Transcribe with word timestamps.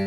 Hey 0.00 0.06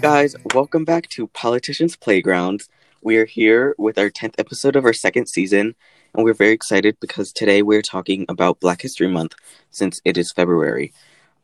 guys, 0.00 0.34
welcome 0.54 0.84
back 0.84 1.08
to 1.10 1.28
Politicians 1.28 1.94
Playgrounds. 1.96 2.68
We're 3.00 3.26
here 3.26 3.76
with 3.78 3.96
our 3.96 4.10
10th 4.10 4.34
episode 4.38 4.74
of 4.76 4.84
our 4.84 4.92
second 4.92 5.26
season, 5.26 5.74
and 6.14 6.24
we're 6.24 6.34
very 6.34 6.52
excited 6.52 6.98
because 7.00 7.32
today 7.32 7.62
we're 7.62 7.80
talking 7.80 8.26
about 8.28 8.60
Black 8.60 8.82
History 8.82 9.08
Month 9.08 9.34
since 9.70 10.02
it 10.04 10.18
is 10.18 10.32
February. 10.32 10.92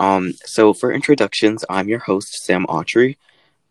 Um, 0.01 0.35
so, 0.45 0.75
for 0.75 0.93
introductions, 0.93 1.65
I'm 1.71 1.89
your 1.89 2.01
host, 2.01 2.45
Sam 2.45 2.67
Autry, 2.67 3.17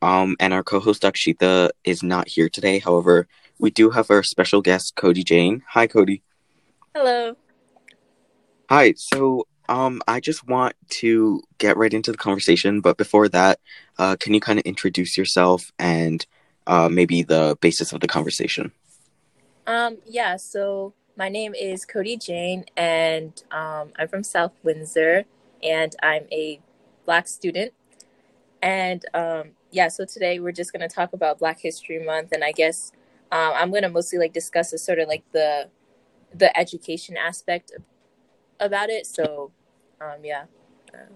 um, 0.02 0.36
and 0.40 0.54
our 0.54 0.64
co 0.64 0.80
host, 0.80 1.04
Akshita, 1.04 1.72
is 1.84 2.02
not 2.02 2.28
here 2.28 2.48
today. 2.48 2.80
However, 2.80 3.28
we 3.60 3.70
do 3.70 3.90
have 3.92 4.10
our 4.10 4.24
special 4.24 4.62
guest, 4.62 4.96
Cody 4.96 5.24
Jane. 5.24 5.64
Hi, 5.70 5.86
Cody. 5.86 6.24
Hello. 6.96 7.36
Hi. 8.70 8.94
So, 8.96 9.48
um, 9.68 10.02
I 10.08 10.20
just 10.20 10.48
want 10.48 10.76
to 11.02 11.44
get 11.60 11.78
right 11.78 11.94
into 11.94 12.12
the 12.12 12.18
conversation, 12.18 12.82
but 12.82 12.98
before 12.98 13.28
that, 13.30 13.60
uh, 14.00 14.16
can 14.20 14.34
you 14.34 14.40
kind 14.40 14.58
of 14.58 14.66
introduce 14.66 15.18
yourself 15.18 15.72
and 15.78 16.26
uh, 16.66 16.90
maybe 16.90 17.22
the 17.22 17.58
basis 17.62 17.94
of 17.94 18.00
the 18.00 18.08
conversation? 18.08 18.72
Um, 19.68 19.98
yeah, 20.08 20.38
so 20.38 20.94
my 21.16 21.30
name 21.30 21.54
is 21.54 21.86
Cody 21.86 22.18
Jane, 22.18 22.66
and 22.76 23.44
um, 23.52 23.92
I'm 24.00 24.08
from 24.08 24.24
South 24.24 24.54
Windsor, 24.64 25.26
and 25.62 25.96
I'm 26.02 26.26
a 26.32 26.60
Black 27.06 27.28
student. 27.28 27.74
And 28.64 29.06
um, 29.14 29.52
yeah, 29.70 29.90
so 29.90 30.06
today 30.06 30.40
we're 30.40 30.52
just 30.52 30.74
going 30.74 30.88
to 30.88 30.94
talk 30.94 31.14
about 31.14 31.38
Black 31.38 31.60
History 31.60 32.04
Month, 32.04 32.32
and 32.32 32.44
I 32.44 32.52
guess 32.52 32.92
um, 33.32 33.54
I'm 33.56 33.70
going 33.70 33.84
to 33.84 33.90
mostly 33.90 34.20
like 34.20 34.34
discuss 34.34 34.72
the 34.72 34.78
sort 34.78 35.00
of 35.00 35.08
like 35.08 35.24
the 35.32 35.70
the 36.34 36.56
education 36.58 37.18
aspect 37.18 37.72
about 38.60 38.90
it. 38.90 39.06
So 39.06 39.52
um, 40.02 40.24
yeah. 40.24 40.46
Uh, 40.94 41.14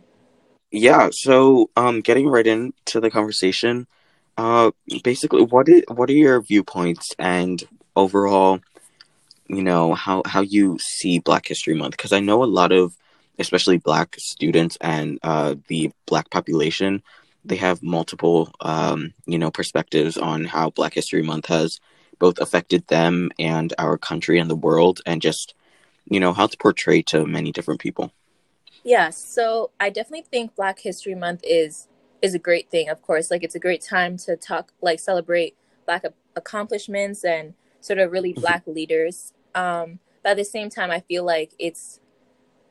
yeah. 0.72 1.10
So, 1.12 1.70
um, 1.76 2.02
getting 2.02 2.28
right 2.28 2.46
into 2.46 3.00
the 3.00 3.12
conversation, 3.12 3.88
uh, 4.38 4.72
basically, 5.04 5.44
what 5.44 5.70
is 5.70 5.84
what 5.88 6.10
are 6.10 6.14
your 6.14 6.42
viewpoints 6.42 7.14
and 7.20 7.64
overall, 7.96 8.60
you 9.48 9.64
know, 9.64 9.94
how 9.94 10.24
how 10.26 10.42
you 10.42 10.78
see 10.80 11.20
Black 11.20 11.48
History 11.48 11.76
Month? 11.76 11.92
Because 11.92 12.12
I 12.12 12.20
know 12.20 12.44
a 12.44 12.46
lot 12.46 12.72
of, 12.72 12.98
especially 13.40 13.78
Black 13.78 14.16
students 14.18 14.78
and 14.82 15.20
uh, 15.24 15.56
the 15.68 15.92
Black 16.08 16.30
population, 16.32 17.04
they 17.46 17.58
have 17.58 17.84
multiple, 17.84 18.52
um, 18.62 19.14
you 19.26 19.38
know, 19.38 19.52
perspectives 19.52 20.18
on 20.18 20.46
how 20.46 20.72
Black 20.72 20.94
History 20.96 21.22
Month 21.22 21.46
has 21.48 21.80
both 22.20 22.40
affected 22.40 22.88
them 22.88 23.32
and 23.40 23.74
our 23.78 23.98
country 23.98 24.40
and 24.40 24.50
the 24.50 24.56
world, 24.56 25.02
and 25.06 25.22
just, 25.22 25.54
you 26.06 26.20
know, 26.20 26.34
how 26.34 26.48
to 26.48 26.58
portray 26.58 27.02
to 27.04 27.26
many 27.26 27.52
different 27.52 27.80
people. 27.80 28.12
Yeah, 28.84 29.12
so 29.12 29.72
I 29.80 29.90
definitely 29.90 30.26
think 30.30 30.56
Black 30.56 30.80
History 30.80 31.16
Month 31.16 31.42
is 31.44 31.88
is 32.22 32.34
a 32.34 32.40
great 32.40 32.70
thing. 32.70 32.90
Of 32.90 33.02
course, 33.02 33.30
like 33.32 33.44
it's 33.44 33.56
a 33.56 33.60
great 33.60 33.82
time 33.82 34.18
to 34.18 34.36
talk, 34.36 34.72
like 34.82 35.00
celebrate 35.00 35.56
Black 35.86 36.06
accomplishments 36.36 37.24
and 37.24 37.54
sort 37.82 38.00
of 38.00 38.12
really 38.12 38.32
mm-hmm. 38.32 38.42
Black 38.42 38.64
leaders. 38.66 39.34
Um, 39.56 40.00
but 40.24 40.32
at 40.32 40.38
the 40.38 40.46
same 40.46 40.70
time, 40.70 40.90
I 40.90 41.02
feel 41.02 41.24
like 41.24 41.54
it's 41.60 42.00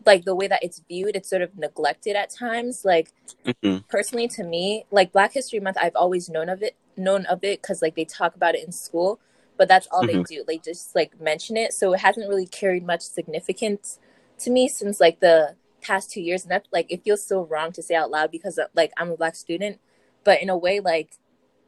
like 0.05 0.25
the 0.25 0.35
way 0.35 0.49
that 0.49 0.63
it's 0.63 0.83
viewed, 0.89 1.15
it's 1.15 1.29
sort 1.29 1.43
of 1.43 1.57
neglected 1.57 2.17
at 2.17 2.31
times. 2.31 2.85
Like 2.85 3.13
mm-hmm. 3.45 3.79
personally, 3.89 4.29
to 4.29 4.45
me, 4.45 4.85
like 4.91 5.13
Black 5.13 5.33
History 5.33 5.61
Month, 5.61 5.77
I've 5.81 5.97
always 5.97 6.29
known 6.29 6.49
of 6.49 6.63
it, 6.63 6.77
known 6.97 7.27
of 7.27 7.45
it 7.45 7.63
because 7.63 7.83
like 7.83 7.95
they 7.95 8.05
talk 8.05 8.35
about 8.35 8.55
it 8.55 8.65
in 8.65 8.73
school, 8.73 9.21
but 9.57 9.69
that's 9.69 9.87
all 9.89 10.03
mm-hmm. 10.03 10.19
they 10.19 10.23
do. 10.25 10.45
They 10.47 10.59
just 10.59 10.95
like 10.95 11.21
mention 11.21 11.57
it, 11.57 11.73
so 11.73 11.93
it 11.93 12.01
hasn't 12.01 12.29
really 12.29 12.47
carried 12.47 12.87
much 12.87 13.03
significance 13.03 13.99
to 14.39 14.51
me 14.51 14.69
since 14.69 15.01
like 15.01 15.21
the 15.21 15.57
past 15.81 16.11
two 16.11 16.21
years. 16.21 16.43
And 16.43 16.51
that 16.51 16.67
like 16.73 16.87
it 16.91 17.05
feels 17.05 17.27
so 17.27 17.45
wrong 17.45 17.73
to 17.73 17.83
say 17.83 17.95
out 17.95 18.11
loud 18.11 18.31
because 18.31 18.59
like 18.75 18.93
i'm 18.97 19.11
a 19.11 19.17
black 19.17 19.37
student. 19.37 19.81
But 20.25 20.41
in 20.41 20.49
a 20.49 20.57
way 20.57 20.81
like 20.81 21.19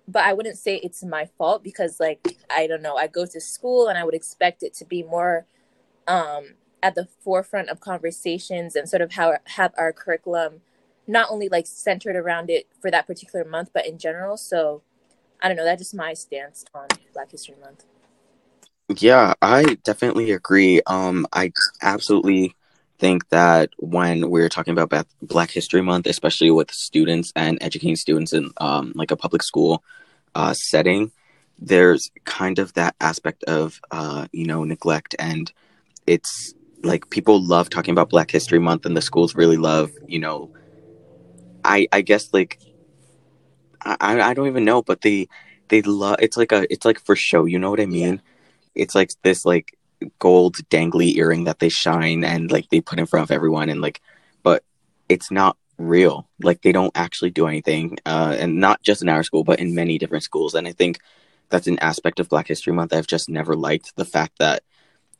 but 0.06 0.22
i 0.22 0.32
wouldn't 0.32 0.58
say 0.58 0.76
it's 0.76 1.02
my 1.02 1.26
fault 1.38 1.64
because 1.64 1.98
like 2.00 2.36
i 2.50 2.66
don't 2.66 2.82
know. 2.82 2.96
I 2.96 3.06
go 3.06 3.26
to 3.26 3.40
school 3.40 3.88
and 3.88 3.98
i 3.98 4.04
would 4.04 4.14
expect 4.14 4.62
it 4.62 4.74
to 4.74 4.84
be 4.84 5.02
more 5.02 5.46
um 6.06 6.54
at 6.82 6.94
the 6.94 7.08
forefront 7.20 7.70
of 7.70 7.80
conversations 7.80 8.76
and 8.76 8.88
sort 8.88 9.00
of 9.02 9.12
how 9.12 9.34
have 9.46 9.72
our 9.78 9.92
curriculum 9.92 10.60
not 11.06 11.30
only 11.30 11.48
like 11.48 11.66
centered 11.66 12.14
around 12.16 12.50
it 12.50 12.66
for 12.80 12.90
that 12.90 13.06
particular 13.06 13.44
month 13.44 13.70
but 13.72 13.86
in 13.86 13.98
general. 13.98 14.36
So 14.36 14.82
i 15.44 15.48
don't 15.48 15.56
know 15.56 15.64
that's 15.64 15.80
just 15.80 15.94
my 15.94 16.12
stance 16.14 16.64
on 16.74 16.88
black 17.12 17.30
history 17.30 17.54
month 17.60 17.84
yeah 18.98 19.32
i 19.40 19.76
definitely 19.84 20.32
agree 20.32 20.80
um 20.86 21.26
i 21.32 21.52
absolutely 21.82 22.56
think 22.98 23.28
that 23.28 23.70
when 23.78 24.30
we're 24.30 24.48
talking 24.48 24.72
about 24.76 25.06
Black 25.20 25.50
History 25.50 25.82
Month, 25.82 26.06
especially 26.06 26.50
with 26.50 26.70
students 26.70 27.32
and 27.36 27.58
educating 27.60 27.96
students 27.96 28.32
in 28.32 28.50
um, 28.58 28.92
like 28.94 29.10
a 29.10 29.16
public 29.16 29.42
school 29.42 29.82
uh, 30.34 30.54
setting, 30.54 31.12
there's 31.58 32.10
kind 32.24 32.58
of 32.58 32.72
that 32.74 32.94
aspect 33.00 33.44
of 33.44 33.80
uh, 33.90 34.26
you 34.32 34.46
know 34.46 34.64
neglect, 34.64 35.14
and 35.18 35.52
it's 36.06 36.54
like 36.82 37.10
people 37.10 37.42
love 37.42 37.70
talking 37.70 37.92
about 37.92 38.10
Black 38.10 38.30
History 38.30 38.58
Month, 38.58 38.86
and 38.86 38.96
the 38.96 39.02
schools 39.02 39.34
really 39.34 39.56
love 39.56 39.90
you 40.06 40.18
know. 40.18 40.50
I 41.64 41.88
I 41.92 42.00
guess 42.00 42.32
like 42.32 42.58
I 43.84 44.20
I 44.20 44.34
don't 44.34 44.48
even 44.48 44.64
know, 44.64 44.82
but 44.82 45.02
they 45.02 45.28
they 45.68 45.82
love 45.82 46.16
it's 46.20 46.36
like 46.36 46.52
a 46.52 46.70
it's 46.72 46.84
like 46.84 47.00
for 47.04 47.16
show. 47.16 47.44
You 47.44 47.58
know 47.58 47.70
what 47.70 47.80
I 47.80 47.86
mean? 47.86 48.14
Yeah. 48.14 48.82
It's 48.82 48.94
like 48.94 49.10
this 49.22 49.44
like 49.44 49.76
gold 50.18 50.56
dangly 50.70 51.16
earring 51.16 51.44
that 51.44 51.58
they 51.58 51.68
shine 51.68 52.24
and 52.24 52.50
like 52.50 52.68
they 52.70 52.80
put 52.80 52.98
in 52.98 53.06
front 53.06 53.24
of 53.24 53.30
everyone 53.30 53.68
and 53.68 53.80
like 53.80 54.00
but 54.42 54.62
it's 55.08 55.30
not 55.30 55.56
real 55.78 56.28
like 56.42 56.62
they 56.62 56.72
don't 56.72 56.92
actually 56.94 57.30
do 57.30 57.46
anything 57.46 57.98
uh 58.06 58.36
and 58.38 58.60
not 58.60 58.82
just 58.82 59.02
in 59.02 59.08
our 59.08 59.22
school 59.22 59.44
but 59.44 59.58
in 59.58 59.74
many 59.74 59.98
different 59.98 60.24
schools 60.24 60.54
and 60.54 60.68
i 60.68 60.72
think 60.72 61.00
that's 61.48 61.66
an 61.66 61.78
aspect 61.80 62.20
of 62.20 62.28
black 62.28 62.46
history 62.46 62.72
month 62.72 62.92
i've 62.92 63.06
just 63.06 63.28
never 63.28 63.56
liked 63.56 63.94
the 63.96 64.04
fact 64.04 64.38
that 64.38 64.62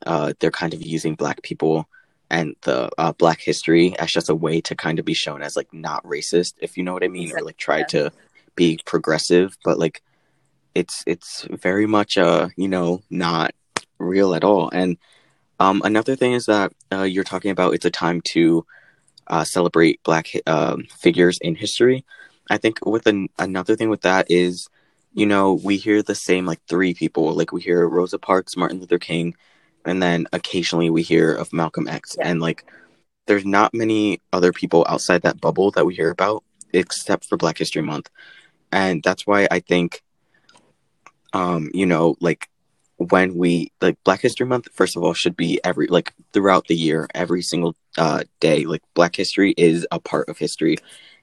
uh 0.05 0.33
they're 0.39 0.51
kind 0.51 0.73
of 0.73 0.81
using 0.81 1.15
black 1.15 1.41
people 1.41 1.87
and 2.29 2.55
the 2.61 2.89
uh, 2.97 3.11
black 3.13 3.39
history 3.39 3.97
as 3.99 4.11
just 4.11 4.29
a 4.29 4.35
way 4.35 4.59
to 4.59 4.75
kind 4.75 4.97
of 4.97 5.05
be 5.05 5.13
shown 5.13 5.41
as 5.41 5.55
like 5.55 5.71
not 5.73 6.03
racist 6.03 6.53
if 6.59 6.77
you 6.77 6.83
know 6.83 6.93
what 6.93 7.03
i 7.03 7.07
mean 7.07 7.31
or 7.33 7.41
like 7.41 7.57
try 7.57 7.79
yeah. 7.79 7.85
to 7.85 8.11
be 8.55 8.79
progressive 8.85 9.57
but 9.63 9.77
like 9.77 10.01
it's 10.73 11.03
it's 11.07 11.43
very 11.49 11.85
much 11.85 12.17
uh 12.17 12.49
you 12.57 12.67
know 12.67 13.01
not 13.09 13.53
real 13.99 14.33
at 14.35 14.43
all. 14.43 14.69
And 14.69 14.97
um, 15.59 15.81
another 15.85 16.15
thing 16.15 16.33
is 16.33 16.45
that 16.45 16.73
uh, 16.91 17.03
you're 17.03 17.23
talking 17.23 17.51
about 17.51 17.73
it's 17.73 17.85
a 17.85 17.91
time 17.91 18.21
to 18.21 18.65
uh, 19.27 19.43
celebrate 19.43 20.03
Black 20.03 20.29
uh, 20.45 20.77
figures 20.97 21.37
in 21.39 21.55
history. 21.55 22.05
I 22.49 22.57
think 22.57 22.85
with 22.85 23.07
an, 23.07 23.29
another 23.39 23.75
thing 23.75 23.89
with 23.89 24.01
that 24.01 24.27
is, 24.29 24.67
you 25.13 25.25
know, 25.25 25.53
we 25.53 25.77
hear 25.77 26.03
the 26.03 26.15
same 26.15 26.45
like 26.45 26.61
three 26.67 26.93
people. 26.93 27.33
Like 27.33 27.51
we 27.51 27.61
hear 27.61 27.87
Rosa 27.87 28.19
Parks, 28.19 28.57
Martin 28.57 28.79
Luther 28.79 28.99
King, 28.99 29.35
and 29.85 30.01
then 30.01 30.27
occasionally 30.33 30.89
we 30.89 31.01
hear 31.01 31.33
of 31.33 31.53
Malcolm 31.53 31.87
X. 31.87 32.15
Yeah. 32.19 32.27
And 32.27 32.41
like, 32.41 32.65
there's 33.27 33.45
not 33.45 33.73
many 33.73 34.21
other 34.31 34.53
people 34.53 34.85
outside 34.87 35.23
that 35.23 35.41
bubble 35.41 35.71
that 35.71 35.85
we 35.85 35.95
hear 35.95 36.11
about, 36.11 36.43
except 36.73 37.25
for 37.25 37.37
Black 37.37 37.57
History 37.57 37.81
Month. 37.81 38.09
And 38.71 39.01
that's 39.03 39.25
why 39.25 39.47
I 39.49 39.59
think, 39.59 40.03
um, 41.33 41.69
you 41.73 41.85
know, 41.85 42.15
like 42.19 42.49
when 42.97 43.35
we 43.35 43.71
like 43.81 43.97
Black 44.03 44.21
History 44.21 44.45
Month, 44.45 44.69
first 44.73 44.95
of 44.95 45.03
all, 45.03 45.13
should 45.13 45.35
be 45.35 45.59
every 45.63 45.87
like 45.87 46.13
throughout 46.33 46.67
the 46.67 46.75
year, 46.75 47.07
every 47.13 47.41
single 47.41 47.75
uh, 47.97 48.23
day. 48.39 48.65
Like 48.65 48.81
Black 48.93 49.15
history 49.15 49.53
is 49.57 49.85
a 49.91 49.99
part 49.99 50.29
of 50.29 50.37
history, 50.37 50.77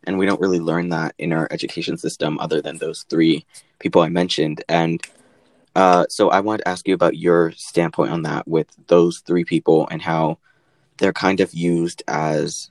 and 0.04 0.18
we 0.18 0.26
don't 0.26 0.40
really 0.40 0.60
learn 0.60 0.90
that 0.90 1.14
in 1.18 1.32
our 1.32 1.48
education 1.50 1.96
system, 1.96 2.38
other 2.38 2.60
than 2.60 2.78
those 2.78 3.04
three 3.08 3.46
people 3.78 4.02
I 4.02 4.08
mentioned. 4.08 4.62
And 4.68 5.00
uh, 5.74 6.04
so, 6.08 6.28
I 6.28 6.40
wanted 6.40 6.64
to 6.64 6.68
ask 6.68 6.86
you 6.86 6.94
about 6.94 7.16
your 7.16 7.52
standpoint 7.52 8.12
on 8.12 8.22
that 8.22 8.46
with 8.46 8.68
those 8.88 9.20
three 9.20 9.44
people 9.44 9.88
and 9.90 10.02
how 10.02 10.38
they're 10.98 11.14
kind 11.14 11.40
of 11.40 11.54
used 11.54 12.02
as. 12.06 12.70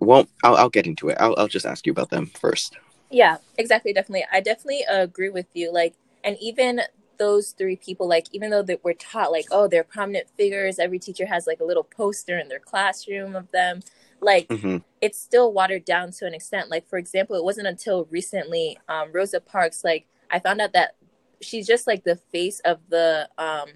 Well, 0.00 0.28
I'll, 0.42 0.56
I'll 0.56 0.68
get 0.68 0.86
into 0.86 1.08
it. 1.08 1.16
I'll, 1.18 1.34
I'll 1.38 1.48
just 1.48 1.64
ask 1.64 1.86
you 1.86 1.92
about 1.92 2.10
them 2.10 2.26
first. 2.26 2.76
Yeah, 3.10 3.38
exactly. 3.56 3.92
Definitely, 3.92 4.26
I 4.32 4.40
definitely 4.40 4.84
agree 4.88 5.30
with 5.30 5.46
you. 5.54 5.72
Like, 5.72 5.94
and 6.24 6.36
even 6.40 6.80
those 7.18 7.52
three 7.52 7.76
people 7.76 8.08
like 8.08 8.26
even 8.32 8.50
though 8.50 8.62
that 8.62 8.82
we're 8.84 8.92
taught 8.92 9.32
like 9.32 9.46
oh 9.50 9.66
they're 9.66 9.84
prominent 9.84 10.28
figures 10.36 10.78
every 10.78 10.98
teacher 10.98 11.26
has 11.26 11.46
like 11.46 11.60
a 11.60 11.64
little 11.64 11.84
poster 11.84 12.38
in 12.38 12.48
their 12.48 12.58
classroom 12.58 13.34
of 13.34 13.50
them 13.52 13.80
like 14.20 14.48
mm-hmm. 14.48 14.78
it's 15.00 15.20
still 15.20 15.52
watered 15.52 15.84
down 15.84 16.10
to 16.10 16.26
an 16.26 16.34
extent 16.34 16.70
like 16.70 16.86
for 16.86 16.98
example 16.98 17.36
it 17.36 17.44
wasn't 17.44 17.66
until 17.66 18.06
recently 18.10 18.78
um, 18.88 19.08
rosa 19.12 19.40
parks 19.40 19.84
like 19.84 20.06
i 20.30 20.38
found 20.38 20.60
out 20.60 20.72
that 20.72 20.94
she's 21.40 21.66
just 21.66 21.86
like 21.86 22.04
the 22.04 22.16
face 22.16 22.60
of 22.60 22.78
the 22.88 23.28
um, 23.38 23.68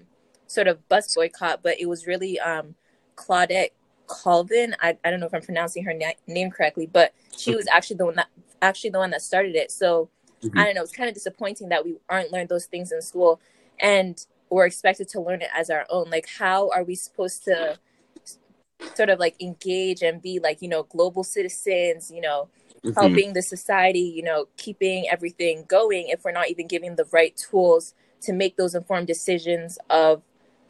sort 0.47 0.67
of 0.67 0.87
bus 0.89 1.13
boycott 1.15 1.61
but 1.63 1.79
it 1.79 1.87
was 1.87 2.07
really 2.07 2.39
um, 2.39 2.75
claudette 3.15 3.71
colvin 4.11 4.75
I, 4.79 4.97
I 5.03 5.09
don't 5.09 5.19
know 5.19 5.25
if 5.25 5.33
i'm 5.33 5.41
pronouncing 5.41 5.83
her 5.85 5.93
na- 5.93 6.11
name 6.27 6.51
correctly 6.51 6.87
but 6.91 7.13
she 7.35 7.55
was 7.55 7.67
actually 7.73 7.97
the 7.97 8.05
one 8.05 8.15
that 8.15 8.27
actually 8.61 8.89
the 8.91 8.99
one 8.99 9.11
that 9.11 9.21
started 9.21 9.55
it 9.55 9.71
so 9.71 10.09
mm-hmm. 10.43 10.57
I 10.57 10.65
don't 10.65 10.75
know, 10.75 10.83
it's 10.83 10.91
kind 10.91 11.09
of 11.09 11.15
disappointing 11.15 11.69
that 11.69 11.85
we 11.85 11.97
aren't 12.09 12.31
learned 12.31 12.49
those 12.49 12.65
things 12.65 12.91
in 12.91 13.01
school. 13.01 13.39
And 13.79 14.23
we're 14.51 14.65
expected 14.65 15.07
to 15.09 15.21
learn 15.21 15.41
it 15.41 15.49
as 15.55 15.69
our 15.69 15.85
own 15.89 16.09
like 16.09 16.27
how 16.37 16.69
are 16.71 16.83
we 16.83 16.93
supposed 16.93 17.43
to 17.45 17.79
sort 18.95 19.09
of 19.09 19.17
like 19.17 19.41
engage 19.41 20.01
and 20.01 20.21
be 20.21 20.39
like 20.39 20.61
you 20.61 20.67
know 20.67 20.83
global 20.83 21.23
citizens 21.23 22.11
you 22.11 22.19
know 22.19 22.49
mm-hmm. 22.83 22.99
helping 22.99 23.33
the 23.33 23.41
society 23.41 23.99
you 23.99 24.21
know 24.21 24.47
keeping 24.57 25.07
everything 25.09 25.63
going 25.67 26.07
if 26.09 26.23
we're 26.23 26.31
not 26.31 26.49
even 26.49 26.67
giving 26.67 26.95
the 26.95 27.05
right 27.13 27.37
tools 27.37 27.93
to 28.19 28.33
make 28.33 28.57
those 28.57 28.75
informed 28.75 29.07
decisions 29.07 29.77
of 29.89 30.21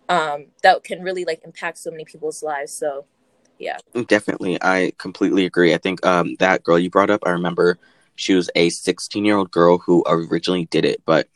um 0.10 0.46
that 0.62 0.84
can 0.84 1.02
really 1.02 1.26
like 1.26 1.42
impact 1.44 1.78
so 1.78 1.90
many 1.90 2.06
people's 2.06 2.44
lives 2.44 2.72
so 2.72 3.06
yeah. 3.62 3.78
Definitely 4.08 4.58
i 4.62 4.92
completely 4.98 5.46
agree. 5.46 5.74
I 5.74 5.78
think 5.78 6.06
um 6.06 6.36
that 6.40 6.64
girl 6.64 6.80
you 6.80 6.90
brought 6.90 7.10
up 7.10 7.22
i 7.26 7.30
remember 7.30 7.78
she 8.16 8.34
was 8.34 8.50
a 8.56 8.70
16 8.70 9.24
year 9.24 9.38
old 9.38 9.52
girl 9.52 9.78
who 9.78 10.04
originally 10.08 10.66
did 10.66 10.86
it 10.86 11.02
but 11.06 11.28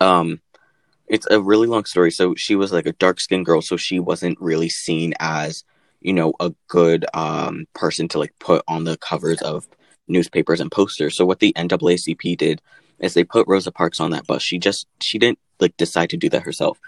um 0.00 0.40
it's 1.08 1.26
a 1.30 1.40
really 1.40 1.66
long 1.66 1.84
story. 1.84 2.10
So 2.10 2.34
she 2.34 2.54
was 2.54 2.72
like 2.72 2.86
a 2.86 2.92
dark 2.92 3.20
skinned 3.20 3.46
girl 3.46 3.62
so 3.62 3.76
she 3.76 3.98
wasn't 3.98 4.40
really 4.40 4.68
seen 4.68 5.14
as 5.20 5.64
you 6.00 6.12
know 6.12 6.32
a 6.38 6.52
good 6.68 7.06
um 7.14 7.66
person 7.74 8.08
to 8.08 8.18
like 8.18 8.34
put 8.38 8.62
on 8.68 8.84
the 8.84 8.96
covers 8.98 9.40
of 9.42 9.66
newspapers 10.06 10.60
and 10.60 10.70
posters. 10.70 11.16
So 11.16 11.24
what 11.26 11.40
the 11.40 11.52
NAACP 11.56 12.36
did 12.36 12.60
is 12.98 13.14
they 13.14 13.24
put 13.24 13.48
Rosa 13.48 13.72
Parks 13.72 14.00
on 14.00 14.10
that 14.10 14.26
bus 14.26 14.42
she 14.42 14.58
just 14.58 14.86
she 15.00 15.18
didn't 15.18 15.38
like 15.60 15.76
decide 15.76 16.10
to 16.10 16.16
do 16.16 16.28
that 16.30 16.42
herself. 16.42 16.78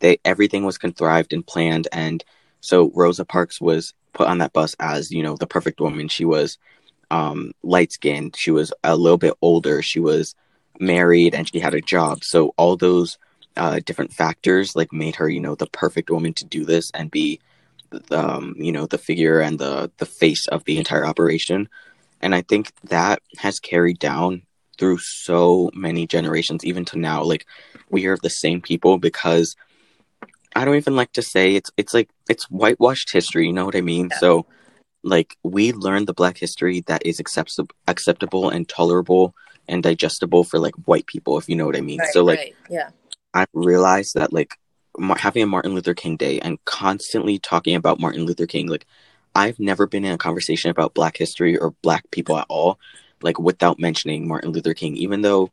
They 0.00 0.18
everything 0.24 0.64
was 0.64 0.78
contrived 0.78 1.32
and 1.32 1.46
planned 1.46 1.88
and 1.92 2.24
so 2.60 2.90
Rosa 2.94 3.24
Parks 3.24 3.60
was 3.60 3.94
put 4.12 4.28
on 4.28 4.38
that 4.38 4.52
bus 4.52 4.74
as 4.80 5.10
you 5.10 5.22
know 5.22 5.36
the 5.36 5.46
perfect 5.46 5.80
woman. 5.80 6.08
She 6.08 6.24
was 6.24 6.58
um 7.10 7.52
light 7.62 7.90
skinned 7.90 8.36
she 8.36 8.50
was 8.50 8.72
a 8.84 8.96
little 8.96 9.18
bit 9.18 9.34
older. 9.40 9.82
She 9.82 10.00
was 10.00 10.34
married 10.80 11.34
and 11.34 11.48
she 11.48 11.60
had 11.60 11.74
a 11.74 11.80
job. 11.80 12.22
So 12.22 12.54
all 12.56 12.76
those 12.76 13.18
uh, 13.56 13.80
different 13.84 14.12
factors 14.12 14.76
like 14.76 14.92
made 14.92 15.16
her 15.16 15.28
you 15.28 15.40
know 15.40 15.54
the 15.56 15.66
perfect 15.66 16.10
woman 16.10 16.32
to 16.34 16.44
do 16.44 16.64
this 16.64 16.90
and 16.92 17.10
be 17.10 17.40
um, 18.10 18.54
you 18.56 18.70
know 18.70 18.86
the 18.86 18.98
figure 18.98 19.40
and 19.40 19.58
the 19.58 19.90
the 19.98 20.06
face 20.06 20.46
of 20.48 20.64
the 20.64 20.78
entire 20.78 21.06
operation. 21.06 21.68
And 22.20 22.34
i 22.34 22.42
think 22.42 22.72
that 22.84 23.22
has 23.38 23.60
carried 23.60 24.00
down 24.00 24.42
through 24.78 24.98
so 24.98 25.70
many 25.74 26.06
generations 26.06 26.64
even 26.64 26.84
to 26.86 26.98
now. 26.98 27.22
Like 27.22 27.46
we 27.90 28.06
are 28.06 28.16
the 28.16 28.30
same 28.30 28.60
people 28.60 28.98
because 28.98 29.56
i 30.54 30.64
don't 30.64 30.76
even 30.76 30.96
like 30.96 31.12
to 31.12 31.22
say 31.22 31.54
it's 31.54 31.70
it's 31.76 31.94
like 31.94 32.10
it's 32.28 32.44
whitewashed 32.50 33.12
history 33.12 33.46
you 33.46 33.52
know 33.52 33.64
what 33.64 33.76
i 33.76 33.80
mean 33.80 34.08
yeah. 34.10 34.18
so 34.18 34.46
like 35.04 35.36
we 35.44 35.72
learn 35.72 36.04
the 36.04 36.14
black 36.14 36.36
history 36.36 36.80
that 36.86 37.04
is 37.06 37.20
acceptable 37.20 37.74
acceptable 37.86 38.50
and 38.50 38.68
tolerable 38.68 39.34
and 39.68 39.82
digestible 39.82 40.44
for 40.44 40.58
like 40.58 40.74
white 40.86 41.06
people 41.06 41.38
if 41.38 41.48
you 41.48 41.56
know 41.56 41.66
what 41.66 41.76
i 41.76 41.80
mean 41.80 42.00
right, 42.00 42.12
so 42.12 42.24
like 42.24 42.38
right. 42.38 42.54
yeah 42.70 42.90
i 43.34 43.46
realized 43.52 44.14
that 44.14 44.32
like 44.32 44.58
having 45.16 45.42
a 45.42 45.46
Martin 45.46 45.74
Luther 45.74 45.94
King 45.94 46.16
Day 46.16 46.40
and 46.40 46.62
constantly 46.64 47.38
talking 47.38 47.74
about 47.74 48.00
Martin 48.00 48.24
Luther 48.24 48.46
King, 48.46 48.66
like 48.66 48.86
I've 49.34 49.58
never 49.58 49.86
been 49.86 50.04
in 50.04 50.12
a 50.12 50.18
conversation 50.18 50.70
about 50.70 50.94
Black 50.94 51.16
history 51.16 51.56
or 51.56 51.74
Black 51.82 52.10
people 52.10 52.38
at 52.38 52.46
all, 52.48 52.78
like 53.22 53.38
without 53.38 53.78
mentioning 53.78 54.26
Martin 54.26 54.50
Luther 54.50 54.74
King. 54.74 54.96
Even 54.96 55.22
though, 55.22 55.50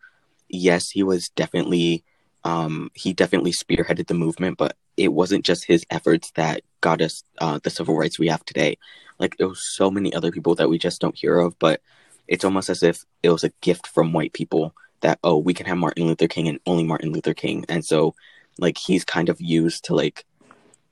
yes, 0.49 0.89
he 0.89 1.03
was 1.03 1.29
definitely, 1.29 2.03
um, 2.43 2.89
he 2.93 3.13
definitely 3.13 3.51
spearheaded 3.51 4.07
the 4.07 4.13
movement, 4.13 4.57
but 4.57 4.75
it 4.97 5.09
wasn't 5.09 5.45
just 5.45 5.65
his 5.65 5.85
efforts 5.89 6.31
that 6.31 6.61
got 6.81 7.01
us 7.01 7.23
uh, 7.39 7.59
the 7.63 7.69
civil 7.69 7.97
rights 7.97 8.19
we 8.19 8.27
have 8.27 8.45
today. 8.45 8.77
Like 9.19 9.37
there 9.37 9.47
was 9.47 9.65
so 9.75 9.89
many 9.89 10.13
other 10.13 10.31
people 10.31 10.55
that 10.55 10.69
we 10.69 10.77
just 10.77 11.01
don't 11.01 11.15
hear 11.17 11.37
of, 11.37 11.57
but 11.59 11.81
it's 12.27 12.45
almost 12.45 12.69
as 12.69 12.83
if 12.83 13.03
it 13.23 13.29
was 13.29 13.43
a 13.43 13.53
gift 13.61 13.87
from 13.87 14.13
white 14.13 14.33
people 14.33 14.73
that 15.01 15.19
oh 15.23 15.37
we 15.37 15.53
can 15.53 15.65
have 15.65 15.77
Martin 15.77 16.07
Luther 16.07 16.27
King 16.27 16.47
and 16.47 16.59
only 16.65 16.83
Martin 16.83 17.11
Luther 17.11 17.33
King, 17.33 17.65
and 17.69 17.85
so 17.85 18.15
like 18.57 18.77
he's 18.77 19.05
kind 19.05 19.29
of 19.29 19.39
used 19.41 19.85
to 19.85 19.95
like 19.95 20.25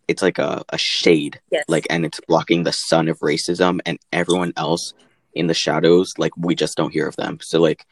it's 0.07 0.21
like 0.21 0.37
a, 0.37 0.63
a 0.69 0.77
shade 0.77 1.39
yes. 1.51 1.63
like 1.67 1.87
and 1.89 2.05
it's 2.05 2.19
blocking 2.27 2.63
the 2.63 2.73
sun 2.73 3.07
of 3.07 3.19
racism 3.19 3.79
and 3.85 3.97
everyone 4.11 4.53
else 4.57 4.93
in 5.33 5.47
the 5.47 5.53
shadows 5.53 6.13
like 6.17 6.35
we 6.37 6.55
just 6.55 6.75
don't 6.75 6.91
hear 6.91 7.07
of 7.07 7.15
them 7.15 7.39
so 7.41 7.59
like 7.59 7.85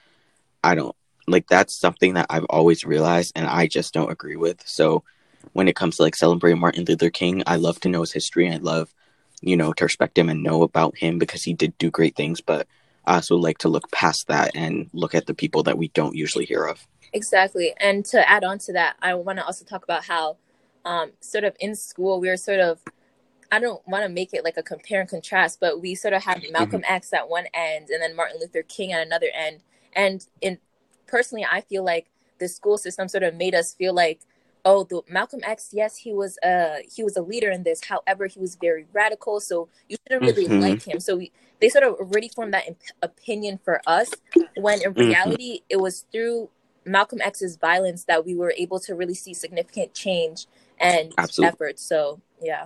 i 0.63 0.75
don't 0.75 0.95
like 1.27 1.47
that's 1.47 1.79
something 1.79 2.15
that 2.15 2.25
i've 2.29 2.45
always 2.45 2.83
realized 2.83 3.31
and 3.35 3.47
i 3.47 3.65
just 3.65 3.93
don't 3.93 4.11
agree 4.11 4.35
with 4.35 4.61
so 4.67 5.03
when 5.53 5.67
it 5.67 5.75
comes 5.75 5.97
to 5.97 6.03
like 6.03 6.15
celebrating 6.15 6.59
martin 6.59 6.85
luther 6.85 7.09
king 7.09 7.43
i 7.47 7.55
love 7.55 7.79
to 7.79 7.89
know 7.89 8.01
his 8.01 8.11
history 8.11 8.49
i 8.51 8.57
love 8.57 8.93
you 9.41 9.57
know 9.57 9.73
to 9.73 9.85
respect 9.85 10.17
him 10.17 10.29
and 10.29 10.43
know 10.43 10.63
about 10.63 10.97
him 10.97 11.17
because 11.17 11.43
he 11.43 11.53
did 11.53 11.77
do 11.77 11.89
great 11.89 12.15
things 12.15 12.41
but 12.41 12.67
i 13.05 13.15
also 13.15 13.35
like 13.35 13.57
to 13.57 13.69
look 13.69 13.89
past 13.91 14.27
that 14.27 14.51
and 14.55 14.89
look 14.93 15.15
at 15.15 15.25
the 15.25 15.33
people 15.33 15.63
that 15.63 15.77
we 15.77 15.87
don't 15.89 16.15
usually 16.15 16.45
hear 16.45 16.65
of 16.65 16.87
Exactly. 17.13 17.73
And 17.79 18.05
to 18.05 18.29
add 18.29 18.43
on 18.43 18.57
to 18.59 18.73
that, 18.73 18.95
I 19.01 19.13
want 19.15 19.39
to 19.39 19.45
also 19.45 19.65
talk 19.65 19.83
about 19.83 20.05
how, 20.05 20.37
um, 20.85 21.11
sort 21.19 21.43
of 21.43 21.55
in 21.59 21.75
school, 21.75 22.19
we 22.19 22.29
were 22.29 22.37
sort 22.37 22.59
of, 22.59 22.79
I 23.51 23.59
don't 23.59 23.85
want 23.87 24.03
to 24.03 24.09
make 24.09 24.33
it 24.33 24.43
like 24.43 24.57
a 24.57 24.63
compare 24.63 25.01
and 25.01 25.09
contrast, 25.09 25.59
but 25.59 25.81
we 25.81 25.93
sort 25.93 26.13
of 26.13 26.23
have 26.23 26.37
mm-hmm. 26.37 26.53
Malcolm 26.53 26.81
mm-hmm. 26.81 26.93
X 26.93 27.11
at 27.13 27.29
one 27.29 27.45
end 27.53 27.89
and 27.89 28.01
then 28.01 28.15
Martin 28.15 28.39
Luther 28.39 28.63
King 28.63 28.93
at 28.93 29.05
another 29.05 29.27
end. 29.33 29.59
And 29.93 30.25
in 30.39 30.57
personally, 31.05 31.45
I 31.49 31.61
feel 31.61 31.83
like 31.83 32.07
the 32.39 32.47
school 32.47 32.77
system 32.77 33.09
sort 33.09 33.23
of 33.23 33.35
made 33.35 33.53
us 33.53 33.73
feel 33.73 33.93
like, 33.93 34.21
oh, 34.65 34.83
the 34.83 35.01
Malcolm 35.09 35.41
X, 35.43 35.69
yes, 35.71 35.97
he 35.97 36.13
was 36.13 36.37
a 36.43 36.79
he 36.93 37.03
was 37.03 37.15
a 37.17 37.21
leader 37.21 37.49
in 37.49 37.63
this. 37.63 37.85
However, 37.85 38.27
he 38.27 38.39
was 38.39 38.55
very 38.55 38.85
radical, 38.93 39.39
so 39.39 39.69
you 39.87 39.97
shouldn't 40.03 40.21
really 40.21 40.45
mm-hmm. 40.47 40.61
like 40.61 40.83
him. 40.83 40.99
So 40.99 41.17
we, 41.17 41.31
they 41.59 41.69
sort 41.69 41.83
of 41.83 41.95
already 41.95 42.29
formed 42.29 42.53
that 42.53 42.67
imp- 42.67 42.79
opinion 43.01 43.59
for 43.63 43.81
us, 43.87 44.11
when 44.55 44.81
in 44.81 44.93
mm-hmm. 44.93 44.99
reality, 44.99 45.57
mm-hmm. 45.57 45.65
it 45.69 45.81
was 45.81 46.05
through 46.11 46.49
Malcolm 46.85 47.21
X's 47.21 47.57
violence 47.57 48.05
that 48.05 48.25
we 48.25 48.35
were 48.35 48.53
able 48.57 48.79
to 48.81 48.95
really 48.95 49.13
see 49.13 49.33
significant 49.33 49.93
change 49.93 50.47
and 50.79 51.13
Absolutely. 51.17 51.53
efforts. 51.53 51.83
So 51.83 52.21
yeah. 52.41 52.65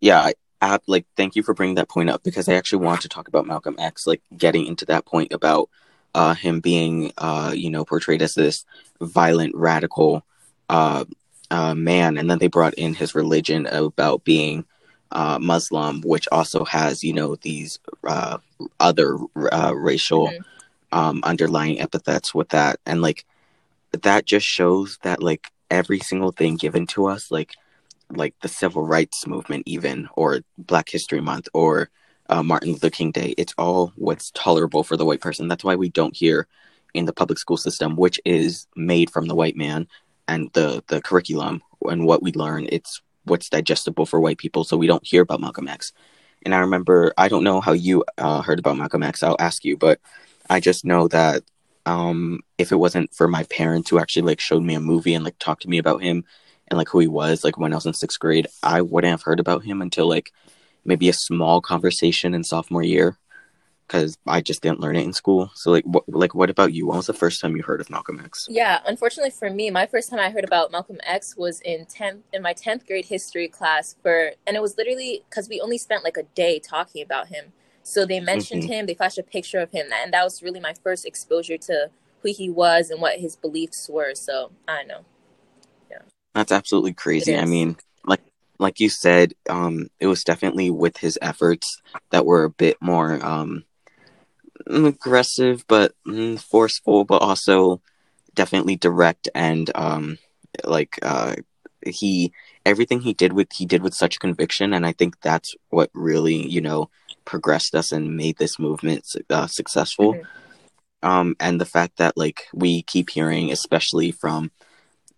Yeah, 0.00 0.20
I, 0.20 0.34
I 0.60 0.78
like 0.86 1.06
thank 1.16 1.36
you 1.36 1.42
for 1.42 1.54
bringing 1.54 1.76
that 1.76 1.88
point 1.88 2.10
up 2.10 2.22
because 2.22 2.48
I 2.48 2.54
actually 2.54 2.84
want 2.84 3.02
to 3.02 3.08
talk 3.08 3.28
about 3.28 3.46
Malcolm 3.46 3.76
X, 3.78 4.06
like 4.06 4.22
getting 4.36 4.66
into 4.66 4.84
that 4.86 5.06
point 5.06 5.32
about 5.32 5.68
uh, 6.14 6.34
him 6.34 6.60
being 6.60 7.12
uh, 7.18 7.52
you 7.54 7.70
know 7.70 7.84
portrayed 7.84 8.22
as 8.22 8.34
this 8.34 8.64
violent 9.00 9.54
radical 9.54 10.24
uh, 10.72 11.04
uh, 11.50 11.74
man, 11.74 12.18
and 12.18 12.30
then 12.30 12.38
they 12.38 12.48
brought 12.48 12.74
in 12.74 12.94
his 12.94 13.14
religion 13.14 13.66
about 13.66 14.24
being 14.24 14.64
uh, 15.12 15.38
Muslim, 15.38 16.00
which 16.02 16.26
also 16.32 16.64
has 16.64 17.04
you 17.04 17.12
know 17.12 17.36
these 17.36 17.78
uh, 18.04 18.38
other 18.80 19.18
uh, 19.52 19.72
racial 19.76 20.28
mm-hmm 20.28 20.42
um, 20.92 21.20
underlying 21.24 21.80
epithets 21.80 22.34
with 22.34 22.50
that. 22.50 22.78
And 22.86 23.02
like 23.02 23.24
that 24.02 24.26
just 24.26 24.46
shows 24.46 24.98
that 25.02 25.22
like 25.22 25.48
every 25.70 25.98
single 25.98 26.32
thing 26.32 26.56
given 26.56 26.86
to 26.88 27.06
us, 27.06 27.30
like 27.30 27.54
like 28.10 28.34
the 28.42 28.48
civil 28.48 28.86
rights 28.86 29.26
movement, 29.26 29.64
even 29.66 30.08
or 30.14 30.40
Black 30.58 30.88
History 30.90 31.20
Month 31.20 31.48
or 31.54 31.88
uh, 32.28 32.42
Martin 32.42 32.72
Luther 32.72 32.90
King 32.90 33.10
Day, 33.10 33.34
it's 33.38 33.54
all 33.58 33.92
what's 33.96 34.30
tolerable 34.32 34.84
for 34.84 34.96
the 34.96 35.06
white 35.06 35.20
person. 35.20 35.48
That's 35.48 35.64
why 35.64 35.76
we 35.76 35.88
don't 35.88 36.14
hear 36.16 36.46
in 36.94 37.06
the 37.06 37.12
public 37.12 37.38
school 37.38 37.56
system, 37.56 37.96
which 37.96 38.20
is 38.26 38.66
made 38.76 39.10
from 39.10 39.26
the 39.26 39.34
white 39.34 39.56
man 39.56 39.88
and 40.28 40.50
the 40.52 40.82
the 40.88 41.00
curriculum 41.00 41.62
and 41.82 42.06
what 42.06 42.22
we 42.22 42.32
learn. 42.32 42.66
It's 42.70 43.00
what's 43.24 43.48
digestible 43.48 44.06
for 44.06 44.20
white 44.20 44.38
people, 44.38 44.64
so 44.64 44.76
we 44.76 44.86
don't 44.86 45.06
hear 45.06 45.22
about 45.22 45.40
Malcolm 45.40 45.68
X. 45.68 45.92
And 46.44 46.54
I 46.54 46.58
remember, 46.58 47.12
I 47.16 47.28
don't 47.28 47.44
know 47.44 47.60
how 47.60 47.72
you 47.72 48.04
uh, 48.18 48.42
heard 48.42 48.58
about 48.58 48.76
Malcolm 48.76 49.02
X. 49.02 49.22
I'll 49.22 49.36
ask 49.38 49.64
you, 49.64 49.76
but 49.76 50.00
I 50.50 50.58
just 50.58 50.84
know 50.84 51.06
that 51.08 51.42
um, 51.86 52.40
if 52.58 52.72
it 52.72 52.76
wasn't 52.76 53.14
for 53.14 53.28
my 53.28 53.44
parents 53.44 53.90
who 53.90 53.98
actually 53.98 54.22
like 54.22 54.40
showed 54.40 54.62
me 54.62 54.74
a 54.74 54.80
movie 54.80 55.14
and 55.14 55.24
like 55.24 55.38
talked 55.38 55.62
to 55.62 55.68
me 55.68 55.78
about 55.78 56.02
him 56.02 56.24
and 56.68 56.78
like 56.78 56.88
who 56.88 56.98
he 56.98 57.06
was, 57.06 57.44
like 57.44 57.58
when 57.58 57.72
I 57.72 57.76
was 57.76 57.86
in 57.86 57.94
sixth 57.94 58.18
grade, 58.18 58.48
I 58.62 58.82
wouldn't 58.82 59.10
have 59.10 59.22
heard 59.22 59.40
about 59.40 59.64
him 59.64 59.80
until 59.80 60.08
like 60.08 60.32
maybe 60.84 61.08
a 61.08 61.12
small 61.12 61.60
conversation 61.60 62.34
in 62.34 62.42
sophomore 62.42 62.82
year 62.82 63.16
because 63.92 64.16
I 64.26 64.40
just 64.40 64.62
didn't 64.62 64.80
learn 64.80 64.96
it 64.96 65.04
in 65.04 65.12
school. 65.12 65.50
So 65.54 65.70
like, 65.70 65.84
what 65.84 66.04
like 66.08 66.34
what 66.34 66.48
about 66.48 66.72
you? 66.72 66.86
When 66.86 66.96
was 66.96 67.06
the 67.06 67.12
first 67.12 67.40
time 67.40 67.56
you 67.56 67.62
heard 67.62 67.80
of 67.80 67.90
Malcolm 67.90 68.20
X? 68.24 68.46
Yeah, 68.48 68.80
unfortunately 68.86 69.30
for 69.30 69.50
me, 69.50 69.70
my 69.70 69.86
first 69.86 70.08
time 70.08 70.18
I 70.18 70.30
heard 70.30 70.44
about 70.44 70.72
Malcolm 70.72 70.98
X 71.04 71.36
was 71.36 71.60
in 71.60 71.84
tenth 71.84 72.22
in 72.32 72.42
my 72.42 72.54
tenth 72.54 72.86
grade 72.86 73.04
history 73.04 73.48
class 73.48 73.96
for, 74.02 74.32
and 74.46 74.56
it 74.56 74.62
was 74.62 74.78
literally 74.78 75.22
because 75.28 75.48
we 75.48 75.60
only 75.60 75.76
spent 75.76 76.04
like 76.04 76.16
a 76.16 76.22
day 76.22 76.58
talking 76.58 77.02
about 77.02 77.28
him. 77.28 77.52
So 77.82 78.06
they 78.06 78.20
mentioned 78.20 78.62
mm-hmm. 78.62 78.72
him, 78.72 78.86
they 78.86 78.94
flashed 78.94 79.18
a 79.18 79.22
picture 79.22 79.58
of 79.58 79.72
him, 79.72 79.88
and 79.92 80.12
that 80.12 80.24
was 80.24 80.42
really 80.42 80.60
my 80.60 80.74
first 80.82 81.04
exposure 81.04 81.58
to 81.58 81.90
who 82.22 82.32
he 82.32 82.48
was 82.48 82.88
and 82.88 83.00
what 83.00 83.18
his 83.18 83.36
beliefs 83.36 83.90
were. 83.92 84.14
So 84.14 84.52
I 84.66 84.84
know. 84.84 85.04
Yeah. 85.90 86.02
That's 86.34 86.52
absolutely 86.52 86.94
crazy. 86.94 87.36
I 87.36 87.44
mean, 87.44 87.76
like 88.06 88.22
like 88.58 88.80
you 88.80 88.88
said, 88.88 89.34
um, 89.50 89.88
it 90.00 90.06
was 90.06 90.24
definitely 90.24 90.70
with 90.70 90.96
his 90.96 91.18
efforts 91.20 91.82
that 92.08 92.24
were 92.24 92.44
a 92.44 92.50
bit 92.50 92.78
more 92.80 93.22
um 93.22 93.64
aggressive 94.66 95.64
but 95.68 95.92
mm, 96.06 96.40
forceful, 96.40 97.04
but 97.04 97.22
also 97.22 97.80
definitely 98.34 98.76
direct 98.76 99.28
and 99.34 99.70
um 99.74 100.16
like 100.64 100.98
uh 101.02 101.34
he 101.84 102.32
everything 102.64 103.00
he 103.00 103.12
did 103.12 103.32
with 103.32 103.52
he 103.52 103.66
did 103.66 103.82
with 103.82 103.92
such 103.92 104.18
conviction 104.20 104.72
and 104.72 104.86
i 104.86 104.92
think 104.92 105.20
that's 105.20 105.54
what 105.68 105.90
really 105.92 106.48
you 106.48 106.60
know 106.60 106.88
progressed 107.24 107.74
us 107.74 107.92
and 107.92 108.16
made 108.16 108.38
this 108.38 108.58
movement 108.58 109.06
uh, 109.30 109.46
successful. 109.46 110.14
Mm-hmm. 110.14 111.08
Um, 111.08 111.36
and 111.40 111.60
the 111.60 111.66
fact 111.66 111.98
that 111.98 112.16
like 112.16 112.46
we 112.52 112.82
keep 112.82 113.10
hearing, 113.10 113.50
especially 113.50 114.12
from 114.12 114.50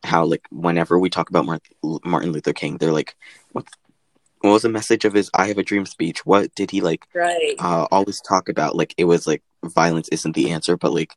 how 0.02 0.24
like 0.24 0.42
whenever 0.50 0.98
we 0.98 1.10
talk 1.10 1.30
about 1.30 1.60
Martin 2.04 2.32
Luther 2.32 2.52
King, 2.52 2.78
they're 2.78 2.92
like, 2.92 3.14
what, 3.52 3.66
what 4.44 4.52
was 4.52 4.62
the 4.62 4.68
message 4.68 5.06
of 5.06 5.14
his 5.14 5.30
"I 5.32 5.46
Have 5.46 5.56
a 5.56 5.62
Dream" 5.62 5.86
speech? 5.86 6.26
What 6.26 6.54
did 6.54 6.70
he 6.70 6.82
like? 6.82 7.06
Right. 7.14 7.54
Uh, 7.58 7.86
always 7.90 8.20
talk 8.20 8.50
about 8.50 8.76
like 8.76 8.94
it 8.98 9.04
was 9.04 9.26
like 9.26 9.42
violence 9.64 10.08
isn't 10.10 10.34
the 10.34 10.50
answer, 10.50 10.76
but 10.76 10.92
like 10.92 11.14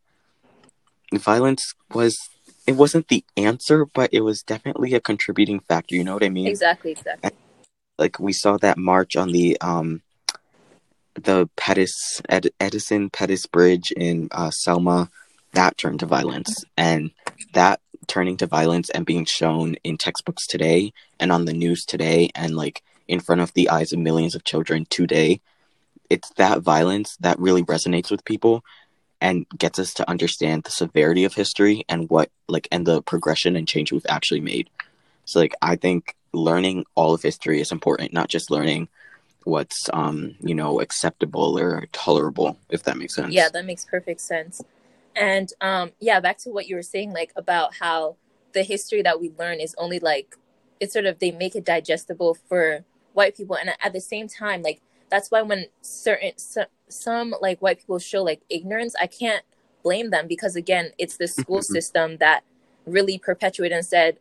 violence 1.13 1.74
was. 1.93 2.17
It 2.65 2.75
wasn't 2.75 3.07
the 3.07 3.24
answer, 3.38 3.86
but 3.86 4.10
it 4.13 4.22
was 4.22 4.43
definitely 4.43 4.93
a 4.93 5.00
contributing 5.00 5.60
factor. 5.60 5.96
You 5.96 6.03
know 6.03 6.13
what 6.13 6.24
I 6.24 6.29
mean? 6.29 6.48
Exactly. 6.48 6.91
Exactly. 6.91 7.31
like 7.98 8.19
we 8.19 8.31
saw 8.31 8.57
that 8.57 8.77
march 8.77 9.15
on 9.17 9.31
the 9.31 9.60
um 9.60 10.01
the 11.15 11.50
Pettus 11.57 12.22
Ed, 12.29 12.50
Edison 12.60 13.10
Pettus 13.10 13.46
Bridge 13.46 13.91
in 13.91 14.29
uh, 14.31 14.51
Selma 14.51 15.10
that 15.53 15.77
turned 15.77 16.00
to 16.00 16.05
violence 16.05 16.63
and 16.77 17.12
that 17.53 17.81
turning 18.07 18.38
to 18.38 18.48
violence 18.48 18.89
and 18.89 19.05
being 19.05 19.25
shown 19.25 19.75
in 19.84 19.98
textbooks 19.98 20.48
today 20.48 20.93
and 21.19 21.31
on 21.31 21.46
the 21.46 21.53
news 21.53 21.84
today 21.84 22.29
and 22.36 22.55
like 22.55 22.84
in 23.08 23.20
front 23.20 23.42
of 23.42 23.54
the 23.54 23.70
eyes 23.70 23.94
of 23.94 24.00
millions 24.00 24.36
of 24.36 24.44
children 24.44 24.86
today. 24.90 25.42
It's 26.10 26.30
that 26.38 26.62
violence 26.62 27.18
that 27.18 27.40
really 27.40 27.64
resonates 27.64 28.12
with 28.12 28.26
people 28.26 28.64
and 29.20 29.46
gets 29.58 29.80
us 29.80 29.94
to 29.96 30.10
understand 30.10 30.64
the 30.64 30.72
severity 30.72 31.24
of 31.24 31.34
history 31.34 31.84
and 31.90 32.10
what 32.10 32.30
like 32.48 32.68
and 32.72 32.86
the 32.86 33.02
progression 33.02 33.56
and 33.56 33.68
change 33.68 33.92
we've 33.92 34.06
actually 34.08 34.42
made. 34.42 34.70
So 35.26 35.40
like 35.40 35.56
i 35.62 35.76
think 35.76 36.16
learning 36.34 36.86
all 36.96 37.14
of 37.14 37.22
history 37.22 37.60
is 37.60 37.72
important 37.72 38.14
not 38.14 38.30
just 38.30 38.52
learning 38.52 38.88
what's 39.44 39.90
um 39.94 40.36
you 40.42 40.54
know 40.54 40.82
acceptable 40.82 41.58
or 41.58 41.88
tolerable 41.92 42.58
if 42.70 42.84
that 42.84 42.98
makes 42.98 43.16
sense. 43.16 43.34
Yeah 43.34 43.50
that 43.50 43.66
makes 43.66 43.86
perfect 43.86 44.22
sense. 44.22 44.62
And 45.16 45.52
um 45.62 45.92
yeah 46.00 46.20
back 46.20 46.38
to 46.40 46.50
what 46.50 46.68
you 46.68 46.76
were 46.76 46.84
saying 46.84 47.12
like 47.14 47.32
about 47.36 47.76
how 47.80 48.18
the 48.54 48.64
history 48.64 49.02
that 49.02 49.20
we 49.20 49.32
learn 49.38 49.60
is 49.60 49.76
only 49.78 50.00
like 50.00 50.36
it's 50.80 50.94
sort 50.94 51.06
of 51.06 51.20
they 51.20 51.32
make 51.32 51.56
it 51.56 51.66
digestible 51.66 52.38
for 52.48 52.86
white 53.17 53.36
people 53.36 53.57
and 53.57 53.71
at 53.81 53.93
the 53.93 54.00
same 54.00 54.27
time 54.27 54.62
like 54.62 54.79
that's 55.09 55.31
why 55.31 55.41
when 55.41 55.65
certain 55.81 56.31
some, 56.38 56.67
some 56.88 57.33
like 57.41 57.59
white 57.63 57.79
people 57.79 57.97
show 57.97 58.21
like 58.21 58.41
ignorance 58.47 58.95
i 59.01 59.07
can't 59.07 59.43
blame 59.81 60.12
them 60.12 60.27
because 60.27 60.55
again 60.55 60.91
it's 61.00 61.17
the 61.17 61.27
school 61.27 61.63
system 61.63 62.17
that 62.17 62.43
really 62.86 63.17
perpetuated 63.17 63.75
and 63.75 63.86
said 63.86 64.19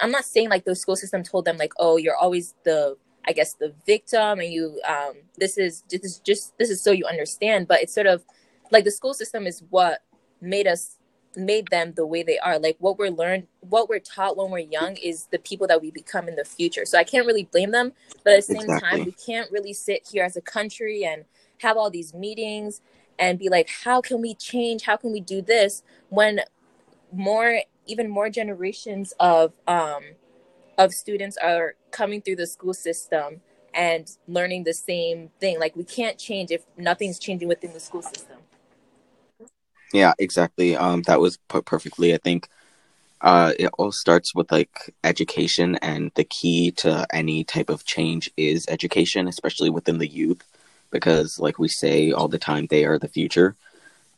i'm 0.00 0.10
not 0.10 0.24
saying 0.24 0.50
like 0.50 0.64
the 0.64 0.74
school 0.74 0.96
system 0.96 1.22
told 1.22 1.44
them 1.44 1.56
like 1.56 1.72
oh 1.78 1.96
you're 1.96 2.16
always 2.16 2.54
the 2.64 2.96
i 3.28 3.32
guess 3.32 3.54
the 3.54 3.72
victim 3.86 4.40
and 4.40 4.52
you 4.52 4.80
um 4.88 5.12
this 5.38 5.56
is 5.56 5.84
this 5.88 6.02
is 6.02 6.18
just 6.18 6.58
this 6.58 6.68
is 6.68 6.82
so 6.82 6.90
you 6.90 7.06
understand 7.06 7.68
but 7.68 7.80
it's 7.80 7.94
sort 7.94 8.08
of 8.08 8.24
like 8.72 8.82
the 8.84 8.90
school 8.90 9.14
system 9.14 9.46
is 9.46 9.62
what 9.70 10.00
made 10.40 10.66
us 10.66 10.98
made 11.36 11.68
them 11.68 11.92
the 11.94 12.06
way 12.06 12.22
they 12.22 12.38
are. 12.38 12.58
Like 12.58 12.76
what 12.78 12.98
we're 12.98 13.10
learned 13.10 13.46
what 13.60 13.88
we're 13.88 13.98
taught 13.98 14.36
when 14.36 14.50
we're 14.50 14.58
young 14.58 14.96
is 14.96 15.26
the 15.26 15.38
people 15.38 15.66
that 15.66 15.80
we 15.80 15.90
become 15.90 16.28
in 16.28 16.36
the 16.36 16.44
future. 16.44 16.84
So 16.84 16.98
i 16.98 17.04
can't 17.04 17.26
really 17.26 17.44
blame 17.44 17.70
them 17.70 17.92
but 18.24 18.34
at 18.34 18.36
the 18.36 18.42
same 18.42 18.62
exactly. 18.62 18.88
time 18.90 19.04
we 19.04 19.12
can't 19.12 19.50
really 19.50 19.72
sit 19.72 20.08
here 20.10 20.24
as 20.24 20.36
a 20.36 20.40
country 20.40 21.04
and 21.04 21.24
have 21.58 21.76
all 21.76 21.90
these 21.90 22.12
meetings 22.12 22.80
and 23.18 23.38
be 23.38 23.48
like 23.48 23.68
how 23.84 24.00
can 24.00 24.20
we 24.20 24.34
change? 24.34 24.82
How 24.82 24.96
can 24.96 25.12
we 25.12 25.20
do 25.20 25.42
this? 25.42 25.82
When 26.08 26.40
more 27.12 27.60
even 27.86 28.08
more 28.08 28.30
generations 28.30 29.12
of 29.18 29.52
um 29.66 30.02
of 30.78 30.92
students 30.92 31.36
are 31.36 31.74
coming 31.90 32.22
through 32.22 32.36
the 32.36 32.46
school 32.46 32.74
system 32.74 33.40
and 33.74 34.16
learning 34.26 34.64
the 34.64 34.74
same 34.74 35.30
thing. 35.40 35.58
Like 35.58 35.76
we 35.76 35.84
can't 35.84 36.18
change 36.18 36.50
if 36.50 36.64
nothing's 36.76 37.18
changing 37.18 37.48
within 37.48 37.72
the 37.72 37.80
school 37.80 38.02
system 38.02 38.38
yeah, 39.92 40.14
exactly. 40.18 40.76
Um, 40.76 41.02
that 41.02 41.20
was 41.20 41.38
put 41.48 41.64
perfectly. 41.64 42.14
I 42.14 42.18
think 42.18 42.48
uh, 43.20 43.52
it 43.58 43.70
all 43.78 43.92
starts 43.92 44.34
with 44.34 44.50
like 44.50 44.94
education, 45.04 45.76
and 45.76 46.10
the 46.14 46.24
key 46.24 46.70
to 46.72 47.06
any 47.12 47.44
type 47.44 47.70
of 47.70 47.84
change 47.84 48.30
is 48.36 48.66
education, 48.68 49.28
especially 49.28 49.70
within 49.70 49.98
the 49.98 50.08
youth, 50.08 50.42
because 50.90 51.38
like 51.38 51.58
we 51.58 51.68
say 51.68 52.10
all 52.10 52.28
the 52.28 52.38
time, 52.38 52.66
they 52.66 52.84
are 52.84 52.98
the 52.98 53.08
future. 53.08 53.54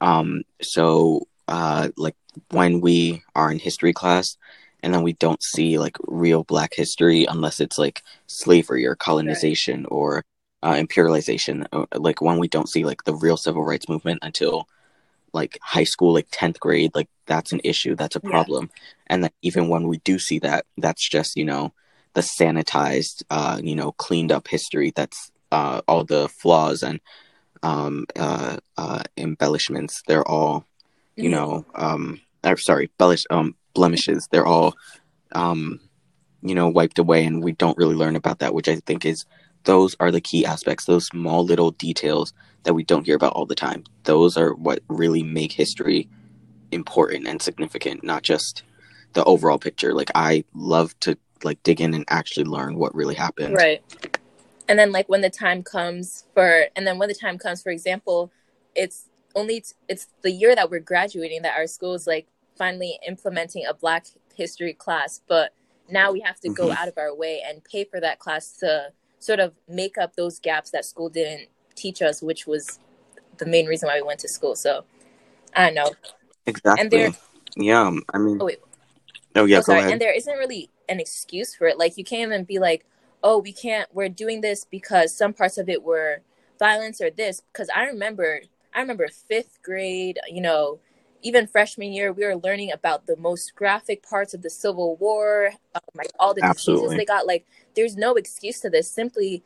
Um, 0.00 0.44
so 0.62 1.26
uh, 1.48 1.88
like 1.96 2.16
when 2.50 2.80
we 2.80 3.22
are 3.34 3.50
in 3.50 3.58
history 3.58 3.92
class, 3.92 4.36
and 4.82 4.92
then 4.92 5.02
we 5.02 5.14
don't 5.14 5.42
see 5.42 5.78
like 5.78 5.96
real 6.06 6.44
Black 6.44 6.74
history 6.74 7.24
unless 7.24 7.58
it's 7.58 7.78
like 7.78 8.02
slavery 8.26 8.86
or 8.86 8.94
colonization 8.94 9.82
right. 9.82 9.88
or 9.90 10.24
uh, 10.62 10.74
imperialization, 10.74 11.66
uh, 11.72 11.86
like 11.98 12.20
when 12.20 12.38
we 12.38 12.48
don't 12.48 12.68
see 12.68 12.84
like 12.84 13.04
the 13.04 13.14
real 13.14 13.36
civil 13.36 13.64
rights 13.64 13.88
movement 13.88 14.18
until 14.22 14.66
like 15.34 15.58
high 15.62 15.84
school, 15.84 16.14
like 16.14 16.30
10th 16.30 16.58
grade, 16.58 16.92
like 16.94 17.08
that's 17.26 17.52
an 17.52 17.60
issue, 17.64 17.94
that's 17.94 18.16
a 18.16 18.20
problem. 18.20 18.70
Yeah. 18.72 18.80
And 19.08 19.24
that 19.24 19.32
even 19.42 19.68
when 19.68 19.88
we 19.88 19.98
do 19.98 20.18
see 20.18 20.38
that, 20.40 20.66
that's 20.78 21.08
just, 21.08 21.36
you 21.36 21.44
know, 21.44 21.72
the 22.14 22.20
sanitized, 22.20 23.22
uh, 23.30 23.60
you 23.62 23.74
know, 23.74 23.92
cleaned 23.92 24.32
up 24.32 24.48
history. 24.48 24.92
That's 24.94 25.30
uh, 25.52 25.82
all 25.86 26.04
the 26.04 26.28
flaws 26.28 26.82
and 26.82 27.00
um, 27.62 28.06
uh, 28.16 28.58
uh, 28.76 29.02
embellishments. 29.16 30.02
They're 30.06 30.26
all, 30.26 30.66
you 31.16 31.24
mm-hmm. 31.24 31.32
know, 31.32 31.66
um, 31.74 32.20
or 32.44 32.56
sorry, 32.56 32.90
bellish, 32.98 33.24
um, 33.30 33.56
blemishes. 33.74 34.28
They're 34.30 34.46
all, 34.46 34.74
um, 35.32 35.80
you 36.42 36.54
know, 36.54 36.68
wiped 36.68 36.98
away, 36.98 37.24
and 37.24 37.42
we 37.42 37.52
don't 37.52 37.78
really 37.78 37.94
learn 37.94 38.16
about 38.16 38.40
that, 38.40 38.54
which 38.54 38.68
I 38.68 38.76
think 38.76 39.04
is 39.04 39.24
those 39.64 39.96
are 40.00 40.10
the 40.10 40.20
key 40.20 40.44
aspects. 40.44 40.84
Those 40.84 41.06
small 41.06 41.44
little 41.44 41.70
details 41.72 42.32
that 42.62 42.74
we 42.74 42.84
don't 42.84 43.04
hear 43.04 43.16
about 43.16 43.32
all 43.32 43.46
the 43.46 43.54
time. 43.54 43.84
Those 44.04 44.36
are 44.36 44.54
what 44.54 44.80
really 44.88 45.22
make 45.22 45.52
history 45.52 46.08
important 46.70 47.26
and 47.26 47.40
significant, 47.40 48.04
not 48.04 48.22
just 48.22 48.62
the 49.12 49.24
overall 49.24 49.58
picture. 49.58 49.94
Like 49.94 50.10
I 50.14 50.44
love 50.54 50.98
to 51.00 51.16
like 51.42 51.62
dig 51.62 51.80
in 51.80 51.94
and 51.94 52.04
actually 52.08 52.44
learn 52.44 52.76
what 52.76 52.94
really 52.94 53.14
happened. 53.14 53.54
Right. 53.54 53.82
And 54.68 54.78
then 54.78 54.92
like 54.92 55.08
when 55.08 55.20
the 55.20 55.30
time 55.30 55.62
comes 55.62 56.24
for 56.34 56.66
and 56.74 56.86
then 56.86 56.98
when 56.98 57.08
the 57.08 57.14
time 57.14 57.38
comes 57.38 57.62
for 57.62 57.70
example, 57.70 58.30
it's 58.74 59.08
only 59.34 59.60
t- 59.60 59.74
it's 59.88 60.08
the 60.22 60.30
year 60.30 60.54
that 60.54 60.70
we're 60.70 60.80
graduating 60.80 61.42
that 61.42 61.56
our 61.56 61.66
school 61.66 61.94
is 61.94 62.06
like 62.06 62.26
finally 62.56 62.98
implementing 63.06 63.64
a 63.66 63.74
black 63.74 64.06
history 64.34 64.72
class, 64.72 65.20
but 65.26 65.52
now 65.88 66.12
we 66.12 66.20
have 66.20 66.40
to 66.40 66.48
go 66.48 66.68
mm-hmm. 66.68 66.76
out 66.76 66.88
of 66.88 66.96
our 66.96 67.14
way 67.14 67.42
and 67.46 67.62
pay 67.64 67.84
for 67.84 68.00
that 68.00 68.18
class 68.18 68.56
to 68.58 68.92
sort 69.24 69.40
of 69.40 69.54
make 69.68 69.96
up 69.96 70.16
those 70.16 70.38
gaps 70.38 70.70
that 70.70 70.84
school 70.84 71.08
didn't 71.08 71.48
teach 71.74 72.02
us, 72.02 72.20
which 72.22 72.46
was 72.46 72.78
the 73.38 73.46
main 73.46 73.66
reason 73.66 73.86
why 73.88 73.96
we 73.96 74.06
went 74.06 74.20
to 74.20 74.28
school. 74.28 74.54
So 74.54 74.84
I 75.56 75.66
don't 75.66 75.74
know. 75.74 75.92
Exactly. 76.46 76.82
And 76.82 76.90
there, 76.90 77.10
yeah, 77.56 77.90
I 78.12 78.18
mean, 78.18 78.38
oh, 78.40 78.44
wait. 78.44 78.58
oh 79.36 79.46
yeah, 79.46 79.58
oh, 79.58 79.62
sorry. 79.62 79.90
And 79.90 80.00
there 80.00 80.12
isn't 80.12 80.36
really 80.36 80.68
an 80.90 81.00
excuse 81.00 81.54
for 81.54 81.66
it. 81.66 81.78
Like 81.78 81.96
you 81.96 82.04
can't 82.04 82.30
even 82.32 82.44
be 82.44 82.58
like, 82.58 82.84
oh, 83.22 83.38
we 83.38 83.52
can't. 83.52 83.88
We're 83.94 84.10
doing 84.10 84.42
this 84.42 84.66
because 84.70 85.16
some 85.16 85.32
parts 85.32 85.56
of 85.56 85.70
it 85.70 85.82
were 85.82 86.20
violence 86.58 87.00
or 87.00 87.10
this. 87.10 87.40
Because 87.52 87.70
I 87.74 87.84
remember, 87.84 88.42
I 88.74 88.80
remember 88.80 89.08
fifth 89.08 89.58
grade. 89.62 90.18
You 90.28 90.42
know, 90.42 90.80
even 91.24 91.46
freshman 91.46 91.92
year, 91.92 92.12
we 92.12 92.24
were 92.24 92.36
learning 92.36 92.70
about 92.70 93.06
the 93.06 93.16
most 93.16 93.54
graphic 93.56 94.06
parts 94.08 94.34
of 94.34 94.42
the 94.42 94.50
Civil 94.50 94.96
War, 94.96 95.52
um, 95.74 95.80
like 95.94 96.10
all 96.20 96.34
the 96.34 96.44
Absolutely. 96.44 96.82
diseases 96.82 96.98
they 96.98 97.04
got. 97.06 97.26
Like, 97.26 97.46
there's 97.74 97.96
no 97.96 98.14
excuse 98.14 98.60
to 98.60 98.70
this. 98.70 98.90
Simply 98.90 99.42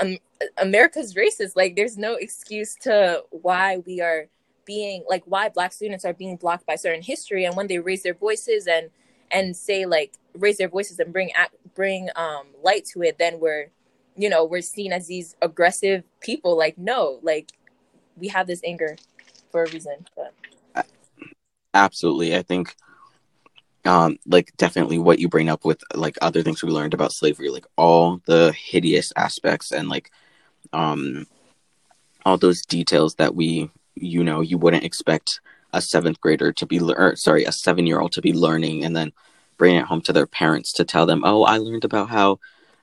um, 0.00 0.16
America's 0.56 1.14
racist. 1.14 1.54
Like, 1.54 1.76
there's 1.76 1.98
no 1.98 2.14
excuse 2.14 2.74
to 2.82 3.22
why 3.30 3.82
we 3.86 4.00
are 4.00 4.26
being 4.64 5.02
like 5.08 5.22
why 5.24 5.48
Black 5.48 5.72
students 5.72 6.04
are 6.04 6.12
being 6.12 6.36
blocked 6.36 6.66
by 6.66 6.76
certain 6.76 7.02
history, 7.02 7.44
and 7.44 7.56
when 7.56 7.66
they 7.66 7.78
raise 7.78 8.02
their 8.02 8.14
voices 8.14 8.66
and 8.66 8.90
and 9.30 9.56
say 9.56 9.86
like 9.86 10.14
raise 10.34 10.56
their 10.56 10.68
voices 10.68 10.98
and 10.98 11.12
bring 11.12 11.30
bring 11.74 12.08
um 12.16 12.46
light 12.62 12.84
to 12.86 13.02
it, 13.02 13.18
then 13.18 13.38
we're 13.38 13.70
you 14.16 14.28
know 14.28 14.44
we're 14.44 14.62
seen 14.62 14.92
as 14.92 15.06
these 15.06 15.36
aggressive 15.42 16.04
people. 16.20 16.56
Like, 16.56 16.78
no, 16.78 17.18
like 17.22 17.50
we 18.16 18.28
have 18.28 18.46
this 18.46 18.62
anger 18.64 18.96
for 19.50 19.64
a 19.64 19.70
reason. 19.70 20.06
But 20.14 20.34
absolutely, 21.74 22.36
I 22.36 22.42
think 22.42 22.74
um 23.84 24.18
like 24.26 24.52
definitely 24.56 24.98
what 24.98 25.18
you 25.18 25.28
bring 25.28 25.48
up 25.48 25.64
with 25.64 25.82
like 25.94 26.18
other 26.20 26.42
things 26.42 26.62
we 26.62 26.70
learned 26.70 26.94
about 26.94 27.12
slavery 27.12 27.48
like 27.48 27.66
all 27.76 28.20
the 28.26 28.52
hideous 28.52 29.12
aspects 29.16 29.70
and 29.72 29.88
like 29.88 30.10
um 30.72 31.26
all 32.26 32.36
those 32.36 32.62
details 32.62 33.14
that 33.14 33.34
we 33.34 33.70
you 33.94 34.22
know 34.22 34.40
you 34.40 34.58
wouldn't 34.58 34.84
expect 34.84 35.40
a 35.72 35.80
seventh 35.80 36.20
grader 36.20 36.52
to 36.52 36.66
be 36.66 36.80
or, 36.80 37.16
sorry 37.16 37.44
a 37.44 37.52
seven 37.52 37.86
year 37.86 38.00
old 38.00 38.12
to 38.12 38.20
be 38.20 38.32
learning 38.32 38.84
and 38.84 38.96
then 38.96 39.12
bring 39.56 39.76
it 39.76 39.84
home 39.84 40.00
to 40.00 40.12
their 40.12 40.26
parents 40.26 40.72
to 40.72 40.84
tell 40.84 41.06
them 41.06 41.22
oh 41.24 41.44
i 41.44 41.56
learned 41.56 41.84
about 41.84 42.08
how 42.08 42.38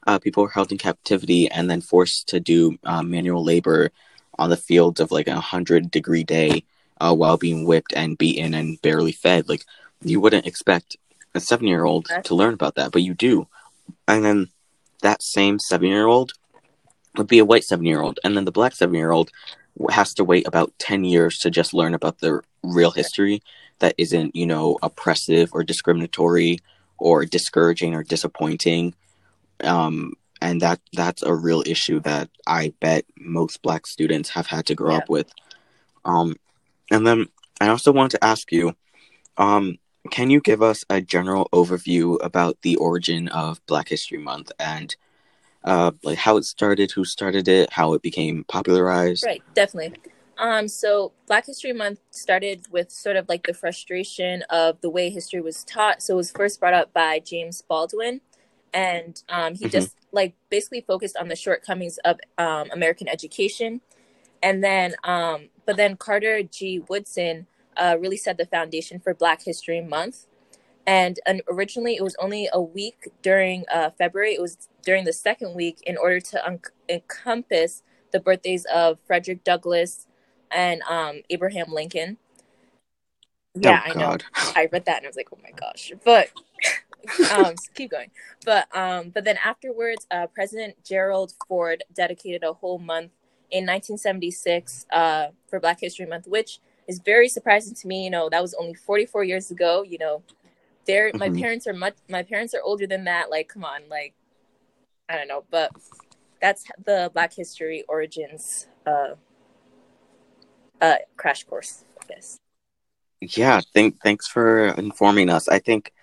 uh, 0.07 0.19
people 0.19 0.43
were 0.43 0.49
held 0.49 0.71
in 0.71 0.77
captivity 0.77 1.49
and 1.49 1.69
then 1.69 1.81
forced 1.81 2.27
to 2.27 2.39
do 2.39 2.77
uh, 2.83 3.01
manual 3.01 3.43
labor 3.43 3.89
on 4.37 4.49
the 4.49 4.57
fields 4.57 4.99
of 4.99 5.11
like 5.11 5.27
a 5.27 5.39
hundred 5.39 5.89
degree 5.89 6.23
day 6.23 6.63
uh, 6.99 7.13
while 7.13 7.37
being 7.37 7.65
whipped 7.65 7.93
and 7.93 8.17
beaten 8.17 8.53
and 8.53 8.81
barely 8.81 9.11
fed 9.11 9.49
like 9.49 9.65
you 10.03 10.19
wouldn't 10.19 10.45
expect 10.45 10.97
a 11.33 11.39
seven 11.39 11.67
year 11.67 11.83
old 11.83 12.07
to 12.23 12.35
learn 12.35 12.53
about 12.53 12.75
that, 12.75 12.91
but 12.91 13.01
you 13.01 13.13
do. 13.13 13.47
And 14.07 14.23
then 14.23 14.49
that 15.01 15.21
same 15.21 15.59
seven 15.59 15.87
year 15.87 16.07
old 16.07 16.33
would 17.17 17.27
be 17.27 17.39
a 17.39 17.45
white 17.45 17.63
seven 17.63 17.85
year 17.85 18.01
old, 18.01 18.19
and 18.23 18.35
then 18.35 18.45
the 18.45 18.51
black 18.51 18.75
seven 18.75 18.95
year 18.95 19.11
old 19.11 19.31
has 19.89 20.13
to 20.13 20.23
wait 20.23 20.47
about 20.47 20.73
10 20.79 21.03
years 21.03 21.37
to 21.39 21.49
just 21.49 21.73
learn 21.73 21.93
about 21.93 22.19
the 22.19 22.41
real 22.63 22.91
history 22.91 23.43
that 23.79 23.93
isn't, 23.97 24.35
you 24.35 24.45
know, 24.45 24.77
oppressive 24.81 25.49
or 25.53 25.63
discriminatory 25.63 26.59
or 26.97 27.25
discouraging 27.25 27.93
or 27.93 28.03
disappointing. 28.03 28.93
Um, 29.61 30.13
and 30.41 30.61
that 30.61 30.79
that's 30.93 31.23
a 31.23 31.33
real 31.33 31.63
issue 31.65 31.99
that 32.01 32.29
I 32.47 32.73
bet 32.79 33.05
most 33.17 33.61
Black 33.61 33.87
students 33.87 34.29
have 34.29 34.47
had 34.47 34.65
to 34.67 34.75
grow 34.75 34.91
yeah. 34.91 34.97
up 34.97 35.09
with. 35.09 35.33
Um, 36.05 36.35
and 36.91 37.05
then 37.05 37.27
I 37.59 37.69
also 37.69 37.91
want 37.91 38.11
to 38.11 38.23
ask 38.23 38.51
you, 38.51 38.75
um, 39.37 39.77
can 40.11 40.29
you 40.29 40.39
give 40.39 40.61
us 40.61 40.85
a 40.89 41.01
general 41.01 41.49
overview 41.51 42.17
about 42.23 42.61
the 42.61 42.75
origin 42.75 43.27
of 43.29 43.65
Black 43.65 43.89
History 43.89 44.17
Month 44.17 44.51
and 44.59 44.95
uh, 45.63 45.91
like 46.03 46.17
how 46.17 46.37
it 46.37 46.45
started, 46.45 46.91
who 46.91 47.05
started 47.05 47.47
it, 47.47 47.71
how 47.71 47.93
it 47.93 48.01
became 48.01 48.43
popularized? 48.43 49.23
Right, 49.25 49.41
definitely. 49.55 49.99
Um, 50.37 50.67
so 50.67 51.13
Black 51.27 51.45
History 51.45 51.73
Month 51.73 52.01
started 52.11 52.65
with 52.69 52.91
sort 52.91 53.15
of 53.15 53.27
like 53.29 53.47
the 53.47 53.53
frustration 53.53 54.43
of 54.49 54.79
the 54.81 54.89
way 54.89 55.09
history 55.09 55.41
was 55.41 55.63
taught. 55.63 56.01
So 56.01 56.13
it 56.13 56.17
was 56.17 56.31
first 56.31 56.59
brought 56.59 56.73
up 56.73 56.93
by 56.93 57.19
James 57.19 57.61
Baldwin, 57.61 58.21
and 58.73 59.21
um, 59.29 59.55
he 59.55 59.65
mm-hmm. 59.65 59.71
just 59.71 59.95
like 60.11 60.35
basically 60.49 60.81
focused 60.81 61.17
on 61.17 61.29
the 61.29 61.35
shortcomings 61.35 61.97
of 61.99 62.19
um, 62.37 62.69
American 62.71 63.07
education, 63.07 63.81
and 64.43 64.63
then 64.63 64.95
um, 65.03 65.49
but 65.65 65.77
then 65.77 65.97
Carter 65.97 66.43
G. 66.43 66.79
Woodson 66.87 67.47
uh, 67.77 67.97
really 67.99 68.17
set 68.17 68.37
the 68.37 68.45
foundation 68.45 68.99
for 68.99 69.13
Black 69.13 69.43
History 69.43 69.81
Month. 69.81 70.27
And, 70.87 71.19
and 71.25 71.41
originally, 71.49 71.95
it 71.95 72.03
was 72.03 72.15
only 72.19 72.47
a 72.53 72.61
week 72.61 73.09
during 73.21 73.65
uh, 73.73 73.89
February. 73.97 74.35
It 74.35 74.41
was 74.41 74.69
during 74.83 75.03
the 75.03 75.13
second 75.13 75.55
week 75.55 75.81
in 75.85 75.97
order 75.97 76.19
to 76.19 76.45
un- 76.45 76.59
encompass 76.87 77.81
the 78.11 78.19
birthdays 78.19 78.65
of 78.65 78.99
Frederick 79.07 79.43
Douglass 79.43 80.07
and 80.51 80.81
um, 80.83 81.21
Abraham 81.29 81.67
Lincoln. 81.71 82.17
Yeah, 83.55 83.81
oh, 83.85 83.89
I 83.89 83.93
know. 83.93 84.17
I 84.55 84.69
read 84.71 84.85
that 84.85 84.97
and 84.97 85.05
I 85.05 85.09
was 85.09 85.15
like, 85.15 85.29
oh 85.33 85.39
my 85.41 85.51
gosh. 85.51 85.91
But 86.03 86.29
um, 87.31 87.55
keep 87.73 87.91
going. 87.91 88.11
But 88.45 88.67
um, 88.75 89.09
but 89.09 89.23
then 89.23 89.37
afterwards, 89.43 90.05
uh, 90.11 90.27
President 90.27 90.75
Gerald 90.83 91.33
Ford 91.47 91.83
dedicated 91.93 92.43
a 92.43 92.53
whole 92.53 92.79
month 92.79 93.11
in 93.55 93.63
1976 93.63 94.85
uh, 94.91 95.27
for 95.47 95.61
Black 95.61 95.79
History 95.79 96.05
Month, 96.05 96.27
which 96.27 96.59
is 96.89 96.99
very 96.99 97.29
surprising 97.29 97.73
to 97.73 97.87
me. 97.87 98.03
You 98.03 98.09
know, 98.09 98.29
that 98.29 98.41
was 98.41 98.53
only 98.53 98.73
44 98.73 99.23
years 99.23 99.49
ago. 99.49 99.81
You 99.81 99.97
know, 99.97 100.23
they're 100.85 101.09
mm-hmm. 101.09 101.19
my 101.19 101.29
parents 101.29 101.65
are 101.65 101.73
much. 101.73 101.95
My 102.09 102.23
parents 102.23 102.53
are 102.53 102.61
older 102.61 102.85
than 102.85 103.05
that. 103.05 103.31
Like, 103.31 103.47
come 103.47 103.63
on, 103.63 103.81
like, 103.89 104.13
I 105.07 105.15
don't 105.15 105.29
know, 105.29 105.45
but 105.49 105.71
that's 106.41 106.65
the 106.85 107.09
Black 107.13 107.33
History 107.33 107.85
origins 107.87 108.67
uh, 108.85 109.15
uh, 110.81 110.95
crash 111.15 111.45
course. 111.45 111.85
Yes. 112.09 112.37
Yeah. 113.21 113.61
Thank. 113.73 114.01
Thanks 114.03 114.27
for 114.27 114.67
informing 114.67 115.29
us. 115.29 115.47
I 115.47 115.59
think 115.59 115.93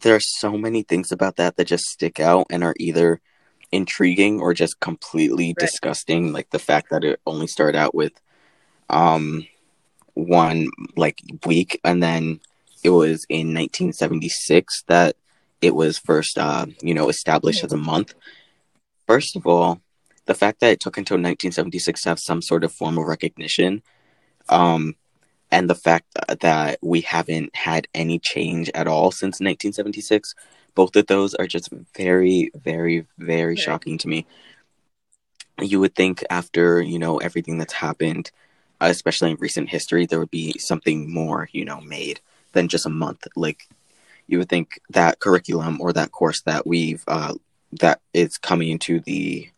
there 0.00 0.14
are 0.14 0.20
so 0.20 0.56
many 0.56 0.82
things 0.82 1.12
about 1.12 1.36
that 1.36 1.56
that 1.56 1.66
just 1.66 1.84
stick 1.84 2.18
out 2.18 2.46
and 2.48 2.64
are 2.64 2.74
either 2.80 3.20
intriguing 3.74 4.40
or 4.40 4.54
just 4.54 4.80
completely 4.80 5.48
right. 5.48 5.56
disgusting. 5.56 6.32
Like 6.32 6.50
the 6.50 6.58
fact 6.58 6.90
that 6.90 7.04
it 7.04 7.20
only 7.26 7.46
started 7.46 7.76
out 7.76 7.94
with 7.94 8.12
um 8.88 9.46
one 10.14 10.68
like 10.96 11.20
week 11.44 11.80
and 11.84 12.02
then 12.02 12.40
it 12.84 12.90
was 12.90 13.26
in 13.28 13.48
1976 13.48 14.84
that 14.86 15.16
it 15.60 15.74
was 15.74 15.98
first 15.98 16.38
uh 16.38 16.66
you 16.82 16.94
know 16.94 17.08
established 17.08 17.60
mm-hmm. 17.60 17.66
as 17.66 17.72
a 17.72 17.76
month 17.76 18.14
first 19.06 19.34
of 19.36 19.46
all 19.46 19.80
the 20.26 20.34
fact 20.34 20.60
that 20.60 20.70
it 20.70 20.80
took 20.80 20.96
until 20.96 21.16
1976 21.16 22.02
to 22.02 22.08
have 22.10 22.20
some 22.20 22.42
sort 22.42 22.62
of 22.62 22.72
formal 22.72 23.04
recognition 23.04 23.82
um 24.50 24.94
and 25.50 25.68
the 25.68 25.74
fact 25.74 26.06
that 26.40 26.78
we 26.82 27.00
haven't 27.00 27.54
had 27.56 27.88
any 27.94 28.18
change 28.18 28.70
at 28.74 28.86
all 28.86 29.10
since 29.10 29.40
1976 29.40 30.34
both 30.74 30.96
of 30.96 31.06
those 31.06 31.34
are 31.34 31.46
just 31.46 31.68
very 31.96 32.50
very 32.54 33.06
very 33.18 33.56
shocking 33.56 33.98
to 33.98 34.08
me 34.08 34.26
you 35.60 35.78
would 35.80 35.94
think 35.94 36.24
after 36.30 36.80
you 36.80 36.98
know 36.98 37.18
everything 37.18 37.58
that's 37.58 37.74
happened 37.74 38.30
especially 38.80 39.30
in 39.30 39.36
recent 39.40 39.68
history, 39.68 40.06
there 40.06 40.18
would 40.18 40.30
be 40.30 40.58
something 40.58 41.12
more, 41.12 41.48
you 41.52 41.64
know, 41.64 41.80
made 41.80 42.20
than 42.52 42.68
just 42.68 42.86
a 42.86 42.90
month. 42.90 43.26
Like 43.36 43.68
you 44.26 44.38
would 44.38 44.48
think 44.48 44.80
that 44.90 45.20
curriculum 45.20 45.80
or 45.80 45.92
that 45.92 46.12
course 46.12 46.42
that 46.42 46.66
we've 46.66 47.04
uh, 47.08 47.34
that 47.80 48.00
is 48.12 48.38
coming 48.38 48.68
into 48.68 49.00
the 49.00 49.48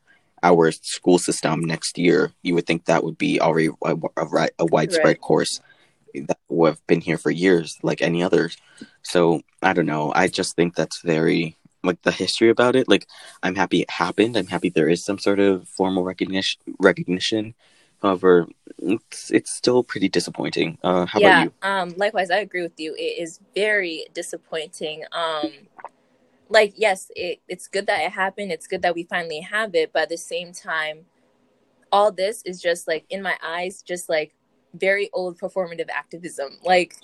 our 0.43 0.71
school 0.71 1.19
system 1.19 1.61
next 1.61 1.99
year, 1.99 2.33
you 2.43 2.55
would 2.55 2.67
think 2.67 2.85
that 2.85 3.03
would 3.03 3.19
be 3.19 3.41
already 3.41 3.71
a, 3.85 3.97
a, 4.17 4.49
a 4.59 4.67
widespread 4.67 5.07
right. 5.07 5.21
course 5.21 5.61
that 6.21 6.39
have 6.65 6.87
been 6.87 7.01
here 7.01 7.19
for 7.19 7.31
years, 7.31 7.79
like 7.83 8.03
any 8.03 8.23
others. 8.23 8.57
So 9.03 9.43
I 9.63 9.73
don't 9.73 9.87
know. 9.87 10.13
I 10.15 10.29
just 10.29 10.57
think 10.57 10.75
that's 10.75 11.01
very 11.03 11.57
like 11.85 12.03
the 12.03 12.13
history 12.13 12.49
about 12.49 12.77
it. 12.77 12.89
Like 12.89 13.07
I'm 13.43 13.55
happy 13.55 13.83
it 13.83 13.91
happened. 13.91 14.37
I'm 14.37 14.47
happy 14.47 14.71
there 14.71 14.89
is 14.89 15.05
some 15.05 15.19
sort 15.19 15.39
of 15.41 15.69
formal 15.69 16.05
recognition 16.05 16.61
recognition 16.79 17.55
However, 18.03 18.47
it's, 18.79 19.31
it's 19.31 19.51
still 19.51 19.83
pretty 19.83 20.09
disappointing. 20.09 20.79
Uh, 20.83 21.07
how 21.07 21.21
yeah, 21.21 21.29
about 21.29 21.45
you? 21.45 21.53
Um, 21.63 21.95
likewise, 21.97 22.31
I 22.31 22.39
agree 22.39 22.63
with 22.63 22.79
you. 22.79 22.95
It 22.95 23.21
is 23.21 23.41
very 23.55 24.07
disappointing. 24.13 25.05
Um, 25.13 25.51
like, 26.49 26.75
yes, 26.77 27.11
it, 27.17 27.41
it's 27.49 27.69
good 27.69 27.87
that 27.87 28.03
it 28.03 28.13
happened. 28.13 28.53
It's 28.53 28.67
good 28.67 28.83
that 28.83 28.95
we 28.95 29.05
finally 29.05 29.41
have 29.41 29.75
it. 29.75 29.93
But 29.93 30.03
at 30.03 30.09
the 30.11 30.19
same 30.19 30.53
time, 30.53 31.07
all 31.91 32.13
this 32.13 32.43
is 32.45 32.61
just 32.61 32.87
like, 32.87 33.05
in 33.09 33.23
my 33.23 33.37
eyes, 33.43 33.83
just 33.83 34.09
like 34.09 34.35
very 34.77 35.11
old 35.13 35.39
performative 35.39 35.89
activism. 35.91 36.59
Like, 36.65 36.97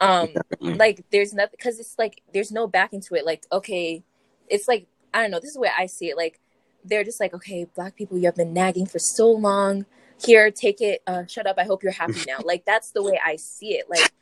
um, 0.00 0.30
like 0.60 1.04
there's 1.10 1.32
nothing 1.32 1.54
because 1.56 1.78
it's 1.78 1.96
like 1.98 2.22
there's 2.32 2.52
no 2.52 2.66
back 2.66 2.92
into 2.92 3.14
it. 3.14 3.24
Like, 3.24 3.44
okay, 3.52 4.02
it's 4.48 4.68
like 4.68 4.86
I 5.14 5.22
don't 5.22 5.30
know. 5.30 5.40
This 5.40 5.50
is 5.50 5.54
the 5.54 5.60
way 5.60 5.70
I 5.76 5.86
see 5.86 6.06
it. 6.06 6.16
Like, 6.16 6.40
they're 6.84 7.04
just 7.04 7.20
like, 7.20 7.34
okay, 7.34 7.66
black 7.74 7.96
people, 7.96 8.18
you 8.18 8.24
have 8.24 8.36
been 8.36 8.52
nagging 8.52 8.86
for 8.86 8.98
so 8.98 9.30
long 9.30 9.86
here 10.24 10.50
take 10.50 10.80
it 10.80 11.02
uh, 11.06 11.24
shut 11.26 11.46
up 11.46 11.56
i 11.58 11.64
hope 11.64 11.82
you're 11.82 11.92
happy 11.92 12.20
now 12.26 12.38
like 12.44 12.64
that's 12.64 12.90
the 12.92 13.02
way 13.02 13.18
i 13.24 13.36
see 13.36 13.74
it 13.74 13.88
like 13.88 14.12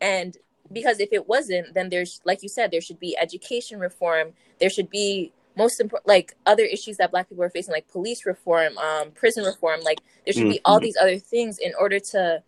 and 0.00 0.36
because 0.72 1.00
if 1.00 1.08
it 1.12 1.28
wasn't 1.28 1.72
then 1.74 1.88
there's 1.88 2.20
like 2.24 2.42
you 2.42 2.48
said 2.48 2.70
there 2.70 2.80
should 2.80 3.00
be 3.00 3.16
education 3.16 3.78
reform 3.78 4.32
there 4.60 4.70
should 4.70 4.90
be 4.90 5.32
most 5.56 5.80
important 5.80 6.06
like 6.06 6.34
other 6.44 6.64
issues 6.64 6.96
that 6.96 7.10
black 7.10 7.28
people 7.28 7.44
are 7.44 7.50
facing 7.50 7.72
like 7.72 7.88
police 7.88 8.26
reform 8.26 8.76
um 8.78 9.10
prison 9.12 9.44
reform 9.44 9.80
like 9.82 10.00
there 10.24 10.32
should 10.32 10.42
mm-hmm. 10.42 10.50
be 10.52 10.60
all 10.64 10.76
mm-hmm. 10.76 10.84
these 10.84 10.96
other 11.00 11.18
things 11.18 11.58
in 11.58 11.72
order 11.78 11.98
to 11.98 12.42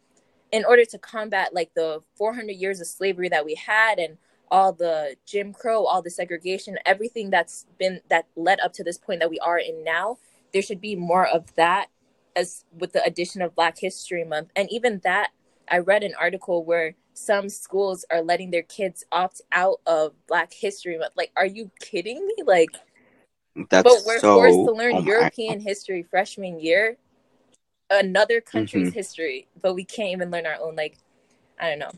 in 0.51 0.65
order 0.65 0.85
to 0.85 0.99
combat 0.99 1.55
like 1.55 1.73
the 1.75 2.01
400 2.17 2.53
years 2.53 2.81
of 2.81 2.87
slavery 2.87 3.29
that 3.29 3.45
we 3.45 3.55
had 3.55 3.99
and 3.99 4.19
all 4.51 4.73
the 4.73 5.17
jim 5.27 5.53
crow 5.53 5.85
all 5.85 6.03
the 6.03 6.11
segregation 6.11 6.79
everything 6.87 7.31
that's 7.31 7.67
been 7.79 8.01
that 8.09 8.27
led 8.37 8.61
up 8.61 8.73
to 8.73 8.85
this 8.85 8.99
point 8.99 9.21
that 9.21 9.31
we 9.31 9.39
are 9.41 9.59
in 9.59 9.85
now 9.85 10.17
there 10.53 10.63
should 10.63 10.81
be 10.81 10.97
more 10.97 11.27
of 11.27 11.55
that 11.57 11.89
as 12.39 12.65
with 12.79 12.93
the 12.93 13.05
addition 13.05 13.43
of 13.43 13.55
Black 13.55 13.79
History 13.79 14.25
Month. 14.25 14.51
And 14.55 14.71
even 14.71 15.01
that, 15.05 15.31
I 15.71 15.79
read 15.79 16.03
an 16.03 16.15
article 16.19 16.65
where 16.65 16.95
some 17.13 17.49
schools 17.49 18.05
are 18.11 18.23
letting 18.23 18.51
their 18.51 18.63
kids 18.63 19.05
opt 19.11 19.43
out 19.51 19.81
of 19.87 20.15
Black 20.27 20.53
History 20.53 20.97
Month. 20.97 21.13
Like, 21.17 21.33
are 21.37 21.47
you 21.47 21.71
kidding 21.81 22.25
me? 22.27 22.37
Like, 22.47 22.71
that's 23.71 23.85
but 23.85 24.03
we're 24.07 24.21
so, 24.21 24.37
forced 24.37 24.57
to 24.57 24.73
learn 24.73 24.95
oh 24.97 25.03
European 25.03 25.61
history 25.61 26.03
freshman 26.03 26.61
year, 26.61 26.97
another 27.91 28.41
country's 28.41 28.89
mm-hmm. 28.89 28.95
history, 28.95 29.49
but 29.61 29.75
we 29.75 29.85
can't 29.85 30.11
even 30.11 30.31
learn 30.31 30.47
our 30.47 30.57
own. 30.61 30.77
Like, 30.77 30.97
I 31.61 31.71
don't 31.71 31.79
know. 31.79 31.91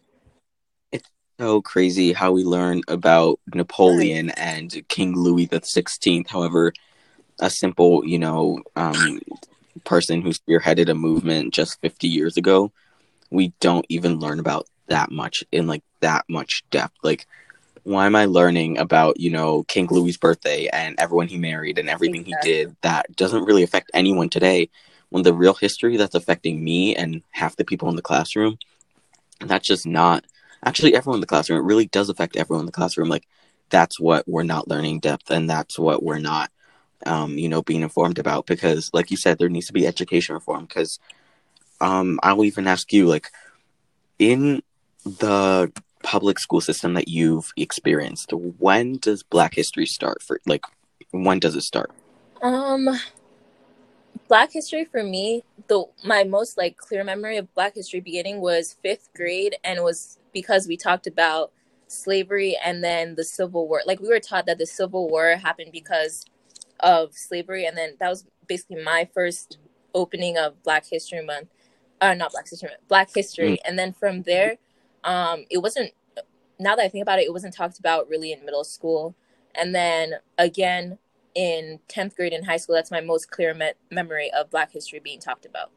It's 0.92 1.08
so 1.38 1.60
crazy 1.60 2.12
how 2.12 2.32
we 2.32 2.44
learn 2.44 2.82
about 2.88 3.40
Napoleon 3.54 4.30
and 4.30 4.82
King 4.88 5.16
Louis 5.16 5.46
the 5.46 5.60
Sixteenth. 5.62 6.28
However, 6.28 6.72
a 7.40 7.50
simple, 7.50 8.04
you 8.06 8.18
know, 8.18 8.62
um, 8.76 9.20
person 9.84 10.22
who 10.22 10.30
spearheaded 10.30 10.88
a 10.88 10.94
movement 10.94 11.54
just 11.54 11.80
50 11.80 12.08
years 12.08 12.36
ago, 12.36 12.72
we 13.30 13.52
don't 13.60 13.86
even 13.88 14.18
learn 14.18 14.38
about 14.38 14.66
that 14.88 15.10
much 15.10 15.44
in 15.52 15.66
like 15.66 15.82
that 16.00 16.24
much 16.28 16.64
depth. 16.70 16.96
Like, 17.02 17.26
why 17.90 18.06
am 18.06 18.16
I 18.16 18.24
learning 18.26 18.78
about, 18.78 19.20
you 19.20 19.30
know, 19.30 19.64
King 19.64 19.88
Louis's 19.90 20.16
birthday 20.16 20.68
and 20.72 20.94
everyone 20.98 21.28
he 21.28 21.38
married 21.38 21.78
and 21.78 21.88
everything 21.88 22.22
exactly. 22.22 22.50
he 22.50 22.64
did 22.64 22.76
that 22.82 23.14
doesn't 23.16 23.44
really 23.44 23.62
affect 23.62 23.90
anyone 23.94 24.28
today? 24.28 24.70
When 25.10 25.24
the 25.24 25.34
real 25.34 25.54
history 25.54 25.96
that's 25.96 26.14
affecting 26.14 26.62
me 26.62 26.94
and 26.94 27.22
half 27.30 27.56
the 27.56 27.64
people 27.64 27.88
in 27.88 27.96
the 27.96 28.02
classroom, 28.02 28.58
that's 29.40 29.66
just 29.66 29.86
not 29.86 30.24
actually 30.64 30.94
everyone 30.94 31.16
in 31.16 31.20
the 31.20 31.26
classroom. 31.26 31.58
It 31.58 31.66
really 31.66 31.86
does 31.86 32.08
affect 32.08 32.36
everyone 32.36 32.62
in 32.62 32.66
the 32.66 32.72
classroom. 32.72 33.08
Like, 33.08 33.26
that's 33.70 33.98
what 33.98 34.28
we're 34.28 34.44
not 34.44 34.68
learning 34.68 35.00
depth 35.00 35.30
and 35.30 35.50
that's 35.50 35.78
what 35.78 36.02
we're 36.02 36.18
not 36.18 36.50
um, 37.06 37.38
you 37.38 37.48
know, 37.48 37.62
being 37.62 37.82
informed 37.82 38.18
about 38.18 38.46
because, 38.46 38.90
like 38.92 39.10
you 39.10 39.16
said, 39.16 39.38
there 39.38 39.48
needs 39.48 39.66
to 39.66 39.72
be 39.72 39.86
education 39.86 40.34
reform. 40.34 40.66
Because 40.66 40.98
um, 41.80 42.20
I'll 42.22 42.44
even 42.44 42.66
ask 42.66 42.92
you, 42.92 43.06
like, 43.06 43.30
in 44.18 44.62
the 45.04 45.72
public 46.02 46.38
school 46.38 46.60
system 46.60 46.94
that 46.94 47.08
you've 47.08 47.52
experienced, 47.56 48.32
when 48.32 48.98
does 48.98 49.22
Black 49.22 49.54
History 49.54 49.86
start? 49.86 50.22
For 50.22 50.40
like, 50.46 50.64
when 51.10 51.38
does 51.38 51.56
it 51.56 51.62
start? 51.62 51.90
Um, 52.42 52.88
Black 54.28 54.52
History 54.52 54.84
for 54.84 55.02
me, 55.02 55.42
the 55.68 55.84
my 56.04 56.24
most 56.24 56.56
like 56.56 56.76
clear 56.76 57.04
memory 57.04 57.36
of 57.36 57.52
Black 57.54 57.74
History 57.74 58.00
beginning 58.00 58.40
was 58.40 58.76
fifth 58.82 59.10
grade, 59.14 59.56
and 59.64 59.78
it 59.78 59.82
was 59.82 60.18
because 60.32 60.68
we 60.68 60.76
talked 60.76 61.06
about 61.06 61.52
slavery 61.88 62.56
and 62.64 62.82
then 62.84 63.16
the 63.16 63.24
Civil 63.24 63.66
War. 63.68 63.82
Like 63.84 64.00
we 64.00 64.08
were 64.08 64.20
taught 64.20 64.46
that 64.46 64.58
the 64.58 64.66
Civil 64.66 65.08
War 65.08 65.36
happened 65.36 65.72
because 65.72 66.24
of 66.78 67.14
slavery, 67.14 67.66
and 67.66 67.76
then 67.76 67.96
that 67.98 68.08
was 68.08 68.24
basically 68.46 68.82
my 68.82 69.08
first 69.12 69.58
opening 69.94 70.38
of 70.38 70.62
Black 70.62 70.86
History 70.86 71.24
Month. 71.24 71.48
Uh, 72.00 72.14
not 72.14 72.32
Black 72.32 72.48
History 72.48 72.68
Month, 72.68 72.88
Black 72.88 73.10
History, 73.14 73.50
mm. 73.50 73.58
and 73.64 73.78
then 73.78 73.92
from 73.92 74.22
there, 74.22 74.56
um, 75.04 75.44
it 75.50 75.58
wasn't. 75.58 75.92
Now 76.58 76.76
that 76.76 76.84
I 76.84 76.88
think 76.88 77.02
about 77.02 77.18
it, 77.18 77.26
it 77.26 77.32
wasn't 77.32 77.54
talked 77.54 77.78
about 77.78 78.08
really 78.08 78.32
in 78.32 78.44
middle 78.44 78.64
school, 78.64 79.14
and 79.54 79.74
then 79.74 80.14
again 80.38 80.98
in 81.34 81.78
tenth 81.88 82.16
grade 82.16 82.32
in 82.32 82.44
high 82.44 82.56
school. 82.56 82.74
That's 82.74 82.90
my 82.90 83.00
most 83.00 83.30
clear 83.30 83.54
me- 83.54 83.72
memory 83.90 84.30
of 84.32 84.50
Black 84.50 84.72
History 84.72 85.00
being 85.00 85.20
talked 85.20 85.46
about, 85.46 85.70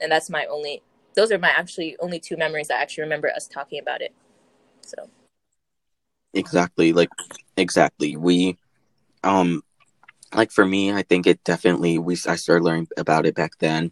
and 0.00 0.10
that's 0.10 0.30
my 0.30 0.46
only. 0.46 0.82
Those 1.14 1.32
are 1.32 1.38
my 1.38 1.50
actually 1.50 1.96
only 2.00 2.20
two 2.20 2.36
memories 2.36 2.70
I 2.70 2.80
actually 2.80 3.02
remember 3.02 3.30
us 3.30 3.48
talking 3.48 3.80
about 3.80 4.02
it. 4.02 4.12
So 4.82 5.10
exactly 6.34 6.92
like 6.92 7.08
exactly 7.56 8.16
we 8.16 8.56
um 9.24 9.62
like 10.34 10.50
for 10.50 10.64
me 10.64 10.92
i 10.92 11.02
think 11.02 11.26
it 11.26 11.42
definitely 11.42 11.98
we 11.98 12.14
i 12.28 12.36
started 12.36 12.62
learning 12.62 12.86
about 12.96 13.26
it 13.26 13.34
back 13.34 13.52
then 13.58 13.90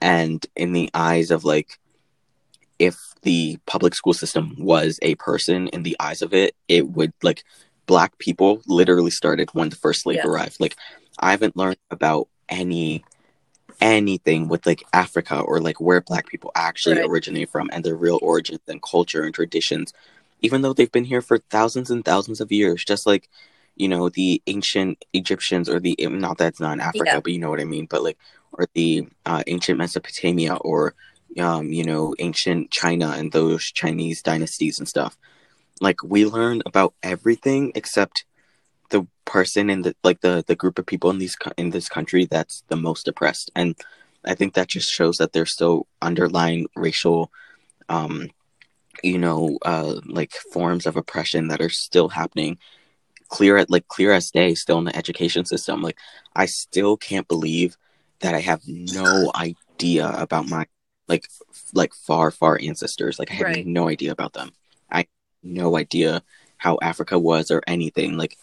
and 0.00 0.46
in 0.56 0.72
the 0.72 0.90
eyes 0.94 1.30
of 1.30 1.44
like 1.44 1.78
if 2.78 2.96
the 3.22 3.58
public 3.66 3.94
school 3.94 4.12
system 4.12 4.54
was 4.58 4.98
a 5.02 5.14
person 5.16 5.68
in 5.68 5.82
the 5.82 5.96
eyes 6.00 6.22
of 6.22 6.34
it 6.34 6.54
it 6.68 6.88
would 6.88 7.12
like 7.22 7.44
black 7.86 8.16
people 8.18 8.62
literally 8.66 9.10
started 9.10 9.48
when 9.52 9.68
the 9.68 9.76
first 9.76 10.02
slave 10.02 10.16
yeah. 10.16 10.26
arrived 10.26 10.56
like 10.60 10.76
i 11.18 11.30
haven't 11.30 11.56
learned 11.56 11.76
about 11.90 12.28
any 12.48 13.04
anything 13.80 14.48
with 14.48 14.64
like 14.66 14.82
africa 14.92 15.40
or 15.40 15.60
like 15.60 15.80
where 15.80 16.00
black 16.00 16.26
people 16.26 16.50
actually 16.54 16.96
right. 16.96 17.08
originate 17.08 17.50
from 17.50 17.68
and 17.72 17.84
their 17.84 17.96
real 17.96 18.18
origins 18.22 18.60
and 18.68 18.82
culture 18.82 19.22
and 19.22 19.34
traditions 19.34 19.92
even 20.44 20.60
though 20.60 20.74
they've 20.74 20.92
been 20.92 21.04
here 21.04 21.22
for 21.22 21.38
thousands 21.38 21.90
and 21.90 22.04
thousands 22.04 22.38
of 22.38 22.52
years, 22.52 22.84
just 22.84 23.06
like 23.06 23.30
you 23.76 23.88
know 23.88 24.10
the 24.10 24.42
ancient 24.46 25.02
Egyptians 25.14 25.70
or 25.70 25.80
the 25.80 25.96
not 25.98 26.36
that's 26.36 26.60
not 26.60 26.74
in 26.74 26.80
Africa, 26.80 27.04
yeah. 27.06 27.20
but 27.20 27.32
you 27.32 27.38
know 27.38 27.48
what 27.48 27.60
I 27.60 27.64
mean. 27.64 27.86
But 27.88 28.04
like 28.04 28.18
or 28.52 28.66
the 28.74 29.08
uh, 29.24 29.42
ancient 29.46 29.78
Mesopotamia 29.78 30.56
or 30.56 30.94
um, 31.38 31.72
you 31.72 31.84
know 31.84 32.14
ancient 32.18 32.70
China 32.70 33.14
and 33.16 33.32
those 33.32 33.64
Chinese 33.64 34.22
dynasties 34.22 34.78
and 34.78 34.88
stuff. 34.88 35.16
Like 35.80 36.02
we 36.02 36.24
learn 36.24 36.62
about 36.66 36.94
everything 37.02 37.72
except 37.74 38.24
the 38.90 39.06
person 39.24 39.70
in 39.70 39.82
the 39.82 39.96
like 40.04 40.20
the 40.20 40.44
the 40.46 40.56
group 40.56 40.78
of 40.78 40.86
people 40.86 41.10
in 41.10 41.18
these 41.18 41.36
in 41.56 41.70
this 41.70 41.88
country 41.88 42.26
that's 42.26 42.62
the 42.68 42.76
most 42.76 43.08
oppressed 43.08 43.50
and 43.56 43.74
i 44.24 44.34
think 44.34 44.54
that 44.54 44.68
just 44.68 44.90
shows 44.90 45.16
that 45.16 45.32
there's 45.32 45.52
still 45.52 45.86
underlying 46.02 46.66
racial 46.76 47.30
um 47.88 48.28
you 49.02 49.18
know 49.18 49.58
uh 49.64 49.94
like 50.06 50.32
forms 50.52 50.86
of 50.86 50.96
oppression 50.96 51.48
that 51.48 51.60
are 51.60 51.70
still 51.70 52.08
happening 52.10 52.58
clear 53.28 53.56
at 53.56 53.70
like 53.70 53.88
clear 53.88 54.12
as 54.12 54.30
day 54.30 54.54
still 54.54 54.78
in 54.78 54.84
the 54.84 54.96
education 54.96 55.44
system 55.44 55.82
like 55.82 55.98
i 56.36 56.46
still 56.46 56.96
can't 56.96 57.26
believe 57.26 57.76
that 58.20 58.34
i 58.34 58.40
have 58.40 58.60
no 58.66 59.32
idea 59.34 60.08
about 60.16 60.48
my 60.48 60.66
like 61.08 61.28
like 61.72 61.94
far 61.94 62.30
far 62.30 62.58
ancestors 62.60 63.18
like 63.18 63.30
i 63.30 63.34
have 63.34 63.46
right. 63.46 63.66
no 63.66 63.88
idea 63.88 64.12
about 64.12 64.32
them 64.32 64.50
i 64.90 65.06
no 65.42 65.76
idea 65.76 66.22
how 66.56 66.78
africa 66.82 67.18
was 67.18 67.50
or 67.50 67.62
anything 67.66 68.16
like 68.16 68.36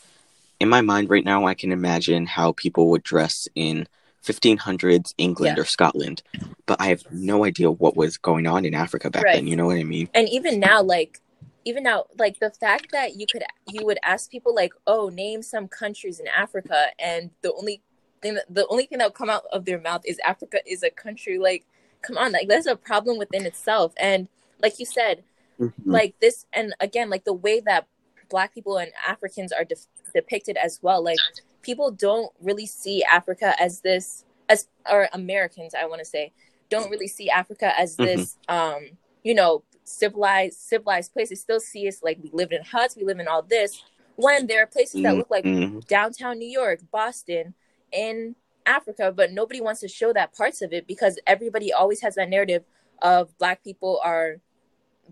in 0.60 0.70
my 0.70 0.82
mind 0.82 1.10
right 1.10 1.26
now 1.26 1.46
i 1.46 1.54
can 1.54 1.72
imagine 1.72 2.26
how 2.26 2.52
people 2.54 2.90
would 2.90 3.04
dress 3.04 3.48
in 3.56 3.88
1500s 4.24 5.14
England 5.18 5.58
yeah. 5.58 5.62
or 5.62 5.66
Scotland, 5.66 6.22
but 6.66 6.80
I 6.80 6.88
have 6.88 7.04
no 7.12 7.44
idea 7.44 7.72
what 7.72 7.98
was 7.98 8.18
going 8.18 8.48
on 8.48 8.66
in 8.66 8.74
Africa 8.74 9.10
back 9.10 9.24
right. 9.24 9.36
then. 9.36 9.48
You 9.48 9.56
know 9.56 9.66
what 9.66 9.78
I 9.78 9.84
mean? 9.84 10.10
And 10.14 10.30
even 10.30 10.60
now, 10.60 10.82
like 10.82 11.22
even 11.66 11.84
now, 11.84 12.06
like 12.18 12.40
the 12.40 12.52
fact 12.52 12.92
that 12.92 13.16
you 13.16 13.26
could 13.32 13.44
you 13.68 13.86
would 13.86 14.00
ask 14.04 14.30
people 14.30 14.54
like, 14.54 14.74
"Oh, 14.88 15.10
name 15.10 15.42
some 15.42 15.68
countries 15.68 16.20
in 16.20 16.28
Africa," 16.28 16.88
and 17.00 17.32
the 17.42 17.54
only 17.54 17.82
thing 18.22 18.36
that, 18.36 18.46
the 18.50 18.68
only 18.68 18.86
thing 18.86 19.00
that 19.00 19.08
would 19.08 19.16
come 19.16 19.30
out 19.30 19.44
of 19.52 19.66
their 19.66 19.80
mouth 19.80 20.02
is 20.06 20.20
Africa 20.26 20.60
is 20.66 20.84
a 20.84 20.90
country. 20.90 21.38
Like, 21.38 21.66
come 22.02 22.18
on, 22.18 22.32
like 22.32 22.48
there's 22.48 22.68
a 22.68 22.76
problem 22.76 23.18
within 23.18 23.46
itself. 23.46 23.94
And 23.98 24.28
like 24.62 24.80
you 24.80 24.86
said, 24.86 25.24
mm-hmm. 25.60 25.92
like 25.92 26.20
this, 26.20 26.46
and 26.54 26.74
again, 26.80 27.10
like 27.10 27.24
the 27.24 27.34
way 27.34 27.60
that 27.62 27.88
Black 28.30 28.54
people 28.54 28.78
and 28.78 28.92
Africans 29.08 29.52
are 29.52 29.66
de- 29.66 29.76
depicted 30.14 30.58
as 30.58 30.80
well, 30.82 31.04
like 31.04 31.20
people 31.62 31.92
don't 31.92 32.32
really 32.42 32.66
see 32.66 33.04
Africa 33.04 33.54
as 33.60 33.82
this 33.82 34.26
as 34.50 34.68
or 34.90 35.08
Americans 35.14 35.74
I 35.74 35.86
want 35.86 36.00
to 36.00 36.06
say 36.06 36.34
don't 36.70 36.90
really 36.90 37.08
see 37.08 37.30
Africa 37.30 37.78
as 37.80 37.96
mm-hmm. 37.96 38.06
this 38.06 38.38
mm-hmm. 38.50 38.78
um 38.78 38.90
you 39.24 39.34
know 39.34 39.64
civilized 39.84 40.60
civilized 40.60 41.14
place. 41.14 41.30
They 41.30 41.36
still 41.36 41.60
see 41.60 41.88
us 41.88 42.02
like 42.04 42.20
we 42.22 42.30
live 42.34 42.52
in 42.52 42.64
huts, 42.64 42.96
we 42.96 43.04
live 43.04 43.20
in 43.20 43.28
all 43.28 43.42
this. 43.42 43.84
When 44.16 44.48
there 44.48 44.64
are 44.64 44.68
places 44.68 44.96
mm-hmm. 44.96 45.04
that 45.04 45.16
look 45.16 45.30
like 45.30 45.46
mm-hmm. 45.46 45.80
downtown 45.88 46.38
New 46.38 46.50
York, 46.50 46.82
Boston, 46.92 47.54
in 47.92 48.36
Africa, 48.66 49.12
but 49.16 49.32
nobody 49.32 49.62
wants 49.62 49.82
to 49.82 49.88
show 49.88 50.14
that 50.14 50.36
parts 50.36 50.62
of 50.62 50.74
it 50.74 50.88
because 50.88 51.20
everybody 51.28 51.74
always 51.74 52.02
has 52.02 52.16
that 52.16 52.30
narrative 52.30 52.64
of 53.02 53.36
black 53.38 53.64
people 53.64 54.00
are 54.04 54.38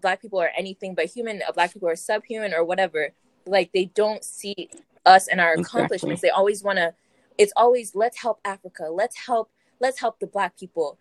black 0.02 0.22
people 0.22 0.40
are 0.40 0.52
anything 0.58 0.96
but 0.96 1.06
human, 1.06 1.42
uh, 1.48 1.52
black 1.52 1.74
people 1.74 1.90
are 1.90 1.96
subhuman 1.96 2.54
or 2.54 2.64
whatever. 2.64 3.10
Like 3.46 3.72
they 3.74 3.86
don't 3.86 4.24
see 4.24 4.70
us 5.06 5.28
and 5.28 5.42
our 5.42 5.54
exactly. 5.54 5.80
accomplishments. 5.80 6.22
They 6.22 6.30
always 6.30 6.64
want 6.64 6.78
to. 6.78 6.94
It's 7.38 7.54
always 7.56 7.96
let's 7.96 8.22
help 8.22 8.40
Africa. 8.46 8.88
Let's 8.92 9.18
help. 9.26 9.50
Let's 9.80 10.00
help 10.00 10.20
the 10.20 10.28
Black 10.28 10.58
people, 10.58 10.98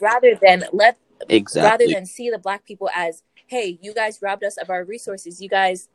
rather 0.00 0.34
than 0.40 0.64
let 0.72 0.96
exactly. 1.28 1.70
rather 1.70 1.86
than 1.94 2.06
see 2.06 2.30
the 2.30 2.38
Black 2.38 2.64
people 2.64 2.88
as 2.94 3.22
hey, 3.46 3.78
you 3.80 3.94
guys 3.94 4.20
robbed 4.22 4.44
us 4.44 4.56
of 4.56 4.70
our 4.70 4.84
resources. 4.84 5.40
You 5.40 5.48
guys 5.48 5.88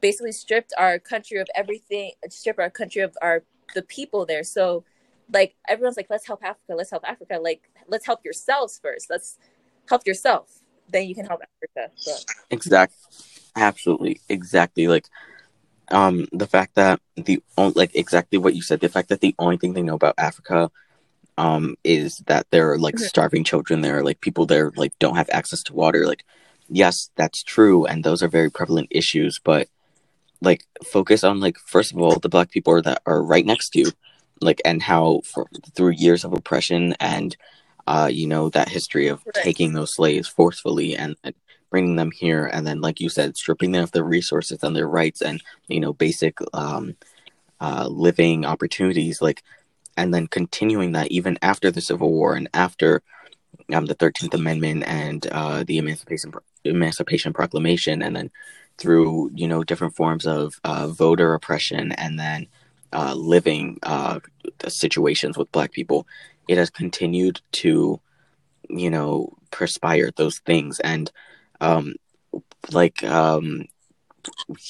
basically 0.00 0.32
stripped 0.32 0.72
our 0.78 0.98
country 0.98 1.38
of 1.38 1.48
everything. 1.54 2.12
Strip 2.28 2.58
our 2.58 2.70
country 2.70 3.02
of 3.02 3.16
our 3.22 3.44
the 3.74 3.82
people 3.82 4.26
there. 4.26 4.44
So 4.44 4.84
like 5.32 5.54
everyone's 5.68 5.96
like 5.96 6.06
let's 6.10 6.26
help 6.26 6.42
africa 6.42 6.74
let's 6.74 6.90
help 6.90 7.04
africa 7.06 7.38
like 7.40 7.70
let's 7.88 8.06
help 8.06 8.24
yourselves 8.24 8.78
first 8.82 9.08
let's 9.10 9.38
help 9.88 10.06
yourself 10.06 10.60
then 10.90 11.08
you 11.08 11.14
can 11.14 11.26
help 11.26 11.40
africa 11.40 11.92
but. 12.04 12.24
exactly 12.50 12.96
absolutely 13.56 14.20
exactly 14.28 14.88
like 14.88 15.06
um 15.90 16.26
the 16.32 16.46
fact 16.46 16.74
that 16.74 17.00
the 17.16 17.42
only 17.56 17.72
like 17.74 17.94
exactly 17.94 18.38
what 18.38 18.54
you 18.54 18.62
said 18.62 18.80
the 18.80 18.88
fact 18.88 19.08
that 19.08 19.20
the 19.20 19.34
only 19.38 19.56
thing 19.56 19.72
they 19.72 19.82
know 19.82 19.94
about 19.94 20.14
africa 20.18 20.70
um 21.38 21.76
is 21.84 22.18
that 22.26 22.46
there 22.50 22.70
are 22.72 22.78
like 22.78 22.94
mm-hmm. 22.94 23.04
starving 23.04 23.44
children 23.44 23.80
there 23.80 23.98
are 23.98 24.04
like 24.04 24.20
people 24.20 24.46
there 24.46 24.72
like 24.76 24.92
don't 24.98 25.16
have 25.16 25.28
access 25.30 25.62
to 25.62 25.74
water 25.74 26.06
like 26.06 26.24
yes 26.68 27.10
that's 27.16 27.42
true 27.42 27.84
and 27.86 28.02
those 28.02 28.22
are 28.22 28.28
very 28.28 28.50
prevalent 28.50 28.88
issues 28.90 29.40
but 29.42 29.68
like 30.40 30.64
focus 30.84 31.24
on 31.24 31.40
like 31.40 31.56
first 31.58 31.92
of 31.92 31.98
all 31.98 32.18
the 32.18 32.28
black 32.28 32.50
people 32.50 32.80
that 32.80 33.02
are 33.06 33.22
right 33.22 33.46
next 33.46 33.70
to 33.70 33.80
you 33.80 33.92
like 34.40 34.60
and 34.64 34.82
how 34.82 35.20
for, 35.24 35.46
through 35.74 35.90
years 35.90 36.24
of 36.24 36.32
oppression 36.32 36.94
and 37.00 37.36
uh 37.86 38.08
you 38.10 38.26
know 38.26 38.48
that 38.48 38.68
history 38.68 39.08
of 39.08 39.22
right. 39.26 39.44
taking 39.44 39.72
those 39.72 39.94
slaves 39.94 40.28
forcefully 40.28 40.96
and, 40.96 41.16
and 41.24 41.34
bringing 41.70 41.96
them 41.96 42.10
here 42.10 42.46
and 42.46 42.66
then 42.66 42.80
like 42.80 43.00
you 43.00 43.08
said 43.08 43.36
stripping 43.36 43.72
them 43.72 43.82
of 43.82 43.92
their 43.92 44.04
resources 44.04 44.62
and 44.62 44.76
their 44.76 44.88
rights 44.88 45.20
and 45.20 45.42
you 45.68 45.80
know 45.80 45.92
basic 45.92 46.38
um, 46.52 46.96
uh, 47.60 47.86
living 47.88 48.44
opportunities 48.44 49.20
like 49.20 49.42
and 49.96 50.12
then 50.12 50.26
continuing 50.26 50.92
that 50.92 51.10
even 51.10 51.38
after 51.42 51.70
the 51.70 51.80
civil 51.80 52.10
war 52.10 52.34
and 52.34 52.48
after 52.54 53.02
um, 53.72 53.86
the 53.86 53.94
13th 53.94 54.34
amendment 54.34 54.84
and 54.86 55.26
uh, 55.28 55.64
the 55.64 55.78
emancipation 55.78 56.32
emancipation 56.64 57.32
proclamation 57.32 58.02
and 58.02 58.16
then 58.16 58.30
through 58.78 59.30
you 59.34 59.46
know 59.46 59.64
different 59.64 59.94
forms 59.94 60.26
of 60.26 60.60
uh, 60.64 60.88
voter 60.88 61.34
oppression 61.34 61.92
and 61.92 62.18
then 62.18 62.46
uh, 62.94 63.14
living 63.14 63.78
uh, 63.82 64.20
situations 64.68 65.36
with 65.36 65.52
black 65.52 65.72
people 65.72 66.06
it 66.48 66.58
has 66.58 66.70
continued 66.70 67.40
to 67.52 68.00
you 68.68 68.90
know 68.90 69.32
perspire 69.50 70.10
those 70.16 70.38
things. 70.40 70.80
And 70.80 71.10
um, 71.60 71.94
like 72.70 73.04
um, 73.04 73.66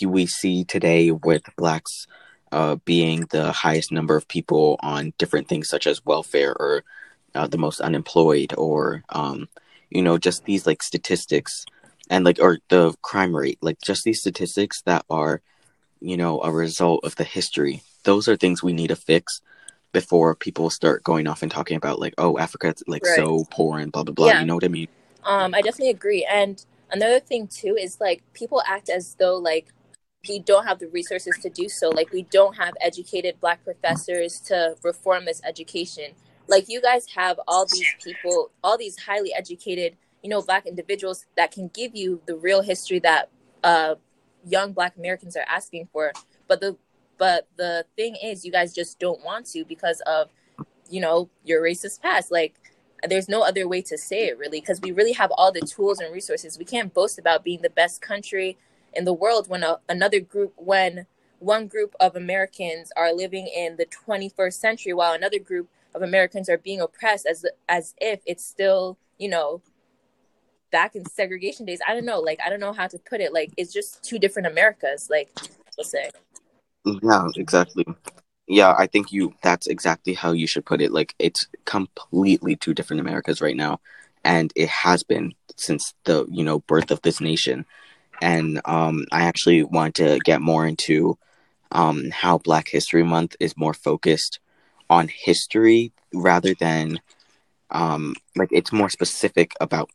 we 0.05 0.27
see 0.27 0.65
today 0.65 1.11
with 1.11 1.43
blacks 1.57 2.07
uh, 2.53 2.77
being 2.85 3.27
the 3.31 3.53
highest 3.53 3.91
number 3.91 4.17
of 4.17 4.29
people 4.29 4.77
on 4.81 5.13
different 5.19 5.49
things 5.49 5.69
such 5.69 5.87
as 5.87 6.05
welfare 6.05 6.55
or 6.59 6.85
uh, 7.35 7.47
the 7.47 7.59
most 7.59 7.81
unemployed 7.81 8.55
or 8.57 9.03
um, 9.09 9.49
you 9.91 10.03
know 10.03 10.19
just 10.19 10.45
these 10.45 10.67
like 10.67 10.83
statistics 10.83 11.65
and 12.11 12.25
like 12.25 12.39
or 12.41 12.59
the 12.69 12.95
crime 13.03 13.35
rate 13.35 13.59
like 13.61 13.79
just 13.81 14.05
these 14.05 14.21
statistics 14.21 14.83
that 14.83 15.05
are 15.09 15.41
you 16.01 16.17
know 16.17 16.41
a 16.43 16.53
result 16.53 17.03
of 17.05 17.17
the 17.17 17.25
history 17.25 17.83
those 18.05 18.29
are 18.29 18.37
things 18.37 18.63
we 18.63 18.73
need 18.73 18.89
to 18.89 18.97
fix 18.97 19.41
before 19.93 20.35
people 20.35 20.71
start 20.71 21.03
going 21.05 21.27
off 21.27 21.43
and 21.43 21.51
talking 21.51 21.77
about 21.77 21.99
like 21.99 22.15
oh 22.19 22.39
africa's 22.39 22.83
like 22.87 23.05
right. 23.05 23.17
so 23.17 23.45
poor 23.51 23.79
and 23.79 23.93
blah 23.93 24.03
blah 24.03 24.15
blah 24.15 24.27
yeah. 24.27 24.41
you 24.41 24.47
know 24.47 24.55
what 24.55 24.65
i 24.65 24.69
mean 24.69 24.89
um 25.25 25.55
i 25.55 25.61
definitely 25.61 25.91
agree 25.91 26.27
and 26.31 26.67
another 26.91 27.21
thing 27.21 27.47
too 27.47 27.77
is 27.79 28.01
like 28.01 28.23
people 28.33 28.63
act 28.67 28.89
as 28.89 29.15
though 29.17 29.37
like 29.37 29.73
we 30.29 30.39
don't 30.39 30.67
have 30.67 30.79
the 30.79 30.89
resources 30.89 31.37
to 31.43 31.51
do 31.51 31.69
so 31.69 31.91
like 31.91 32.13
we 32.13 32.23
don't 32.23 32.57
have 32.57 32.75
educated 32.81 33.39
black 33.41 33.63
professors 33.65 34.41
to 34.41 34.75
reform 34.83 35.25
this 35.25 35.41
education 35.45 36.13
like 36.49 36.69
you 36.69 36.81
guys 36.81 37.07
have 37.15 37.39
all 37.47 37.67
these 37.67 37.95
people 38.03 38.51
all 38.63 38.77
these 38.77 38.99
highly 38.99 39.33
educated 39.33 39.97
you 40.23 40.31
know 40.31 40.43
black 40.43 40.67
individuals 40.67 41.27
that 41.37 41.51
can 41.51 41.69
give 41.69 41.95
you 41.95 42.21
the 42.27 42.37
real 42.37 42.63
history 42.63 42.99
that 42.99 43.29
uh 43.63 43.95
young 44.47 44.73
black 44.73 44.97
americans 44.97 45.37
are 45.37 45.47
asking 45.49 45.89
for 45.93 46.13
but 46.49 46.61
the 46.61 46.77
but 47.19 47.49
the 47.57 47.85
thing 47.97 48.17
is 48.23 48.45
you 48.45 48.53
guys 48.53 48.75
just 48.75 48.99
don't 48.99 49.25
want 49.25 49.47
to 49.47 49.65
because 49.65 50.01
of 50.07 50.31
you 50.89 51.01
know 51.01 51.29
your 51.45 51.63
racist 51.63 52.03
past. 52.03 52.31
Like 52.31 52.55
there's 53.09 53.29
no 53.29 53.43
other 53.43 53.69
way 53.69 53.83
to 53.83 53.99
say 53.99 54.29
it 54.29 54.39
really 54.39 54.61
because 54.61 54.81
we 54.81 54.93
really 54.93 55.13
have 55.13 55.31
all 55.33 55.53
the 55.53 55.61
tools 55.61 56.01
and 56.01 56.13
resources. 56.13 56.59
We 56.59 56.65
can't 56.65 56.93
boast 56.93 57.19
about 57.19 57.45
being 57.45 57.63
the 57.63 57.71
best 57.71 58.01
country 58.01 58.57
in 58.93 59.05
the 59.05 59.13
world 59.13 59.49
when 59.49 59.63
a, 59.63 59.79
another 59.89 60.21
group 60.21 60.53
when 60.57 61.07
one 61.41 61.67
group 61.67 61.95
of 61.99 62.15
americans 62.15 62.93
are 62.97 63.13
living 63.13 63.49
in 63.49 63.77
the 63.77 63.85
21st 63.85 64.55
century 64.55 64.93
while 64.93 65.13
another 65.13 65.41
group 65.41 65.69
of 65.93 66.01
americans 66.01 66.49
are 66.49 66.57
being 66.57 66.81
oppressed 66.81 67.27
as 67.27 67.45
as 67.69 67.93
if 68.01 68.21
it's 68.25 68.45
still 68.45 68.97
you 69.19 69.29
know 69.29 69.61
back 70.75 70.97
in 70.97 71.07
segregation 71.07 71.65
days. 71.65 71.79
I 71.87 71.95
don't 71.95 72.05
know. 72.05 72.19
Like 72.19 72.41
i 72.45 72.51
don't 72.51 72.59
know 72.59 72.73
how 72.73 72.89
to 72.89 72.99
put 72.99 73.21
it. 73.21 73.33
Like 73.33 73.53
it's 73.57 73.73
just 73.73 74.03
two 74.03 74.19
different 74.19 74.49
americas 74.49 75.09
like 75.09 75.31
let's 75.79 75.91
say 75.91 76.11
yeah 76.85 77.27
exactly. 77.37 77.87
Yeah 78.47 78.75
i 78.79 78.87
think 78.87 79.13
you 79.13 79.35
that's 79.43 79.67
exactly 79.67 80.15
how 80.15 80.33
you 80.33 80.47
should 80.47 80.67
put 80.67 80.81
it. 80.81 80.93
Like 80.93 81.15
it's 81.19 81.47
completely 81.65 82.57
two 82.57 82.75
different 82.75 83.01
americas 83.01 83.41
right 83.41 83.57
now 83.57 83.81
and 84.25 84.53
it 84.57 84.69
has 84.69 85.03
been 85.03 85.33
since 85.57 85.95
the 86.05 86.27
you 86.31 86.45
know 86.45 86.61
birth 86.61 86.91
of 86.91 87.03
this 87.03 87.21
nation. 87.21 87.65
And 88.23 88.61
um 88.65 89.07
i 89.13 89.23
actually 89.25 89.63
want 89.65 89.95
to 89.97 90.19
get 90.25 90.41
more 90.41 90.67
into 90.67 91.19
um 91.73 92.11
how 92.11 92.39
black 92.39 92.69
history 92.69 93.03
month 93.03 93.37
is 93.41 93.57
more 93.57 93.75
focused 93.75 94.39
on 94.91 95.09
history 95.09 95.93
rather 96.13 96.55
than 96.55 97.01
um 97.71 98.15
like 98.37 98.51
it's 98.53 98.73
more 98.73 98.89
specific 98.89 99.53
about 99.61 99.91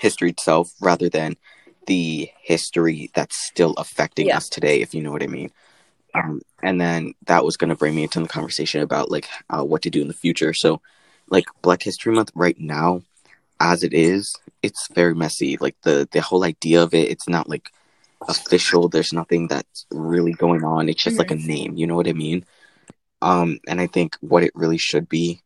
history 0.00 0.30
itself 0.30 0.72
rather 0.80 1.08
than 1.08 1.36
the 1.86 2.30
history 2.40 3.10
that's 3.14 3.36
still 3.46 3.72
affecting 3.74 4.28
yeah. 4.28 4.36
us 4.36 4.48
today 4.48 4.80
if 4.80 4.94
you 4.94 5.02
know 5.02 5.10
what 5.10 5.22
i 5.22 5.26
mean 5.26 5.50
um, 6.14 6.40
and 6.62 6.80
then 6.80 7.14
that 7.26 7.44
was 7.44 7.56
going 7.56 7.70
to 7.70 7.76
bring 7.76 7.94
me 7.94 8.02
into 8.04 8.20
the 8.20 8.28
conversation 8.28 8.80
about 8.80 9.10
like 9.10 9.28
uh, 9.50 9.62
what 9.62 9.82
to 9.82 9.90
do 9.90 10.00
in 10.00 10.08
the 10.08 10.14
future. 10.14 10.54
So, 10.54 10.80
like 11.28 11.46
Black 11.62 11.82
History 11.82 12.12
Month 12.12 12.30
right 12.34 12.58
now, 12.58 13.02
as 13.60 13.82
it 13.82 13.92
is, 13.92 14.34
it's 14.62 14.88
very 14.94 15.14
messy. 15.14 15.56
Like 15.60 15.76
the 15.82 16.08
the 16.10 16.20
whole 16.20 16.44
idea 16.44 16.82
of 16.82 16.94
it, 16.94 17.10
it's 17.10 17.28
not 17.28 17.48
like 17.48 17.70
official. 18.28 18.88
There's 18.88 19.12
nothing 19.12 19.48
that's 19.48 19.86
really 19.90 20.32
going 20.32 20.64
on. 20.64 20.88
It's 20.88 21.02
just 21.02 21.14
mm-hmm. 21.14 21.18
like 21.18 21.30
a 21.30 21.46
name. 21.46 21.76
You 21.76 21.86
know 21.86 21.96
what 21.96 22.08
I 22.08 22.12
mean? 22.12 22.44
Um, 23.20 23.58
and 23.66 23.80
I 23.80 23.86
think 23.86 24.16
what 24.20 24.42
it 24.42 24.52
really 24.54 24.78
should 24.78 25.08
be, 25.08 25.40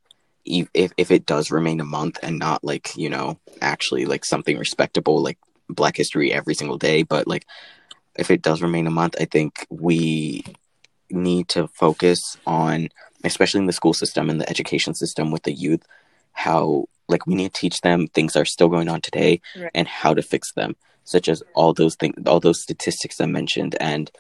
if 0.45 0.93
if 0.97 1.11
it 1.11 1.27
does 1.27 1.51
remain 1.51 1.81
a 1.81 1.85
month 1.85 2.19
and 2.23 2.39
not 2.39 2.65
like 2.65 2.97
you 2.97 3.09
know 3.09 3.39
actually 3.61 4.05
like 4.07 4.25
something 4.25 4.59
respectable 4.59 5.23
like 5.23 5.39
Black 5.69 5.97
History 5.97 6.33
every 6.33 6.55
single 6.55 6.79
day, 6.79 7.03
but 7.03 7.27
like 7.27 7.47
if 8.17 8.31
it 8.31 8.43
does 8.43 8.63
remain 8.63 8.87
a 8.87 8.91
month, 8.91 9.17
I 9.21 9.25
think 9.25 9.67
we 9.71 10.45
need 11.11 11.49
to 11.51 11.69
focus 11.69 12.37
on, 12.47 12.89
especially 13.25 13.61
in 13.61 13.67
the 13.67 13.73
school 13.73 13.95
system 13.95 14.31
and 14.31 14.41
the 14.41 14.49
education 14.49 14.95
system 14.95 15.31
with 15.31 15.43
the 15.43 15.53
youth, 15.53 15.85
how 16.33 16.87
like 17.09 17.27
we 17.27 17.35
need 17.35 17.53
to 17.53 17.61
teach 17.61 17.81
them 17.81 18.07
things 18.09 18.33
that 18.33 18.41
are 18.41 18.47
still 18.47 18.69
going 18.69 18.89
on 18.89 19.01
today 19.01 19.41
right. 19.59 19.71
and 19.75 19.87
how 19.89 20.15
to 20.15 20.23
fix 20.23 20.53
them, 20.53 20.77
such 21.05 21.29
as 21.29 21.43
all 21.55 21.73
those 21.73 21.95
things, 21.97 22.15
all 22.27 22.41
those 22.41 22.63
statistics 22.63 23.21
I 23.21 23.27
mentioned, 23.27 23.77
and 23.81 24.11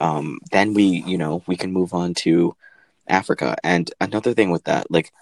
um, 0.00 0.40
then 0.50 0.74
we, 0.74 0.84
you 0.84 1.18
know, 1.18 1.42
we 1.46 1.56
can 1.56 1.72
move 1.72 1.94
on 1.94 2.14
to 2.14 2.54
Africa. 3.08 3.56
And 3.64 3.90
another 4.00 4.34
thing 4.34 4.50
with 4.50 4.64
that, 4.64 4.90
like 4.90 5.12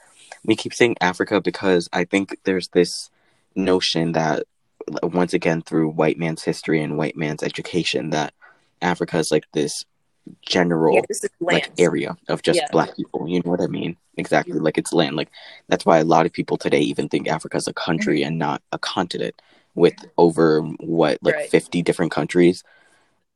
we 0.45 0.57
keep 0.57 0.75
saying 0.75 0.97
Africa 1.01 1.41
because 1.41 1.89
I 1.93 2.05
think 2.05 2.39
there's 2.45 2.69
this 2.69 3.11
notion 3.55 4.13
that 4.13 4.45
once 5.03 5.35
again 5.35 5.63
through 5.63 5.91
white 5.91 6.19
man's 6.19 6.43
history 6.43 6.83
and 6.83 6.99
white 6.99 7.17
man's 7.17 7.43
education 7.43 8.11
that 8.11 8.35
Africa 8.83 9.19
is 9.19 9.31
like 9.31 9.45
this 9.53 9.85
general 10.43 10.95
yeah, 10.95 11.29
like 11.41 11.71
area 11.79 12.17
of 12.29 12.43
just 12.43 12.59
yeah. 12.59 12.69
black 12.71 12.97
people. 12.97 13.29
You 13.29 13.43
know 13.45 13.51
what 13.51 13.61
I 13.61 13.67
mean? 13.67 13.97
Exactly. 14.17 14.59
Like 14.59 14.79
it's 14.79 14.93
land. 14.93 15.17
Like 15.17 15.31
that's 15.69 15.85
why 15.85 15.99
a 15.99 16.05
lot 16.05 16.27
of 16.27 16.33
people 16.33 16.57
today 16.57 16.81
even 16.81 17.09
think 17.09 17.29
Africa 17.29 17.57
is 17.57 17.69
a 17.69 17.75
country 17.75 18.21
mm-hmm. 18.21 18.29
and 18.29 18.39
not 18.39 18.63
a 18.73 18.79
continent 18.79 19.41
with 19.75 19.95
over 20.17 20.61
what 20.61 21.19
like 21.23 21.35
right. 21.35 21.51
50 21.51 21.83
different 21.83 22.13
countries. 22.13 22.63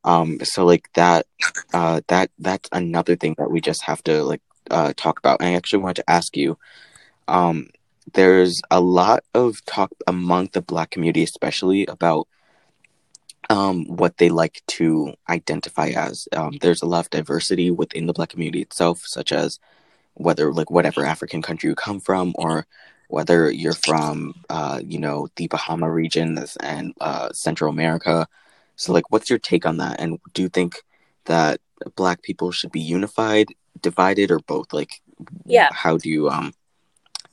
Um 0.04 0.38
so 0.42 0.64
like 0.64 0.88
that 0.94 1.26
uh 1.74 2.00
that 2.08 2.30
that's 2.38 2.68
another 2.72 3.16
thing 3.16 3.34
that 3.38 3.50
we 3.50 3.61
just 3.61 3.82
have 3.84 4.02
to 4.04 4.22
like 4.22 4.42
uh 4.70 4.92
talk 4.96 5.18
about. 5.18 5.40
And 5.40 5.48
I 5.48 5.54
actually 5.54 5.80
wanted 5.80 6.02
to 6.02 6.11
ask 6.11 6.37
you 6.37 6.58
um 7.26 7.68
there's 8.14 8.61
a 8.71 8.81
lot 8.81 9.25
of 9.35 9.64
talk 9.64 9.90
among 10.07 10.51
the 10.53 10.62
black 10.62 10.90
community 10.90 11.23
especially 11.23 11.87
about 11.87 12.29
um, 13.51 13.87
what 13.87 14.18
they 14.18 14.29
like 14.29 14.62
to 14.66 15.14
identify 15.29 15.88
as. 15.88 16.29
Um, 16.33 16.59
there's 16.61 16.83
a 16.83 16.87
lot 16.87 17.07
of 17.07 17.11
diversity 17.11 17.71
within 17.71 18.07
the 18.07 18.12
black 18.12 18.29
community 18.29 18.61
itself 18.61 19.03
such 19.05 19.33
as 19.33 19.59
whether 20.14 20.53
like 20.53 20.71
whatever 20.71 21.05
african 21.05 21.40
country 21.40 21.68
you 21.71 21.77
come 21.77 22.01
from 22.01 22.33
or 22.35 22.66
whether 23.09 23.51
you're 23.51 23.73
from 23.73 24.35
uh, 24.51 24.81
you 24.85 24.99
know 24.99 25.29
the 25.37 25.49
bahama 25.49 25.90
region 25.90 26.38
and 26.61 26.94
uh, 27.01 27.31
central 27.33 27.71
america. 27.71 28.27
So 28.77 28.92
like 28.92 29.11
what's 29.11 29.31
your 29.31 29.38
take 29.38 29.66
on 29.66 29.79
that? 29.79 29.99
And 30.01 30.18
do 30.35 30.42
you 30.42 30.49
think 30.49 30.83
that 31.25 31.61
black 31.97 32.23
people 32.23 32.53
should 32.53 32.71
be 32.71 32.81
unified 32.81 33.49
divided 33.81 34.31
or 34.31 34.40
both? 34.40 34.73
Like 34.73 35.01
yeah. 35.47 35.71
how 35.73 35.97
do 35.97 36.09
you 36.09 36.29
um 36.29 36.53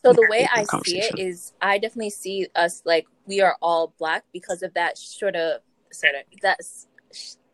so 0.05 0.13
the 0.13 0.27
way 0.29 0.47
I 0.53 0.63
see 0.63 0.99
it 0.99 1.17
is, 1.17 1.53
I 1.61 1.77
definitely 1.77 2.11
see 2.11 2.47
us 2.55 2.81
like 2.85 3.07
we 3.25 3.41
are 3.41 3.57
all 3.61 3.93
black 3.97 4.23
because 4.31 4.61
of 4.61 4.73
that 4.75 4.97
sort 4.97 5.35
of 5.35 5.61
that's 6.41 6.87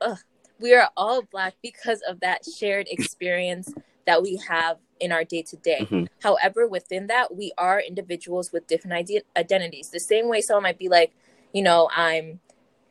ugh, 0.01 0.17
we 0.59 0.73
are 0.73 0.89
all 0.97 1.21
black 1.23 1.55
because 1.61 2.01
of 2.07 2.19
that 2.19 2.41
shared 2.45 2.87
experience 2.89 3.73
that 4.05 4.21
we 4.21 4.41
have 4.47 4.77
in 4.99 5.11
our 5.11 5.23
day 5.23 5.41
to 5.43 5.55
day. 5.57 5.87
However, 6.21 6.67
within 6.67 7.07
that, 7.07 7.35
we 7.35 7.51
are 7.57 7.79
individuals 7.79 8.51
with 8.51 8.67
different 8.67 8.93
ide- 8.93 9.23
identities. 9.35 9.89
The 9.89 9.99
same 9.99 10.27
way 10.27 10.41
someone 10.41 10.63
might 10.63 10.77
be 10.77 10.89
like, 10.89 11.13
you 11.53 11.63
know, 11.63 11.89
I'm 11.95 12.39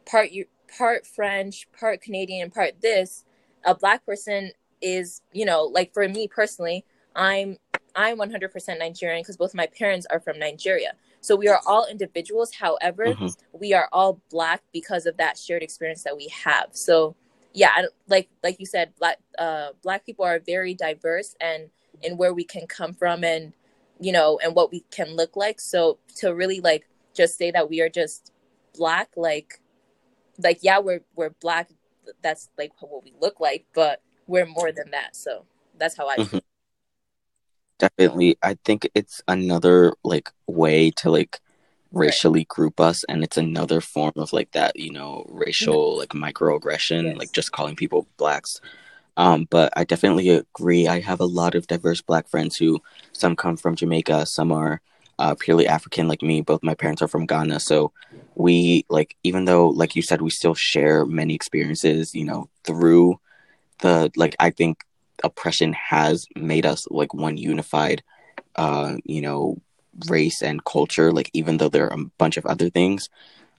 part 0.07 0.31
part 0.77 1.07
French, 1.07 1.68
part 1.79 2.01
Canadian, 2.01 2.51
part 2.51 2.81
this. 2.81 3.25
A 3.64 3.75
black 3.75 4.05
person 4.07 4.53
is, 4.81 5.23
you 5.33 5.44
know, 5.44 5.64
like 5.64 5.92
for 5.92 6.09
me 6.09 6.29
personally, 6.29 6.85
I'm 7.14 7.59
I'm 7.94 8.18
100% 8.18 8.79
Nigerian 8.79 9.22
because 9.22 9.37
both 9.37 9.55
my 9.55 9.66
parents 9.66 10.07
are 10.11 10.20
from 10.20 10.38
Nigeria. 10.38 10.92
So 11.20 11.37
we 11.37 11.48
are 11.48 11.61
all 11.66 11.87
individuals. 11.90 12.55
However, 12.55 13.07
mm-hmm. 13.07 13.26
we 13.53 13.74
are 13.74 13.88
all 13.92 14.20
black 14.31 14.62
because 14.72 15.07
of 15.07 15.16
that 15.18 15.38
shared 15.38 15.62
experience 15.62 16.03
that 16.05 16.16
we 16.16 16.29
have. 16.29 16.68
So 16.72 17.16
yeah, 17.53 17.87
like 18.09 18.29
like 18.42 18.61
you 18.61 18.66
said, 18.66 18.92
black 18.98 19.18
uh, 19.38 19.70
black 19.83 20.07
people 20.07 20.24
are 20.24 20.38
very 20.38 20.74
diverse 20.74 21.35
and 21.40 21.68
in 22.03 22.16
where 22.16 22.33
we 22.33 22.44
can 22.44 22.66
come 22.66 22.92
from 22.92 23.24
and 23.24 23.53
you 24.00 24.12
know 24.12 24.38
and 24.42 24.55
what 24.55 24.70
we 24.70 24.81
can 24.90 25.16
look 25.16 25.37
like. 25.37 25.61
So 25.61 25.98
to 26.16 26.35
really 26.35 26.61
like 26.61 26.87
just 27.14 27.37
say 27.37 27.50
that 27.50 27.68
we 27.68 27.81
are 27.81 27.88
just 27.88 28.33
black, 28.74 29.11
like 29.16 29.61
like 30.42 30.61
yeah, 30.62 30.79
we're 30.79 31.03
we're 31.16 31.31
black. 31.40 31.70
That's 32.22 32.48
like 32.57 32.72
what 32.81 33.05
we 33.05 33.12
look 33.20 33.40
like, 33.40 33.66
but 33.74 34.00
we're 34.26 34.46
more 34.46 34.72
than 34.72 34.92
that. 34.92 35.16
So 35.16 35.44
that's 35.76 35.96
how 35.96 36.09
I 36.09 36.16
mm-hmm 36.18 36.38
definitely 37.81 38.37
i 38.43 38.57
think 38.64 38.88
it's 38.95 39.21
another 39.27 39.93
like 40.05 40.31
way 40.47 40.90
to 40.90 41.11
like 41.11 41.40
racially 41.93 42.45
group 42.45 42.79
us 42.79 43.05
and 43.09 43.25
it's 43.25 43.37
another 43.37 43.81
form 43.81 44.12
of 44.16 44.33
like 44.33 44.53
that 44.53 44.79
you 44.79 44.93
know 44.93 45.27
racial 45.29 45.99
like 45.99 46.11
microaggression 46.11 47.05
yes. 47.05 47.16
like 47.16 47.33
just 47.33 47.53
calling 47.53 47.75
people 47.75 48.07
blacks. 48.16 48.61
Um 49.16 49.49
but 49.51 49.73
i 49.77 49.85
definitely 49.85 50.29
agree. 50.29 50.87
I 50.87 51.01
have 51.01 51.21
a 51.21 51.27
lot 51.27 51.55
of 51.55 51.66
diverse 51.66 52.01
black 52.01 52.29
friends 52.29 52.57
who 52.57 52.81
some 53.12 53.35
come 53.35 53.57
from 53.57 53.75
jamaica 53.75 54.27
some 54.27 54.53
are 54.53 54.81
uh, 55.19 55.35
purely 55.38 55.66
african 55.66 56.09
like 56.09 56.23
me. 56.23 56.40
Both 56.40 56.62
my 56.62 56.75
parents 56.75 57.03
are 57.03 57.09
from 57.09 57.27
ghana. 57.27 57.61
So 57.61 57.93
we 58.37 58.87
like 58.88 59.16
even 59.25 59.45
though 59.45 59.69
like 59.69 59.97
you 59.97 60.03
said 60.03 60.23
we 60.23 60.31
still 60.31 60.55
share 60.55 61.05
many 61.05 61.35
experiences 61.35 62.14
you 62.14 62.25
know 62.25 62.49
through 62.64 63.21
the 63.81 64.11
like 64.16 64.35
i 64.38 64.49
think 64.49 64.85
oppression 65.24 65.72
has 65.72 66.26
made 66.37 66.66
us 66.66 66.87
like 66.90 67.14
one 67.14 67.37
unified 67.37 68.02
uh 68.56 68.96
you 69.04 69.20
know 69.20 69.61
race 70.09 70.42
and 70.42 70.64
culture 70.64 71.12
like 71.12 71.30
even 71.35 71.56
though 71.59 71.68
there 71.68 71.87
are 71.90 71.98
a 72.00 72.04
bunch 72.18 72.37
of 72.37 72.46
other 72.46 72.70
things 72.70 73.09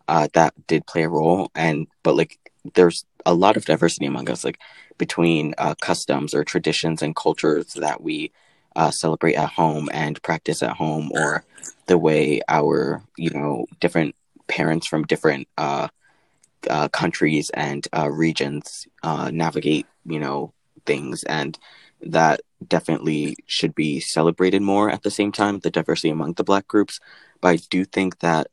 uh 0.07 0.27
that 0.33 0.53
did 0.67 0.85
play 0.87 1.03
a 1.03 1.09
role. 1.09 1.51
And 1.55 1.87
but 2.03 2.15
like 2.15 2.39
there's 2.75 3.05
a 3.25 3.33
lot 3.33 3.57
of 3.57 3.65
diversity 3.65 4.05
among 4.05 4.29
us 4.29 4.43
like 4.43 4.59
between 4.97 5.53
uh 5.57 5.75
customs 5.81 6.33
or 6.33 6.43
traditions 6.43 7.01
and 7.01 7.15
cultures 7.15 7.73
that 7.73 8.01
we 8.01 8.31
uh 8.75 8.91
celebrate 8.91 9.35
at 9.35 9.49
home 9.49 9.89
and 9.93 10.21
practice 10.21 10.61
at 10.63 10.75
home 10.75 11.11
or 11.13 11.43
the 11.87 11.97
way 11.97 12.41
our 12.47 13.01
you 13.17 13.29
know 13.31 13.65
different 13.79 14.15
parents 14.47 14.87
from 14.87 15.03
different 15.03 15.47
uh, 15.57 15.87
uh 16.69 16.87
countries 16.89 17.49
and 17.51 17.87
uh 17.95 18.09
regions 18.09 18.87
uh 19.03 19.31
navigate 19.33 19.87
you 20.05 20.19
know 20.19 20.53
things 20.85 21.23
and 21.23 21.57
that 22.01 22.41
definitely 22.67 23.35
should 23.45 23.75
be 23.75 23.99
celebrated 23.99 24.61
more 24.61 24.89
at 24.89 25.03
the 25.03 25.11
same 25.11 25.31
time 25.31 25.59
the 25.59 25.69
diversity 25.71 26.09
among 26.09 26.33
the 26.33 26.43
black 26.43 26.67
groups. 26.67 26.99
But 27.41 27.49
i 27.49 27.55
do 27.69 27.85
think 27.85 28.19
that 28.19 28.47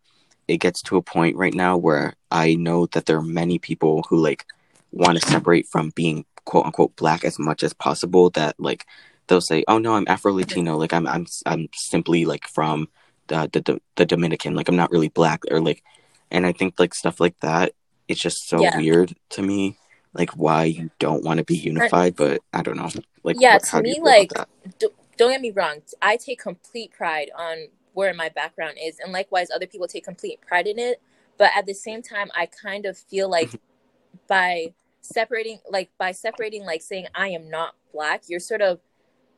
it 0.47 0.59
gets 0.59 0.81
to 0.83 0.97
a 0.97 1.03
point 1.03 1.37
right 1.37 1.55
now 1.55 1.77
where 1.77 2.15
i 2.31 2.55
know 2.55 2.87
that 2.87 3.07
there 3.07 3.19
are 3.19 3.23
many 3.23 3.59
people 3.59 4.05
who 4.09 4.17
like 4.19 4.47
want 4.93 5.21
to 5.21 5.27
separate 5.27 5.67
from 5.67 5.91
being 5.95 6.25
quote 6.45 6.65
unquote 6.67 6.97
black 6.97 7.25
as 7.25 7.39
much 7.39 7.63
as 7.63 7.75
possible 7.75 8.31
that 8.31 8.55
like 8.59 8.87
they'll 9.27 9.41
say 9.43 9.63
oh 9.69 9.79
no 9.79 9.95
i'm 9.95 10.07
afro 10.09 10.33
latino 10.33 10.77
like 10.79 10.93
i'm 10.95 11.07
i'm 11.07 11.27
i'm 11.45 11.69
simply 11.75 12.25
like 12.25 12.47
from 12.49 12.89
the, 13.27 13.49
the 13.53 13.79
the 13.97 14.07
dominican. 14.07 14.55
Like 14.55 14.69
i'm 14.69 14.77
not 14.77 14.91
really 14.91 15.11
black 15.11 15.43
or 15.51 15.61
like 15.61 15.83
and 16.31 16.47
i 16.47 16.53
think 16.53 16.81
like 16.81 16.95
stuff 16.95 17.21
like 17.21 17.39
that 17.41 17.73
it's 18.09 18.21
just 18.21 18.49
so 18.49 18.63
Yeah. 18.63 18.77
weird 18.79 19.15
to 19.31 19.43
me 19.43 19.77
like 20.15 20.31
why 20.31 20.65
you 20.65 20.91
don't 20.99 21.23
want 21.23 21.39
to 21.39 21.45
be 21.45 21.57
unified 21.57 22.17
but 22.17 22.41
i 22.53 22.63
don't 22.63 22.77
know 22.77 22.89
like 23.29 23.37
Yeah, 23.41 23.55
what- 23.55 23.65
to 23.65 23.77
do 23.77 23.83
me, 23.83 24.01
like, 24.01 24.33
d- 24.79 24.89
don't 25.19 25.33
get 25.33 25.41
me 25.41 25.51
wrong. 25.51 25.83
I 26.01 26.17
take 26.17 26.41
complete 26.41 26.93
pride 26.93 27.31
on 27.37 27.69
where 27.93 28.15
my 28.15 28.31
background 28.31 28.79
is, 28.83 28.99
and 29.01 29.13
likewise, 29.13 29.49
other 29.55 29.67
people 29.67 29.87
take 29.87 30.05
complete 30.05 30.41
pride 30.41 30.67
in 30.67 30.79
it. 30.79 31.03
But 31.37 31.51
at 31.55 31.67
the 31.67 31.75
same 31.75 32.03
time, 32.03 32.31
I 32.35 32.47
kind 32.47 32.87
of 32.87 32.97
feel 32.97 33.29
like 33.29 33.49
mm-hmm. 33.49 34.17
by 34.29 34.75
separating, 35.03 35.61
like 35.69 35.91
by 35.99 36.13
separating, 36.13 36.65
like 36.65 36.81
saying 36.81 37.07
I 37.15 37.29
am 37.29 37.51
not 37.51 37.75
black, 37.93 38.23
you're 38.29 38.41
sort 38.41 38.63
of, 38.63 38.81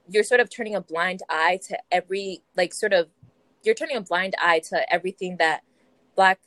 you're 0.09 0.25
sort 0.25 0.41
of 0.41 0.49
turning 0.51 0.77
a 0.77 0.81
blind 0.81 1.23
eye 1.29 1.59
to 1.69 1.79
every, 1.91 2.43
like, 2.57 2.73
sort 2.73 2.93
of, 2.93 3.09
you're 3.65 3.75
turning 3.75 3.97
a 3.97 4.01
blind 4.01 4.35
eye 4.39 4.61
to 4.71 4.93
everything 4.93 5.37
that 5.39 5.63
black 6.15 6.39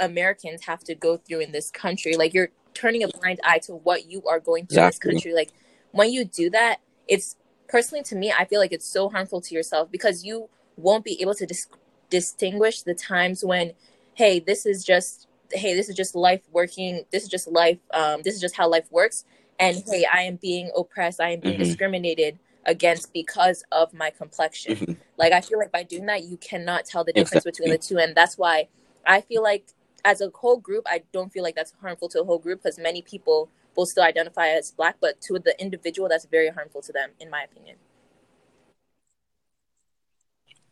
Americans 0.00 0.64
have 0.64 0.80
to 0.84 0.94
go 0.94 1.16
through 1.16 1.40
in 1.40 1.52
this 1.52 1.70
country. 1.70 2.14
Like, 2.16 2.34
you're 2.34 2.50
turning 2.74 3.02
a 3.02 3.08
blind 3.08 3.40
eye 3.44 3.58
to 3.58 3.74
what 3.74 4.10
you 4.10 4.22
are 4.26 4.40
going 4.40 4.66
through 4.66 4.78
in 4.82 4.86
this 4.86 4.98
country. 4.98 5.34
Like, 5.34 5.50
when 5.92 6.12
you 6.12 6.24
do 6.24 6.50
that, 6.50 6.80
it's 7.08 7.36
personally 7.68 8.02
to 8.02 8.16
me 8.16 8.32
i 8.36 8.44
feel 8.44 8.58
like 8.58 8.72
it's 8.72 8.84
so 8.84 9.08
harmful 9.08 9.40
to 9.40 9.54
yourself 9.54 9.88
because 9.92 10.24
you 10.24 10.48
won't 10.76 11.04
be 11.04 11.20
able 11.22 11.34
to 11.34 11.46
dis- 11.46 11.68
distinguish 12.10 12.82
the 12.82 12.94
times 12.94 13.44
when 13.44 13.72
hey 14.14 14.40
this 14.40 14.66
is 14.66 14.84
just 14.84 15.28
hey 15.52 15.74
this 15.74 15.88
is 15.88 15.94
just 15.94 16.14
life 16.16 16.40
working 16.52 17.04
this 17.12 17.22
is 17.22 17.28
just 17.28 17.46
life 17.48 17.78
um, 17.94 18.22
this 18.24 18.34
is 18.34 18.40
just 18.40 18.56
how 18.56 18.68
life 18.68 18.86
works 18.90 19.24
and 19.60 19.84
hey 19.86 20.04
i 20.12 20.22
am 20.22 20.36
being 20.36 20.70
oppressed 20.76 21.20
i 21.20 21.30
am 21.30 21.40
being 21.40 21.58
Mhm. 21.60 21.64
discriminated 21.64 22.38
against 22.66 23.12
because 23.12 23.62
of 23.70 23.92
my 23.94 24.10
complexion 24.10 24.76
Mhm. 24.76 24.96
like 25.16 25.32
i 25.32 25.40
feel 25.40 25.58
like 25.58 25.70
by 25.70 25.84
doing 25.84 26.06
that 26.06 26.24
you 26.24 26.36
cannot 26.38 26.84
tell 26.84 27.04
the 27.04 27.12
difference 27.12 27.44
between 27.44 27.70
the 27.70 27.78
two 27.78 27.98
and 27.98 28.16
that's 28.16 28.36
why 28.36 28.68
i 29.06 29.20
feel 29.20 29.42
like 29.42 29.66
as 30.04 30.20
a 30.20 30.30
whole 30.34 30.58
group 30.58 30.84
i 30.86 31.02
don't 31.12 31.32
feel 31.32 31.42
like 31.42 31.54
that's 31.54 31.74
harmful 31.80 32.08
to 32.08 32.20
a 32.20 32.24
whole 32.24 32.38
group 32.38 32.62
because 32.62 32.78
many 32.78 33.02
people 33.02 33.48
will 33.76 33.86
still 33.86 34.04
identify 34.04 34.48
as 34.48 34.70
black 34.72 34.96
but 35.00 35.20
to 35.20 35.38
the 35.38 35.54
individual 35.60 36.08
that's 36.08 36.26
very 36.26 36.48
harmful 36.48 36.82
to 36.82 36.92
them 36.92 37.10
in 37.20 37.30
my 37.30 37.42
opinion 37.42 37.76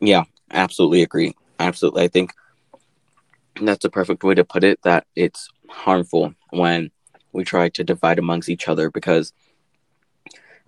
Yeah, 0.01 0.25
absolutely 0.51 1.03
agree. 1.03 1.35
Absolutely. 1.59 2.05
I 2.05 2.09
think 2.09 2.33
that's 3.61 3.85
a 3.85 3.91
perfect 3.91 4.23
way 4.23 4.35
to 4.35 4.45
put 4.45 4.65
it 4.65 4.81
that 4.83 5.07
it's 5.17 5.49
harmful 5.69 6.35
when 6.51 6.91
we 7.33 7.45
try 7.45 7.69
to 7.69 7.85
divide 7.85 8.19
amongst 8.19 8.49
each 8.49 8.69
other 8.69 8.91
because 8.91 9.33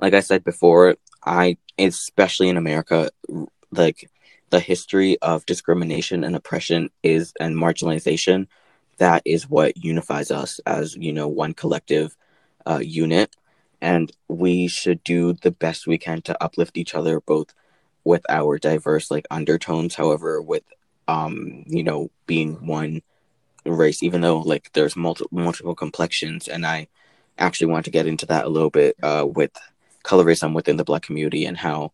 like 0.01 0.15
I 0.15 0.21
said 0.21 0.45
before, 0.45 0.97
I 1.25 1.57
especially 1.79 2.49
in 2.49 2.57
America 2.57 3.11
like 3.71 4.11
the 4.51 4.61
history 4.61 5.19
of 5.23 5.47
discrimination 5.47 6.25
and 6.25 6.37
oppression 6.37 6.91
is 7.03 7.33
and 7.41 7.57
marginalization 7.57 8.47
that 9.01 9.23
is 9.25 9.49
what 9.49 9.83
unifies 9.83 10.31
us 10.31 10.61
as, 10.67 10.95
you 10.95 11.11
know, 11.11 11.27
one 11.27 11.55
collective 11.55 12.15
uh, 12.67 12.81
unit. 12.85 13.35
And 13.81 14.13
we 14.29 14.69
should 14.69 15.03
do 15.05 15.33
the 15.33 15.51
best 15.51 15.87
we 15.87 15.97
can 15.97 16.21
to 16.23 16.45
uplift 16.45 16.77
each 16.77 16.95
other 16.95 17.19
both 17.21 17.55
with 18.05 18.23
our 18.29 18.59
diverse 18.59 19.11
like 19.11 19.27
undertones 19.31 19.95
however 19.95 20.41
with 20.41 20.63
um 21.07 21.65
you 21.67 21.83
know 21.83 22.11
being 22.27 22.67
one 22.67 23.03
race 23.67 24.03
even 24.03 24.23
though 24.23 24.39
like 24.41 24.71
there's 24.73 24.97
multiple 24.97 25.29
multiple 25.33 25.75
complexions. 25.75 26.49
And 26.49 26.67
i 26.67 26.89
actually 27.39 27.69
want 27.73 27.87
to 27.87 27.91
get 27.91 28.07
into 28.07 28.27
that 28.27 28.45
a 28.45 28.51
little 28.51 28.71
bit 28.71 28.97
uh 29.03 29.27
with 29.27 29.53
colorism 30.05 30.55
within 30.55 30.77
the 30.77 30.85
black 30.85 31.03
community 31.03 31.47
and 31.47 31.57
how 31.57 31.93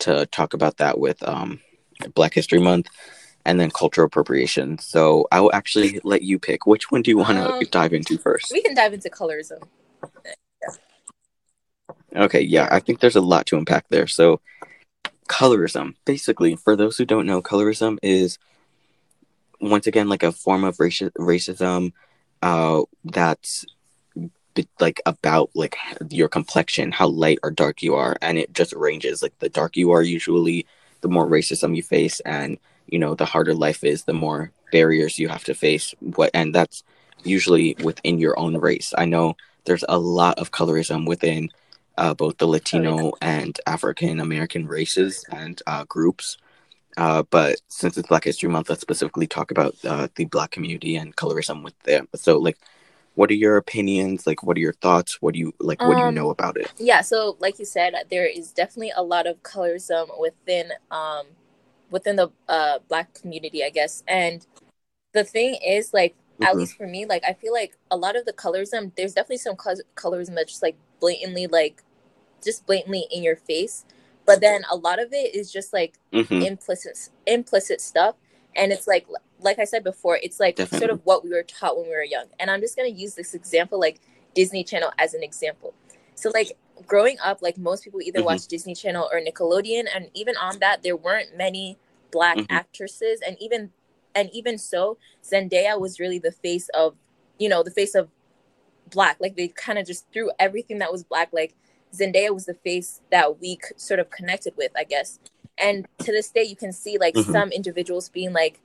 to 0.00 0.26
talk 0.26 0.54
about 0.54 0.78
that 0.78 0.98
with 0.98 1.22
um 1.26 1.60
black 2.14 2.34
history 2.34 2.60
month 2.60 2.88
and 3.44 3.58
then 3.58 3.70
cultural 3.70 4.06
appropriation. 4.06 4.78
So 4.78 5.26
i 5.32 5.40
will 5.40 5.54
actually 5.54 6.00
let 6.04 6.22
you 6.22 6.38
pick 6.38 6.66
which 6.66 6.90
one 6.90 7.02
do 7.02 7.10
you 7.10 7.18
want 7.18 7.38
to 7.38 7.54
Um, 7.54 7.64
dive 7.70 7.92
into 7.94 8.18
first? 8.18 8.52
we 8.52 8.62
can 8.62 8.74
dive 8.74 8.92
into 8.92 9.08
colorism 9.10 9.62
Okay, 12.16 12.40
yeah, 12.40 12.68
I 12.70 12.80
think 12.80 13.00
there's 13.00 13.16
a 13.16 13.20
lot 13.20 13.46
to 13.46 13.58
unpack 13.58 13.88
there. 13.88 14.06
So, 14.06 14.40
colorism, 15.28 15.94
basically, 16.06 16.56
for 16.56 16.74
those 16.74 16.96
who 16.96 17.04
don't 17.04 17.26
know, 17.26 17.42
colorism 17.42 17.98
is 18.02 18.38
once 19.60 19.86
again 19.86 20.08
like 20.08 20.22
a 20.22 20.32
form 20.32 20.64
of 20.64 20.76
raci- 20.78 21.12
racism 21.18 21.92
uh, 22.42 22.82
that's 23.04 23.66
like 24.80 25.00
about 25.06 25.50
like 25.54 25.76
your 26.10 26.28
complexion, 26.28 26.92
how 26.92 27.08
light 27.08 27.38
or 27.42 27.50
dark 27.50 27.82
you 27.82 27.94
are, 27.94 28.16
and 28.22 28.38
it 28.38 28.52
just 28.52 28.72
ranges. 28.72 29.22
Like 29.22 29.38
the 29.38 29.48
dark 29.48 29.76
you 29.76 29.90
are, 29.90 30.02
usually, 30.02 30.66
the 31.00 31.08
more 31.08 31.28
racism 31.28 31.76
you 31.76 31.82
face, 31.82 32.20
and 32.20 32.58
you 32.86 32.98
know, 32.98 33.14
the 33.14 33.24
harder 33.24 33.54
life 33.54 33.84
is, 33.84 34.04
the 34.04 34.12
more 34.14 34.50
barriers 34.72 35.18
you 35.18 35.28
have 35.28 35.44
to 35.44 35.54
face. 35.54 35.94
What, 36.00 36.30
and 36.34 36.54
that's 36.54 36.82
usually 37.24 37.76
within 37.82 38.18
your 38.18 38.38
own 38.38 38.56
race. 38.56 38.94
I 38.96 39.04
know 39.04 39.36
there's 39.64 39.84
a 39.88 39.98
lot 39.98 40.38
of 40.38 40.50
colorism 40.50 41.06
within 41.06 41.50
uh, 41.98 42.14
both 42.14 42.38
the 42.38 42.46
Latino 42.46 43.12
and 43.20 43.58
African 43.66 44.20
American 44.20 44.66
races 44.66 45.24
and 45.30 45.60
uh, 45.66 45.84
groups. 45.84 46.38
Uh, 46.96 47.22
but 47.30 47.60
since 47.68 47.96
it's 47.96 48.08
Black 48.08 48.24
History 48.24 48.48
Month, 48.48 48.70
let's 48.70 48.80
specifically 48.80 49.26
talk 49.26 49.50
about 49.50 49.76
uh, 49.84 50.08
the 50.16 50.24
Black 50.24 50.50
community 50.50 50.96
and 50.96 51.14
colorism 51.14 51.62
with 51.62 51.78
them. 51.80 52.08
So, 52.14 52.38
like, 52.38 52.58
what 53.18 53.30
are 53.32 53.34
your 53.34 53.56
opinions? 53.56 54.28
Like, 54.28 54.44
what 54.44 54.56
are 54.56 54.60
your 54.60 54.74
thoughts? 54.74 55.20
What 55.20 55.34
do 55.34 55.40
you 55.40 55.52
like? 55.58 55.84
What 55.84 55.96
do 55.96 56.02
you 56.04 56.08
Um, 56.08 56.14
know 56.14 56.30
about 56.30 56.56
it? 56.56 56.70
yeah 56.78 57.00
so 57.00 57.36
like 57.40 57.58
you 57.58 57.64
said 57.64 57.94
there 58.10 58.26
is 58.26 58.52
definitely 58.52 58.92
a 58.96 59.02
lot 59.02 59.26
of 59.26 59.42
colorism 59.42 60.06
within 60.20 60.72
um 60.90 61.26
within 61.90 62.16
the 62.16 62.28
uh 62.48 62.78
black 62.88 63.14
community 63.14 63.64
i 63.64 63.70
guess 63.70 64.02
and 64.08 64.46
the 65.12 65.24
thing 65.24 65.56
is 65.66 65.94
like 65.94 66.14
at 66.42 66.54
Mhm. 66.54 66.58
least 66.58 66.76
for 66.76 66.86
me 66.86 67.06
like 67.06 67.22
i 67.26 67.32
feel 67.32 67.52
like 67.52 67.76
a 67.90 67.96
lot 67.96 68.16
of 68.16 68.24
the 68.24 68.32
colorism 68.32 68.92
there's 68.96 69.14
definitely 69.14 69.38
some 69.38 69.56
col- 69.56 69.86
colorism 69.96 70.34
that's 70.34 70.52
just 70.52 70.62
like 70.62 70.76
blatantly 71.00 71.46
like 71.46 71.82
just 72.44 72.66
blatantly 72.66 73.06
in 73.12 73.22
your 73.22 73.36
face 73.36 73.84
but 74.26 74.40
then 74.40 74.62
a 74.70 74.76
lot 74.76 74.98
of 75.00 75.12
it 75.12 75.34
is 75.34 75.52
just 75.52 75.72
like 75.72 75.94
hmm 76.12 76.44
implicit 76.44 77.10
implicit 77.26 77.80
stuff 77.80 78.16
and 78.58 78.72
it's 78.72 78.86
like 78.86 79.06
like 79.40 79.58
i 79.58 79.64
said 79.64 79.82
before 79.84 80.18
it's 80.22 80.38
like 80.40 80.56
Definitely. 80.56 80.78
sort 80.78 80.90
of 80.90 81.00
what 81.06 81.24
we 81.24 81.30
were 81.30 81.42
taught 81.44 81.76
when 81.76 81.86
we 81.86 81.92
were 81.92 82.02
young 82.02 82.26
and 82.40 82.50
i'm 82.50 82.60
just 82.60 82.76
going 82.76 82.92
to 82.92 83.00
use 83.00 83.14
this 83.14 83.32
example 83.34 83.78
like 83.80 84.00
disney 84.34 84.62
channel 84.64 84.90
as 84.98 85.14
an 85.14 85.22
example 85.22 85.74
so 86.14 86.30
like 86.34 86.52
growing 86.86 87.16
up 87.24 87.40
like 87.42 87.56
most 87.56 87.84
people 87.84 88.00
either 88.02 88.20
Mhm. 88.20 88.24
watch 88.26 88.46
disney 88.46 88.74
channel 88.74 89.08
or 89.12 89.20
nickelodeon 89.20 89.84
and 89.94 90.10
even 90.14 90.36
on 90.36 90.58
that 90.58 90.82
there 90.82 90.96
weren't 90.96 91.36
many 91.36 91.78
black 92.10 92.36
Mhm. 92.38 92.46
actresses 92.50 93.20
and 93.26 93.36
even 93.40 93.70
and 94.14 94.28
even 94.32 94.58
so 94.58 94.98
zendaya 95.22 95.78
was 95.78 96.00
really 96.00 96.18
the 96.18 96.32
face 96.32 96.68
of 96.74 96.96
you 97.38 97.48
know 97.48 97.62
the 97.62 97.70
face 97.70 97.94
of 97.94 98.08
black 98.90 99.16
like 99.20 99.36
they 99.36 99.48
kind 99.48 99.78
of 99.78 99.86
just 99.86 100.06
threw 100.12 100.30
everything 100.38 100.78
that 100.78 100.90
was 100.90 101.04
black 101.04 101.28
like 101.32 101.54
zendaya 101.94 102.30
was 102.32 102.46
the 102.46 102.54
face 102.54 103.00
that 103.10 103.38
we 103.40 103.54
c- 103.62 103.74
sort 103.76 104.00
of 104.00 104.08
connected 104.10 104.54
with 104.56 104.72
i 104.76 104.84
guess 104.84 105.18
and 105.60 105.86
to 105.98 106.12
this 106.12 106.30
day 106.30 106.42
you 106.42 106.56
can 106.56 106.72
see 106.72 106.98
like 106.98 107.16
Mhm. 107.16 107.24
some 107.24 107.50
individuals 107.52 108.08
being 108.08 108.32
like 108.32 108.60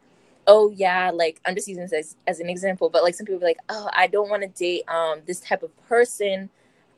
oh 0.48 0.72
yeah 0.72 1.10
like 1.12 1.40
i'm 1.46 1.56
just 1.56 1.68
using 1.68 1.84
this 1.84 1.94
as, 1.94 2.16
as 2.28 2.40
an 2.40 2.50
example 2.50 2.90
but 2.90 3.04
like 3.04 3.16
some 3.16 3.26
people 3.26 3.40
be 3.40 3.46
like 3.46 3.60
oh 3.70 3.90
i 3.94 4.08
don't 4.08 4.30
want 4.30 4.42
to 4.42 4.48
date 4.50 4.84
um 4.90 5.20
this 5.26 5.40
type 5.40 5.64
of 5.64 5.72
person 5.88 6.50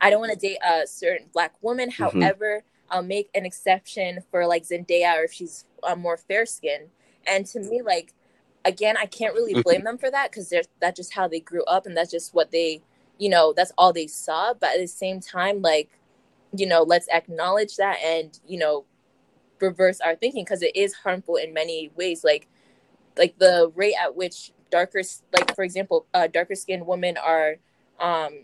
i 0.01 0.09
don't 0.09 0.19
want 0.19 0.31
to 0.31 0.39
date 0.39 0.57
a 0.67 0.85
certain 0.87 1.27
black 1.33 1.53
woman 1.61 1.89
Mhm. 1.89 1.97
however 2.21 2.63
i'll 2.89 3.03
make 3.03 3.29
an 3.35 3.45
exception 3.45 4.19
for 4.31 4.45
like 4.47 4.63
zendaya 4.63 5.17
or 5.19 5.23
if 5.23 5.33
she's 5.33 5.65
uh, 5.83 5.95
more 5.95 6.17
fair 6.17 6.45
skinned 6.45 6.89
and 7.27 7.45
to 7.45 7.59
me 7.59 7.81
like 7.81 8.13
again 8.65 8.97
i 8.97 9.05
can't 9.05 9.35
really 9.35 9.53
Mhm. 9.53 9.63
blame 9.63 9.83
them 9.83 9.97
for 9.97 10.09
that 10.09 10.31
because 10.31 10.49
they're 10.49 10.63
that's 10.79 10.97
just 10.97 11.13
how 11.13 11.27
they 11.27 11.39
grew 11.39 11.63
up 11.65 11.85
and 11.85 11.95
that's 11.95 12.11
just 12.11 12.33
what 12.33 12.51
they 12.51 12.81
you 13.19 13.29
know 13.29 13.53
that's 13.55 13.71
all 13.77 13.93
they 13.93 14.07
saw 14.07 14.53
but 14.53 14.71
at 14.71 14.79
the 14.79 14.87
same 14.87 15.19
time 15.19 15.61
like 15.61 15.89
you 16.55 16.65
know 16.65 16.81
let's 16.83 17.07
acknowledge 17.09 17.75
that 17.77 17.97
and 18.03 18.39
you 18.47 18.57
know 18.57 18.85
reverse 19.59 20.01
our 20.01 20.15
thinking 20.15 20.43
because 20.43 20.61
it 20.61 20.75
is 20.75 20.93
harmful 20.93 21.35
in 21.35 21.53
many 21.53 21.91
ways 21.95 22.23
like 22.23 22.47
like 23.17 23.37
the 23.39 23.71
rate 23.75 23.95
at 24.01 24.15
which 24.15 24.51
darker 24.71 25.01
like 25.33 25.55
for 25.55 25.63
example 25.63 26.05
uh, 26.13 26.27
darker 26.27 26.55
skinned 26.55 26.85
women 26.85 27.17
are 27.17 27.55
um 27.99 28.39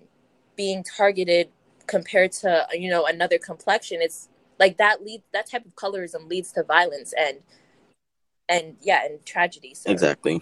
being 0.56 0.84
targeted 0.84 1.50
compared 1.88 2.32
to 2.32 2.68
you 2.74 2.90
know 2.90 3.06
another 3.06 3.38
complexion 3.38 4.00
it's 4.02 4.30
like 4.60 4.78
that 4.78 5.04
lead 5.04 5.22
that 5.34 5.50
type 5.50 5.66
of 5.66 5.76
colorism 5.76 6.30
leads 6.30 6.52
to 6.52 6.64
violence 6.64 7.14
and 7.18 7.40
and 8.48 8.78
yeah 8.82 9.04
and 9.06 9.26
tragedy 9.26 9.74
so 9.74 9.90
Exactly. 9.90 10.42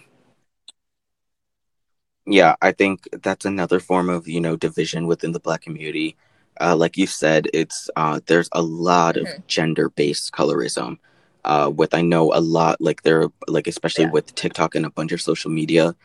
Yeah, 2.26 2.56
I 2.62 2.74
think 2.74 3.08
that's 3.24 3.46
another 3.46 3.80
form 3.80 4.08
of 4.10 4.28
you 4.28 4.40
know 4.40 4.56
division 4.56 5.08
within 5.08 5.32
the 5.32 5.40
black 5.40 5.62
community. 5.62 6.16
Uh, 6.60 6.76
like 6.76 6.98
you 6.98 7.08
said, 7.08 7.48
it's 7.54 7.90
uh, 7.96 8.20
there's 8.28 8.50
a 8.52 8.62
lot 8.62 9.18
of 9.18 9.28
Mhm. 9.28 9.48
gender-based 9.48 10.32
colorism. 10.32 10.98
Uh, 11.46 11.72
with 11.74 11.94
I 11.94 12.02
know 12.02 12.34
a 12.34 12.42
lot, 12.42 12.82
like 12.82 13.04
there, 13.04 13.28
like 13.48 13.68
especially 13.68 14.06
Yeah. 14.06 14.12
with 14.12 14.36
TikTok 14.36 14.76
and 14.76 14.86
a 14.86 14.90
bunch 14.90 15.12
of 15.14 15.22
social 15.22 15.50
media, 15.52 15.96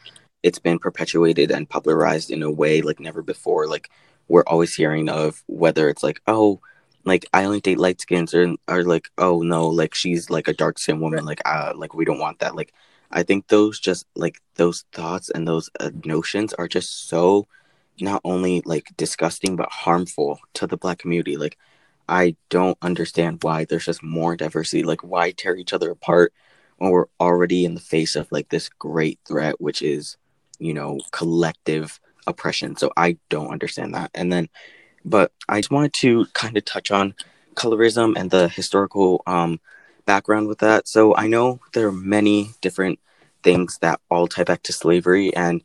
it's 0.43 0.59
been 0.61 0.79
perpetuated 0.79 1.51
and 1.51 1.69
popularized 1.69 2.31
in 2.31 2.43
a 2.43 2.51
way 2.51 2.83
like 2.83 3.01
never 3.01 3.23
before. 3.23 3.67
Like 3.67 3.89
we're 4.29 4.45
always 4.47 4.75
hearing 4.75 5.09
of 5.09 5.43
whether 5.47 5.89
it's 5.89 6.03
like 6.03 6.21
oh 6.27 6.61
like 7.05 7.27
I 7.35 7.45
only 7.45 7.61
date 7.61 7.79
light 7.79 8.01
skins 8.01 8.33
or 8.33 8.55
or 8.69 8.85
like 8.85 9.09
oh 9.19 9.43
no 9.43 9.69
like 9.69 9.95
she's 9.95 10.31
like 10.31 10.49
a 10.49 10.55
dark 10.55 10.79
skinned 10.79 11.01
woman 11.03 11.25
like 11.27 11.43
uh 11.45 11.73
like 11.77 11.93
we 11.95 12.05
don't 12.07 12.19
want 12.21 12.39
that 12.39 12.55
like 12.57 12.73
I 13.11 13.23
think 13.23 13.49
those 13.49 13.79
just 13.79 14.07
like 14.17 14.41
those 14.55 14.85
thoughts 14.93 15.29
and 15.31 15.47
those 15.47 15.69
uh, 15.81 15.91
notions 16.05 16.55
are 16.55 16.69
just 16.69 17.09
so 17.09 17.47
not 18.01 18.21
only 18.25 18.63
like 18.65 18.93
disgusting 18.97 19.57
but 19.57 19.71
harmful 19.71 20.41
to 20.55 20.67
the 20.67 20.77
black 20.77 20.99
community. 20.99 21.37
Like 21.37 21.59
I 22.09 22.37
don't 22.51 22.79
understand 22.83 23.43
why 23.43 23.65
there's 23.65 23.87
just 23.87 24.03
more 24.03 24.37
diversity. 24.37 24.83
Like 24.83 25.03
why 25.03 25.31
tear 25.33 25.57
each 25.57 25.73
other 25.73 25.91
apart 25.91 26.33
when 26.79 26.91
we're 26.91 27.07
already 27.21 27.65
in 27.65 27.75
the 27.75 27.81
face 27.81 28.17
of 28.17 28.31
like 28.33 28.49
this 28.49 28.69
great 28.69 29.19
threat 29.27 29.61
which 29.61 29.83
is 29.83 30.17
you 30.59 30.75
know 30.75 31.01
collective 31.13 32.01
oppression. 32.27 32.77
So 32.77 32.93
I 32.97 33.19
don't 33.29 33.53
understand 33.53 33.95
that. 33.95 34.11
And 34.15 34.33
then 34.33 34.49
but 35.05 35.33
I 35.49 35.61
just 35.61 35.71
wanted 35.71 35.93
to 35.95 36.27
kind 36.33 36.57
of 36.57 36.65
touch 36.65 36.91
on 36.91 37.15
colorism 37.55 38.15
and 38.17 38.31
the 38.31 38.49
historical 38.49 39.23
um, 39.27 39.61
background 40.07 40.49
with 40.49 40.59
that. 40.59 40.89
So 40.89 41.15
I 41.15 41.27
know 41.27 41.61
there 41.73 41.89
are 41.89 41.93
many 41.93 42.51
different 42.61 42.99
things 43.43 43.79
that 43.83 44.01
all 44.11 44.27
tie 44.27 44.45
back 44.45 44.63
to 44.65 44.73
slavery, 44.73 45.35
and 45.35 45.63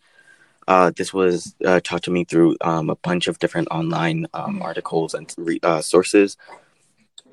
uh, 0.70 0.91
this 0.95 1.11
was 1.11 1.55
uh, 1.65 1.80
taught 1.84 2.03
to 2.03 2.11
me 2.11 2.24
through 2.24 2.55
um, 2.61 2.91
a 2.91 2.95
bunch 2.95 3.28
of 3.28 3.39
different 3.39 3.67
online 3.72 4.28
um, 4.36 4.53
mm-hmm. 4.53 4.61
articles 4.61 5.15
and 5.15 5.34
re- 5.36 5.59
uh, 5.63 5.82
sources. 5.82 6.38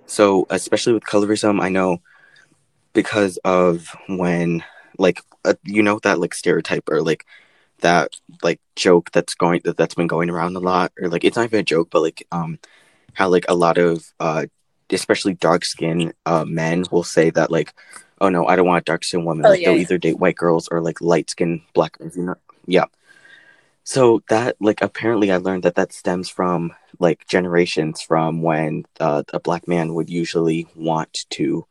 So 0.06 0.46
especially 0.48 0.94
with 0.94 1.04
colorism, 1.04 1.60
I 1.60 1.68
know 1.68 2.00
because 2.94 3.36
of 3.44 3.94
when 4.08 4.64
like 4.96 5.20
uh, 5.44 5.52
you 5.64 5.82
know 5.82 5.98
that 6.02 6.18
like 6.18 6.32
stereotype 6.32 6.88
or 6.88 7.02
like 7.02 7.26
that 7.80 8.16
like 8.42 8.58
joke 8.74 9.10
that's 9.12 9.34
going 9.34 9.60
that, 9.64 9.76
that's 9.76 9.94
been 9.94 10.06
going 10.06 10.30
around 10.30 10.56
a 10.56 10.60
lot 10.60 10.90
or 10.98 11.10
like 11.10 11.22
it's 11.22 11.36
not 11.36 11.44
even 11.44 11.60
a 11.60 11.62
joke 11.62 11.88
but 11.90 12.00
like 12.00 12.26
um 12.32 12.58
how 13.12 13.28
like 13.28 13.44
a 13.50 13.54
lot 13.54 13.76
of 13.76 14.14
uh 14.18 14.46
especially 14.88 15.34
dark 15.34 15.62
skinned 15.62 16.14
uh 16.24 16.46
men 16.46 16.84
will 16.90 17.04
say 17.04 17.28
that 17.28 17.50
like 17.50 17.74
oh 18.22 18.30
no 18.30 18.46
i 18.46 18.56
don't 18.56 18.66
want 18.66 18.80
a 18.80 18.84
dark 18.84 19.04
skinned 19.04 19.26
woman 19.26 19.44
oh, 19.44 19.50
like 19.50 19.60
yeah, 19.60 19.66
they'll 19.66 19.76
yeah. 19.76 19.82
either 19.82 19.98
date 19.98 20.18
white 20.18 20.36
girls 20.36 20.68
or 20.68 20.80
like 20.80 21.02
light 21.02 21.28
skinned 21.28 21.60
black 21.74 21.98
girls 21.98 22.16
you 22.16 22.22
know 22.22 22.36
yeah 22.64 22.86
so 23.86 24.22
that 24.28 24.56
like 24.60 24.82
apparently 24.82 25.30
i 25.30 25.36
learned 25.36 25.62
that 25.62 25.76
that 25.76 25.92
stems 25.92 26.28
from 26.28 26.72
like 26.98 27.26
generations 27.26 28.02
from 28.02 28.42
when 28.42 28.84
uh, 29.00 29.22
a 29.32 29.40
black 29.40 29.66
man 29.66 29.94
would 29.94 30.10
usually 30.10 30.66
want 30.74 31.24
to 31.30 31.66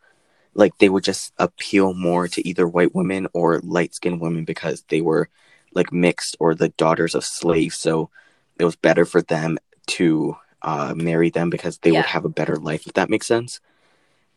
like 0.55 0.77
they 0.77 0.89
would 0.89 1.03
just 1.03 1.33
appeal 1.37 1.93
more 1.93 2.27
to 2.27 2.47
either 2.47 2.67
white 2.67 2.95
women 2.95 3.27
or 3.33 3.59
light 3.59 3.93
skinned 3.93 4.21
women 4.21 4.45
because 4.45 4.83
they 4.89 5.01
were 5.01 5.29
like 5.75 5.91
mixed 5.91 6.35
or 6.39 6.55
the 6.55 6.69
daughters 6.69 7.13
of 7.13 7.23
slaves. 7.23 7.75
So 7.75 8.09
it 8.57 8.63
was 8.63 8.77
better 8.77 9.05
for 9.05 9.21
them 9.21 9.59
to 9.87 10.37
uh, 10.61 10.93
marry 10.95 11.29
them 11.29 11.49
because 11.49 11.77
they 11.79 11.91
yeah. 11.91 11.99
would 11.99 12.05
have 12.05 12.25
a 12.25 12.29
better 12.29 12.55
life, 12.55 12.87
if 12.87 12.93
that 12.93 13.09
makes 13.09 13.27
sense. 13.27 13.59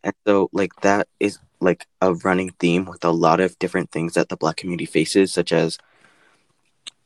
And 0.04 0.12
so, 0.26 0.50
like, 0.52 0.74
that 0.82 1.08
is 1.18 1.38
like 1.60 1.86
a 2.02 2.14
running 2.14 2.50
theme 2.58 2.84
with 2.84 3.04
a 3.04 3.10
lot 3.10 3.40
of 3.40 3.58
different 3.58 3.90
things 3.90 4.14
that 4.14 4.28
the 4.28 4.36
black 4.36 4.56
community 4.56 4.86
faces, 4.86 5.32
such 5.32 5.52
as 5.52 5.78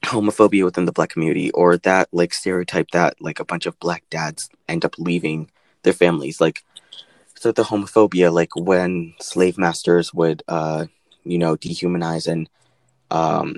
homophobia 0.03 0.65
within 0.65 0.85
the 0.85 0.93
black 0.93 1.11
community, 1.11 1.51
or 1.53 1.77
that 1.79 2.09
like 2.13 2.35
stereotype 2.35 2.91
that 2.93 3.21
like 3.21 3.41
a 3.41 3.45
bunch 3.45 3.67
of 3.67 3.79
black 3.81 4.05
dads 4.11 4.51
end 4.69 4.85
up 4.85 4.99
leaving 4.99 5.51
their 5.83 5.93
families. 5.93 6.41
Like, 6.41 6.65
so 7.37 7.53
the 7.53 7.63
homophobia, 7.63 8.33
like 8.33 8.55
when 8.57 9.15
slave 9.21 9.59
masters 9.59 10.13
would, 10.15 10.43
uh, 10.49 10.87
you 11.25 11.39
know, 11.39 11.57
dehumanize 11.57 12.27
and 12.27 12.49
um, 13.11 13.57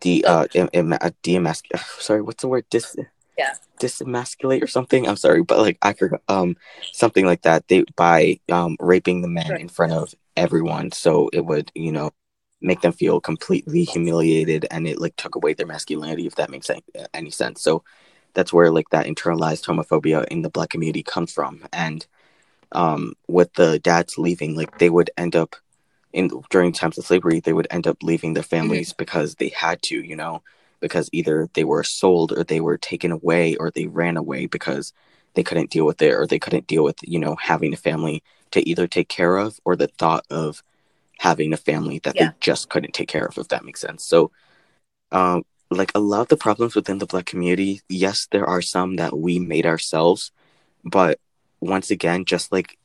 de 0.00 0.24
uh, 0.24 0.46
em, 0.54 0.68
em, 0.72 0.90
demasc- 1.22 1.78
sorry 2.00 2.22
what's 2.22 2.42
the 2.42 2.48
word? 2.48 2.64
Dis 2.70 2.96
yeah. 3.38 3.54
disemasculate 3.78 4.62
or 4.62 4.66
something? 4.66 5.08
I'm 5.08 5.16
sorry 5.16 5.42
but 5.42 5.58
like 5.58 5.78
i 5.82 5.92
forgot 5.92 6.22
um 6.28 6.56
something 6.92 7.26
like 7.26 7.42
that. 7.42 7.68
They 7.68 7.84
by 7.96 8.40
um 8.50 8.76
raping 8.80 9.22
the 9.22 9.28
men 9.28 9.50
right. 9.50 9.60
in 9.60 9.68
front 9.68 9.92
of 9.92 10.14
everyone. 10.36 10.92
So 10.92 11.30
it 11.32 11.44
would 11.44 11.70
you 11.74 11.92
know 11.92 12.10
make 12.60 12.80
them 12.80 12.92
feel 12.92 13.20
completely 13.20 13.84
humiliated 13.84 14.66
and 14.70 14.86
it 14.86 15.00
like 15.00 15.16
took 15.16 15.34
away 15.34 15.54
their 15.54 15.66
masculinity 15.66 16.26
if 16.26 16.34
that 16.34 16.50
makes 16.50 16.70
any, 17.14 17.30
sense 17.30 17.62
so 17.62 17.82
that's 18.34 18.52
where 18.52 18.70
like 18.70 18.88
that 18.90 19.06
internalized 19.06 19.64
homophobia 19.64 20.26
in 20.28 20.42
the 20.42 20.50
black 20.50 20.70
community 20.70 21.02
comes 21.02 21.32
from 21.32 21.66
and 21.72 22.06
um 22.72 23.14
with 23.28 23.52
the 23.54 23.78
dads 23.80 24.18
leaving 24.18 24.54
like 24.54 24.78
they 24.78 24.90
would 24.90 25.10
end 25.16 25.34
up 25.34 25.56
in 26.12 26.30
during 26.50 26.72
times 26.72 26.98
of 26.98 27.04
slavery 27.04 27.40
they 27.40 27.52
would 27.52 27.68
end 27.70 27.86
up 27.86 28.02
leaving 28.02 28.34
their 28.34 28.42
families 28.42 28.90
mm-hmm. 28.90 28.98
because 28.98 29.36
they 29.36 29.48
had 29.48 29.80
to 29.82 29.96
you 29.96 30.16
know 30.16 30.42
because 30.80 31.08
either 31.12 31.48
they 31.54 31.64
were 31.64 31.84
sold 31.84 32.32
or 32.32 32.42
they 32.42 32.60
were 32.60 32.78
taken 32.78 33.12
away 33.12 33.54
or 33.56 33.70
they 33.70 33.86
ran 33.86 34.16
away 34.16 34.46
because 34.46 34.92
they 35.34 35.42
couldn't 35.42 35.70
deal 35.70 35.86
with 35.86 36.00
it 36.02 36.12
or 36.12 36.26
they 36.26 36.38
couldn't 36.38 36.66
deal 36.66 36.82
with 36.82 36.96
you 37.02 37.18
know 37.18 37.36
having 37.36 37.72
a 37.72 37.76
family 37.76 38.22
to 38.50 38.66
either 38.68 38.86
take 38.86 39.08
care 39.08 39.36
of 39.36 39.60
or 39.64 39.76
the 39.76 39.86
thought 39.86 40.24
of 40.30 40.62
having 41.20 41.52
a 41.52 41.56
family 41.56 41.98
that 42.00 42.16
yeah. 42.16 42.28
they 42.28 42.34
just 42.40 42.68
couldn't 42.68 42.94
take 42.94 43.08
care 43.08 43.26
of 43.26 43.36
if 43.36 43.48
that 43.48 43.64
makes 43.64 43.80
sense 43.80 44.04
so 44.04 44.30
um 45.12 45.42
like 45.70 45.92
a 45.94 46.00
lot 46.00 46.22
of 46.22 46.28
the 46.28 46.36
problems 46.36 46.74
within 46.74 46.98
the 46.98 47.06
black 47.06 47.26
community 47.26 47.80
yes 47.88 48.26
there 48.30 48.46
are 48.46 48.62
some 48.62 48.96
that 48.96 49.16
we 49.16 49.38
made 49.38 49.66
ourselves 49.66 50.32
but 50.84 51.18
once 51.60 51.90
again 51.90 52.24
just 52.24 52.50
like 52.50 52.78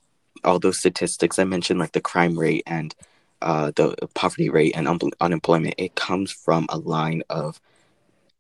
all 0.44 0.60
those 0.60 0.80
statistics 0.80 1.40
i 1.40 1.44
mentioned 1.44 1.80
like 1.80 1.94
the 1.94 2.02
crime 2.02 2.38
rate 2.38 2.64
and 2.68 2.94
uh, 3.42 3.72
the 3.76 3.96
poverty 4.14 4.50
rate 4.50 4.74
and 4.76 4.88
un- 4.88 5.00
unemployment, 5.22 5.76
it 5.78 5.96
comes 5.96 6.32
from 6.32 6.66
a 6.70 6.78
line 6.78 7.24
of 7.30 7.62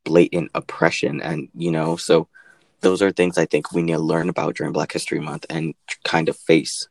blatant 0.03 0.51
oppression. 0.55 1.21
And, 1.21 1.49
you 1.53 1.71
know, 1.71 1.95
so 1.95 2.27
those 2.81 3.01
are 3.01 3.11
things 3.11 3.37
I 3.37 3.45
think 3.45 3.71
we 3.71 3.81
need 3.81 3.93
to 3.93 3.99
learn 3.99 4.29
about 4.29 4.55
during 4.55 4.73
Black 4.73 4.91
History 4.91 5.19
Month 5.19 5.45
and 5.49 5.73
kind 6.03 6.29
of 6.29 6.37
face. 6.37 6.87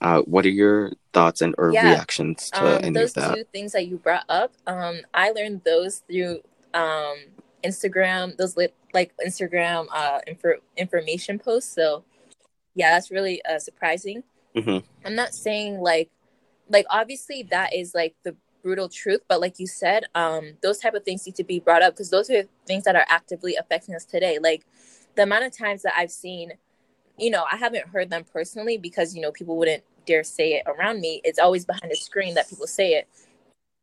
Uh, 0.00 0.22
what 0.22 0.46
are 0.46 0.50
your 0.50 0.92
thoughts 1.12 1.40
and 1.40 1.54
or 1.58 1.72
yeah. 1.72 1.90
reactions 1.90 2.50
to 2.50 2.76
um, 2.76 2.84
any 2.84 2.90
those 2.90 3.16
of 3.16 3.22
that? 3.22 3.34
two 3.34 3.44
things 3.52 3.72
that 3.72 3.86
you 3.86 3.96
brought 3.96 4.24
up? 4.28 4.52
Um, 4.66 5.00
I 5.12 5.30
learned 5.30 5.62
those 5.64 6.02
through 6.08 6.40
um, 6.72 7.16
Instagram, 7.64 8.36
those 8.36 8.56
lit, 8.56 8.74
like 8.94 9.12
Instagram 9.24 9.86
uh, 9.92 10.20
infor- 10.28 10.60
information 10.76 11.38
posts. 11.38 11.74
So, 11.74 12.04
yeah, 12.74 12.92
that's 12.92 13.10
really 13.10 13.44
uh, 13.44 13.58
surprising. 13.58 14.22
Mm-hmm. 14.54 14.86
I'm 15.04 15.14
not 15.14 15.34
saying 15.34 15.80
like 15.80 16.10
like 16.68 16.86
obviously 16.90 17.42
that 17.44 17.74
is 17.74 17.94
like 17.94 18.14
the 18.24 18.34
brutal 18.62 18.88
truth 18.88 19.20
but 19.28 19.40
like 19.40 19.58
you 19.58 19.66
said 19.66 20.04
um 20.14 20.56
those 20.62 20.78
type 20.78 20.94
of 20.94 21.04
things 21.04 21.24
need 21.24 21.36
to 21.36 21.44
be 21.44 21.60
brought 21.60 21.82
up 21.82 21.94
because 21.94 22.10
those 22.10 22.28
are 22.28 22.42
things 22.66 22.84
that 22.84 22.96
are 22.96 23.06
actively 23.08 23.54
affecting 23.54 23.94
us 23.94 24.04
today 24.04 24.38
like 24.42 24.66
the 25.14 25.22
amount 25.22 25.44
of 25.44 25.56
times 25.56 25.82
that 25.82 25.92
i've 25.96 26.10
seen 26.10 26.52
you 27.18 27.30
know 27.30 27.44
i 27.50 27.56
haven't 27.56 27.86
heard 27.88 28.10
them 28.10 28.24
personally 28.32 28.78
because 28.78 29.14
you 29.14 29.20
know 29.20 29.32
people 29.32 29.56
wouldn't 29.56 29.82
dare 30.06 30.24
say 30.24 30.54
it 30.54 30.62
around 30.66 31.00
me 31.00 31.20
it's 31.24 31.38
always 31.38 31.64
behind 31.64 31.92
a 31.92 31.96
screen 31.96 32.34
that 32.34 32.48
people 32.48 32.66
say 32.66 32.94
it 32.94 33.08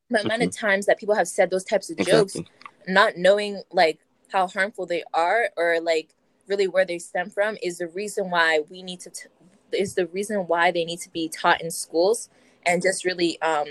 the 0.10 0.22
amount 0.22 0.42
of 0.42 0.50
mm-hmm. 0.50 0.66
times 0.68 0.86
that 0.86 1.00
people 1.00 1.16
have 1.16 1.28
said 1.28 1.50
those 1.50 1.64
types 1.64 1.90
of 1.90 2.00
exactly. 2.00 2.42
jokes 2.42 2.50
not 2.88 3.18
knowing 3.18 3.62
like 3.72 4.00
how 4.32 4.48
harmful 4.48 4.86
they 4.86 5.04
are 5.14 5.50
or 5.58 5.80
like 5.80 6.10
really 6.48 6.68
where 6.68 6.86
they 6.86 7.00
stem 7.00 7.30
from 7.30 7.58
is 7.62 7.78
the 7.78 7.88
reason 7.88 8.30
why 8.30 8.62
we 8.70 8.84
need 8.84 9.00
to 9.00 9.10
t- 9.10 9.28
is 9.72 9.96
the 9.96 10.08
reason 10.08 10.48
why 10.48 10.72
they 10.72 10.86
need 10.86 11.00
to 11.00 11.10
be 11.10 11.28
taught 11.28 11.62
in 11.62 11.72
schools 11.72 12.30
and 12.66 12.82
just 12.82 13.06
really 13.06 13.42
um 13.42 13.68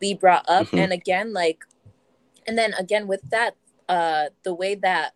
be 0.00 0.14
brought 0.14 0.44
up 0.48 0.66
mm-hmm. 0.68 0.78
and 0.78 0.92
again 0.92 1.32
like 1.32 1.64
and 2.46 2.56
then 2.56 2.72
again 2.74 3.06
with 3.06 3.22
that 3.30 3.54
uh 3.88 4.26
the 4.42 4.54
way 4.54 4.74
that 4.74 5.12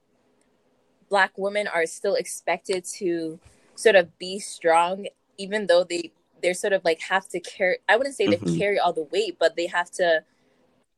black 1.09 1.33
women 1.37 1.67
are 1.67 1.87
still 1.87 2.15
expected 2.15 2.85
to 2.85 3.39
sort 3.75 3.97
of 3.97 4.19
be 4.19 4.39
strong 4.39 5.07
even 5.39 5.67
though 5.67 5.85
they 5.85 6.13
they're 6.43 6.55
sort 6.55 6.73
of 6.73 6.85
like 6.85 7.01
have 7.01 7.29
to 7.29 7.41
carry 7.41 7.79
i 7.89 7.97
wouldn't 7.97 8.17
say 8.17 8.27
mm-hmm. 8.27 8.45
they 8.45 8.59
carry 8.59 8.79
all 8.79 8.93
the 8.93 9.09
weight 9.13 9.37
but 9.39 9.57
they 9.57 9.67
have 9.67 9.91
to 9.91 10.23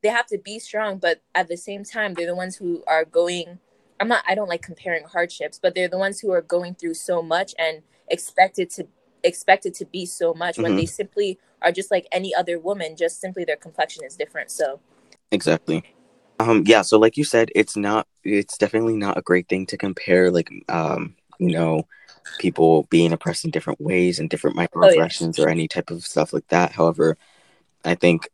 they 0.01 0.09
have 0.09 0.25
to 0.25 0.37
be 0.37 0.59
strong 0.59 0.97
but 0.97 1.21
at 1.33 1.47
the 1.47 1.57
same 1.57 1.83
time 1.83 2.13
they're 2.13 2.25
the 2.25 2.35
ones 2.35 2.55
who 2.55 2.83
are 2.87 3.05
going 3.05 3.59
i'm 3.99 4.07
not 4.07 4.23
i 4.27 4.35
don't 4.35 4.49
like 4.49 4.61
comparing 4.61 5.03
hardships 5.05 5.59
but 5.61 5.73
they're 5.75 5.87
the 5.87 5.97
ones 5.97 6.19
who 6.19 6.31
are 6.31 6.41
going 6.41 6.75
through 6.75 6.93
so 6.93 7.21
much 7.21 7.53
and 7.57 7.81
expected 8.09 8.69
to 8.69 8.87
expected 9.23 9.73
to 9.73 9.85
be 9.85 10.05
so 10.05 10.33
much 10.33 10.55
mm-hmm. 10.55 10.63
when 10.63 10.75
they 10.75 10.83
mm-hmm. 10.83 10.89
simply 10.89 11.39
are 11.61 11.71
just 11.71 11.89
like 11.89 12.07
any 12.11 12.33
other 12.35 12.59
woman 12.59 12.95
just 12.95 13.19
simply 13.19 13.43
their 13.43 13.55
complexion 13.55 14.03
is 14.03 14.15
different 14.15 14.51
so 14.51 14.79
exactly 15.31 15.83
um 16.39 16.63
yeah 16.65 16.81
so 16.81 16.99
like 16.99 17.17
you 17.17 17.23
said 17.23 17.49
it's 17.55 17.75
not 17.75 18.07
it's 18.23 18.57
definitely 18.57 18.95
not 18.95 19.17
a 19.17 19.21
great 19.21 19.47
thing 19.47 19.65
to 19.65 19.77
compare 19.77 20.29
like 20.29 20.51
um 20.69 21.15
you 21.39 21.51
know 21.51 21.87
people 22.39 22.83
being 22.89 23.13
oppressed 23.13 23.45
in 23.45 23.51
different 23.51 23.79
ways 23.79 24.19
and 24.19 24.29
different 24.29 24.57
microaggressions 24.57 25.39
oh, 25.39 25.43
yeah. 25.43 25.45
or 25.45 25.49
any 25.49 25.67
type 25.67 25.89
of 25.89 26.05
stuff 26.05 26.33
like 26.33 26.47
that 26.47 26.71
however 26.71 27.17
i 27.83 27.95
think 27.95 28.29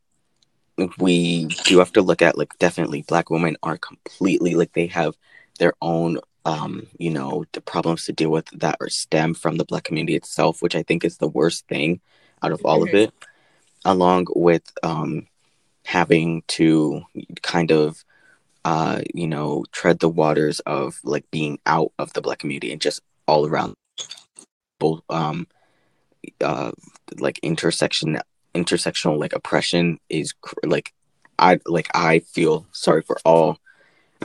we 0.98 1.46
do 1.64 1.78
have 1.78 1.92
to 1.92 2.02
look 2.02 2.22
at 2.22 2.38
like 2.38 2.56
definitely 2.58 3.02
black 3.02 3.30
women 3.30 3.56
are 3.62 3.76
completely 3.76 4.54
like 4.54 4.72
they 4.72 4.86
have 4.86 5.14
their 5.58 5.74
own 5.80 6.18
um, 6.44 6.86
you 6.98 7.10
know, 7.10 7.44
the 7.52 7.60
problems 7.60 8.06
to 8.06 8.12
deal 8.12 8.30
with 8.30 8.46
that 8.58 8.76
are 8.80 8.88
stem 8.88 9.34
from 9.34 9.56
the 9.56 9.64
black 9.64 9.84
community 9.84 10.16
itself, 10.16 10.60
which 10.60 10.74
I 10.74 10.82
think 10.82 11.04
is 11.04 11.18
the 11.18 11.28
worst 11.28 11.68
thing 11.68 12.00
out 12.42 12.52
of 12.52 12.64
all 12.64 12.80
mm-hmm. 12.80 12.88
of 12.88 12.94
it, 12.94 13.12
along 13.84 14.26
with 14.34 14.64
um, 14.82 15.28
having 15.84 16.42
to 16.48 17.02
kind 17.42 17.70
of 17.70 18.04
uh, 18.64 19.00
you 19.12 19.26
know, 19.26 19.64
tread 19.72 19.98
the 19.98 20.08
waters 20.08 20.60
of 20.60 21.00
like 21.02 21.28
being 21.30 21.58
out 21.66 21.92
of 21.98 22.12
the 22.12 22.20
black 22.20 22.38
community 22.38 22.70
and 22.72 22.80
just 22.80 23.00
all 23.26 23.46
around 23.46 23.74
both 24.84 25.00
um 25.08 25.46
uh 26.40 26.72
like 27.18 27.38
intersection 27.50 28.18
intersectional 28.54 29.18
like 29.18 29.32
oppression 29.32 29.98
is 30.08 30.32
cr- 30.44 30.66
like 30.74 30.92
I 31.38 31.58
like 31.66 31.88
I 31.94 32.20
feel 32.20 32.66
sorry 32.72 33.02
for 33.02 33.16
all 33.24 33.58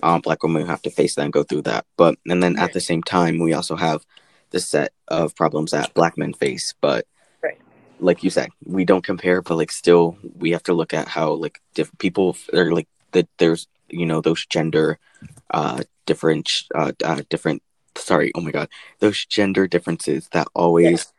um 0.04 0.22
black 0.22 0.44
women 0.44 0.62
who 0.62 0.68
have 0.68 0.82
to 0.84 0.90
face 1.00 1.16
that 1.16 1.26
and 1.28 1.34
go 1.34 1.44
through 1.44 1.64
that. 1.64 1.86
But 2.02 2.14
and 2.32 2.42
then 2.44 2.60
at 2.60 2.74
the 2.74 2.82
same 2.90 3.04
time 3.04 3.40
we 3.40 3.54
also 3.54 3.76
have 3.76 4.00
the 4.52 4.60
set 4.60 4.92
of 5.08 5.36
problems 5.36 5.72
that 5.72 5.94
black 5.94 6.18
men 6.18 6.34
face. 6.34 6.74
But 6.82 7.06
Right. 7.44 7.60
like 8.00 8.24
you 8.24 8.32
said, 8.32 8.50
we 8.66 8.84
don't 8.86 9.06
compare, 9.12 9.42
but 9.42 9.58
like 9.62 9.72
still 9.72 10.18
we 10.44 10.52
have 10.56 10.64
to 10.64 10.74
look 10.74 10.94
at 10.94 11.08
how 11.08 11.34
like 11.34 11.58
different 11.76 12.00
people 12.00 12.36
are 12.54 12.72
like 12.72 12.90
that 13.14 13.28
there's 13.38 13.68
you 13.90 14.06
know 14.06 14.22
those 14.22 14.46
gender 14.46 15.00
uh 15.52 15.80
different 16.06 16.50
uh, 16.76 16.92
uh 17.04 17.22
different 17.30 17.62
sorry 17.98 18.32
oh 18.36 18.42
my 18.42 18.52
god 18.52 18.70
those 19.00 19.26
gender 19.26 19.68
differences 19.68 20.30
that 20.32 20.48
always 20.54 21.14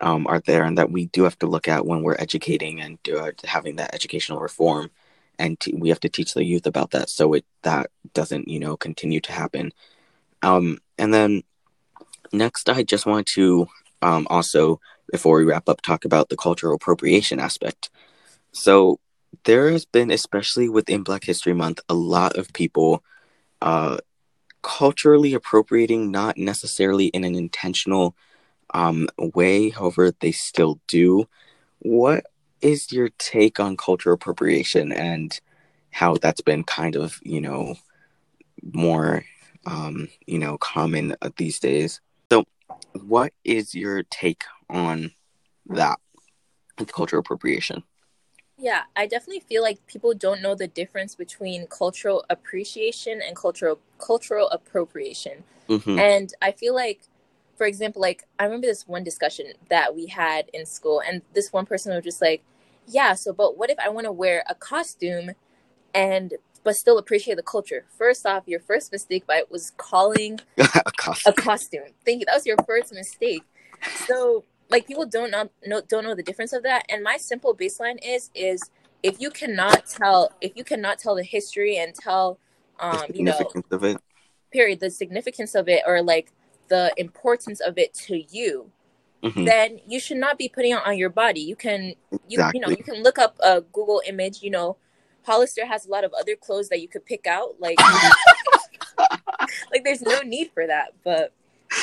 um 0.00 0.26
are 0.26 0.40
there 0.40 0.64
and 0.64 0.78
that 0.78 0.90
we 0.90 1.06
do 1.06 1.24
have 1.24 1.38
to 1.38 1.46
look 1.46 1.68
at 1.68 1.86
when 1.86 2.02
we're 2.02 2.16
educating 2.18 2.80
and 2.80 2.98
uh, 3.16 3.30
having 3.44 3.76
that 3.76 3.94
educational 3.94 4.40
reform 4.40 4.90
and 5.38 5.58
t- 5.60 5.74
we 5.74 5.88
have 5.88 6.00
to 6.00 6.08
teach 6.08 6.34
the 6.34 6.44
youth 6.44 6.66
about 6.66 6.90
that 6.90 7.08
so 7.08 7.32
it 7.34 7.44
that 7.62 7.90
doesn't 8.14 8.48
you 8.48 8.58
know 8.58 8.76
continue 8.76 9.20
to 9.20 9.32
happen. 9.32 9.72
Um 10.42 10.78
and 10.98 11.12
then 11.12 11.42
next 12.32 12.68
i 12.68 12.82
just 12.82 13.06
want 13.06 13.26
to 13.26 13.68
um 14.02 14.26
also 14.30 14.80
before 15.12 15.38
we 15.38 15.44
wrap 15.44 15.68
up 15.68 15.80
talk 15.82 16.04
about 16.04 16.28
the 16.28 16.36
cultural 16.36 16.74
appropriation 16.74 17.38
aspect. 17.38 17.90
So 18.52 18.98
there 19.44 19.70
has 19.70 19.84
been 19.84 20.10
especially 20.10 20.68
within 20.68 21.02
black 21.02 21.24
history 21.24 21.52
month 21.52 21.80
a 21.88 21.94
lot 21.94 22.36
of 22.36 22.52
people 22.52 23.02
uh 23.62 23.98
culturally 24.66 25.32
appropriating 25.32 26.10
not 26.10 26.36
necessarily 26.36 27.06
in 27.06 27.22
an 27.22 27.36
intentional 27.36 28.16
um 28.74 29.06
way 29.16 29.70
however 29.70 30.10
they 30.10 30.32
still 30.32 30.80
do. 30.88 31.24
What 31.78 32.26
is 32.60 32.90
your 32.90 33.10
take 33.16 33.60
on 33.60 33.76
cultural 33.76 34.14
appropriation 34.14 34.90
and 34.90 35.40
how 35.92 36.16
that's 36.16 36.40
been 36.40 36.64
kind 36.64 36.96
of 36.96 37.20
you 37.22 37.40
know 37.40 37.76
more 38.72 39.24
um 39.66 40.08
you 40.26 40.40
know 40.40 40.58
common 40.58 41.14
uh, 41.22 41.30
these 41.36 41.60
days? 41.60 42.00
So 42.28 42.44
what 43.04 43.32
is 43.44 43.72
your 43.72 44.02
take 44.02 44.42
on 44.68 45.12
that 45.66 46.00
cultural 46.88 47.20
appropriation 47.20 47.84
Yeah, 48.58 48.82
I 48.96 49.06
definitely 49.06 49.40
feel 49.40 49.62
like 49.62 49.86
people 49.86 50.14
don't 50.14 50.40
know 50.40 50.54
the 50.54 50.66
difference 50.66 51.14
between 51.14 51.66
cultural 51.66 52.24
appreciation 52.30 53.20
and 53.20 53.36
cultural 53.36 53.78
cultural 53.98 54.48
appropriation. 54.50 55.44
hmm 55.68 55.98
And 55.98 56.32
I 56.40 56.52
feel 56.52 56.74
like, 56.74 57.02
for 57.56 57.66
example, 57.66 58.00
like 58.00 58.24
I 58.38 58.44
remember 58.44 58.66
this 58.66 58.86
one 58.88 59.04
discussion 59.04 59.46
that 59.68 59.94
we 59.94 60.06
had 60.06 60.48
in 60.54 60.64
school, 60.64 61.02
and 61.06 61.20
this 61.34 61.52
one 61.52 61.66
person 61.66 61.94
was 61.94 62.04
just 62.04 62.22
like, 62.22 62.42
"Yeah, 62.86 63.14
so 63.14 63.32
but 63.32 63.58
what 63.58 63.70
if 63.70 63.78
I 63.78 63.90
want 63.90 64.06
to 64.06 64.12
wear 64.12 64.42
a 64.48 64.54
costume, 64.54 65.32
and 65.94 66.34
but 66.64 66.76
still 66.76 66.98
appreciate 66.98 67.36
the 67.36 67.42
culture? 67.42 67.84
First 67.98 68.26
off, 68.26 68.44
your 68.46 68.60
first 68.60 68.90
mistake 68.92 69.26
by 69.26 69.42
was 69.50 69.72
calling 69.76 70.40
a 70.58 70.92
cost 70.96 71.26
a 71.26 71.32
costume. 71.32 71.92
Thank 72.06 72.20
you. 72.20 72.26
That 72.26 72.34
was 72.36 72.46
your 72.46 72.58
first 72.66 72.92
mistake. 72.92 73.44
So 74.06 74.44
like 74.68 74.86
people 74.86 75.06
don't 75.06 75.30
know, 75.30 75.50
know 75.64 75.82
don't 75.88 76.04
know 76.04 76.14
the 76.14 76.22
difference 76.22 76.52
of 76.52 76.62
that. 76.64 76.84
And 76.88 77.02
my 77.02 77.16
simple 77.16 77.54
baseline 77.54 77.98
is 78.02 78.30
is 78.34 78.70
if 79.02 79.20
you 79.20 79.30
cannot 79.30 79.86
tell 79.86 80.32
if 80.40 80.52
you 80.56 80.64
cannot 80.64 80.98
tell 80.98 81.14
the 81.14 81.22
history 81.22 81.76
and 81.76 81.94
tell 81.94 82.38
the 82.80 82.86
um 82.86 83.06
you 83.14 83.22
know 83.22 83.32
significance 83.32 83.66
of 83.70 83.84
it. 83.84 84.00
period 84.50 84.80
the 84.80 84.90
significance 84.90 85.54
of 85.54 85.68
it 85.68 85.82
or 85.86 86.02
like 86.02 86.32
the 86.68 86.92
importance 86.96 87.60
of 87.60 87.78
it 87.78 87.94
to 87.94 88.18
you 88.30 88.70
hmm 89.22 89.44
then 89.44 89.78
you 89.86 90.00
should 90.00 90.16
not 90.16 90.36
be 90.38 90.48
putting 90.48 90.72
it 90.72 90.80
on 90.84 90.98
your 90.98 91.10
body. 91.10 91.40
You 91.40 91.56
can 91.56 91.94
you 92.28 92.42
you 92.52 92.60
know 92.60 92.68
you 92.70 92.82
can 92.82 93.02
look 93.02 93.18
up 93.18 93.36
a 93.40 93.60
google 93.60 94.02
image 94.06 94.42
you 94.42 94.50
know. 94.50 94.76
Hollister 95.22 95.66
has 95.66 95.86
a 95.86 95.90
lot 95.90 96.04
of 96.04 96.12
other 96.14 96.36
clothes 96.36 96.68
that 96.68 96.80
you 96.80 96.86
could 96.86 97.04
pick 97.04 97.26
out 97.26 97.56
like 97.58 97.78
like 99.72 99.82
there's 99.82 100.00
no 100.02 100.20
need 100.22 100.52
for 100.54 100.64
that 100.66 100.92
but 101.02 101.32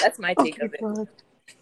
that's 0.02 0.18
my 0.18 0.34
Oh 0.38 0.44
take 0.44 0.60
my 0.60 0.66
of 0.66 0.74
it. 0.74 0.80
God. 0.80 1.08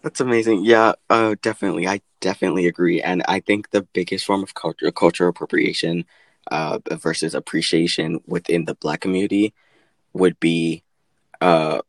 That's 0.02 0.20
amazing. 0.20 0.64
Yeah, 0.64 0.92
uh, 1.10 1.36
definitely. 1.42 1.86
I 1.86 2.00
definitely 2.20 2.66
agree. 2.66 3.00
And 3.00 3.22
I 3.28 3.40
think 3.40 3.70
the 3.70 3.82
biggest 3.82 4.24
form 4.24 4.42
of 4.42 4.54
culture, 4.54 4.90
cultural 4.90 5.30
appropriation 5.30 6.04
uh, 6.50 6.78
versus 6.90 7.34
appreciation 7.34 8.20
within 8.26 8.64
the 8.64 8.74
Black 8.74 9.00
community 9.00 9.54
would 10.12 10.38
be 10.40 10.82
uh, 11.40 11.82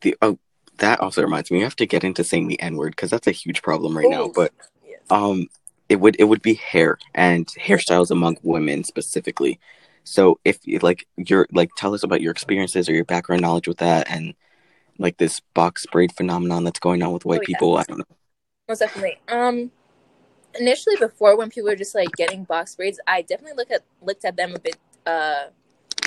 the. 0.00 0.16
Oh, 0.20 0.38
that 0.78 1.00
also 1.00 1.22
reminds 1.22 1.50
me. 1.50 1.60
I 1.60 1.64
have 1.64 1.76
to 1.76 1.86
get 1.86 2.04
into 2.04 2.24
saying 2.24 2.48
the 2.48 2.60
N 2.60 2.76
word 2.76 2.90
because 2.90 3.10
that's 3.10 3.28
a 3.28 3.32
huge 3.32 3.62
problem 3.62 3.96
right 3.96 4.08
now. 4.08 4.28
But 4.28 4.52
yes. 4.84 5.00
um, 5.10 5.46
it 5.88 5.96
would 5.96 6.16
it 6.18 6.24
would 6.24 6.42
be 6.42 6.54
hair 6.54 6.98
and 7.14 7.46
hairstyles 7.46 8.10
among 8.10 8.38
women 8.42 8.82
specifically. 8.84 9.60
So 10.02 10.38
if 10.44 10.58
like, 10.82 11.06
you're 11.16 11.46
like, 11.52 11.70
tell 11.76 11.94
us 11.94 12.02
about 12.02 12.20
your 12.20 12.32
experiences 12.32 12.88
or 12.88 12.92
your 12.92 13.04
background 13.04 13.42
knowledge 13.42 13.68
with 13.68 13.78
that, 13.78 14.10
and 14.10 14.34
like 14.98 15.16
this 15.18 15.40
box 15.54 15.86
braid 15.90 16.12
phenomenon 16.16 16.64
that's 16.64 16.78
going 16.80 17.02
on 17.02 17.12
with 17.12 17.24
white 17.24 17.40
Oh, 17.40 17.42
yeah. 17.42 17.46
people. 17.46 17.76
I 17.78 17.82
don't 17.84 17.98
know. 17.98 18.04
most 18.68 18.78
definitely. 18.78 19.18
Um, 19.28 19.70
initially, 20.58 20.96
before 20.96 21.36
when 21.36 21.50
people 21.50 21.70
were 21.70 21.76
just 21.76 21.94
like 21.94 22.10
getting 22.16 22.44
box 22.44 22.74
braids, 22.76 23.00
I 23.06 23.22
definitely 23.22 23.56
look 23.56 23.70
at 23.70 23.82
looked 24.02 24.24
at 24.24 24.36
them 24.36 24.54
a 24.54 24.58
bit, 24.58 24.76
uh, 25.06 25.46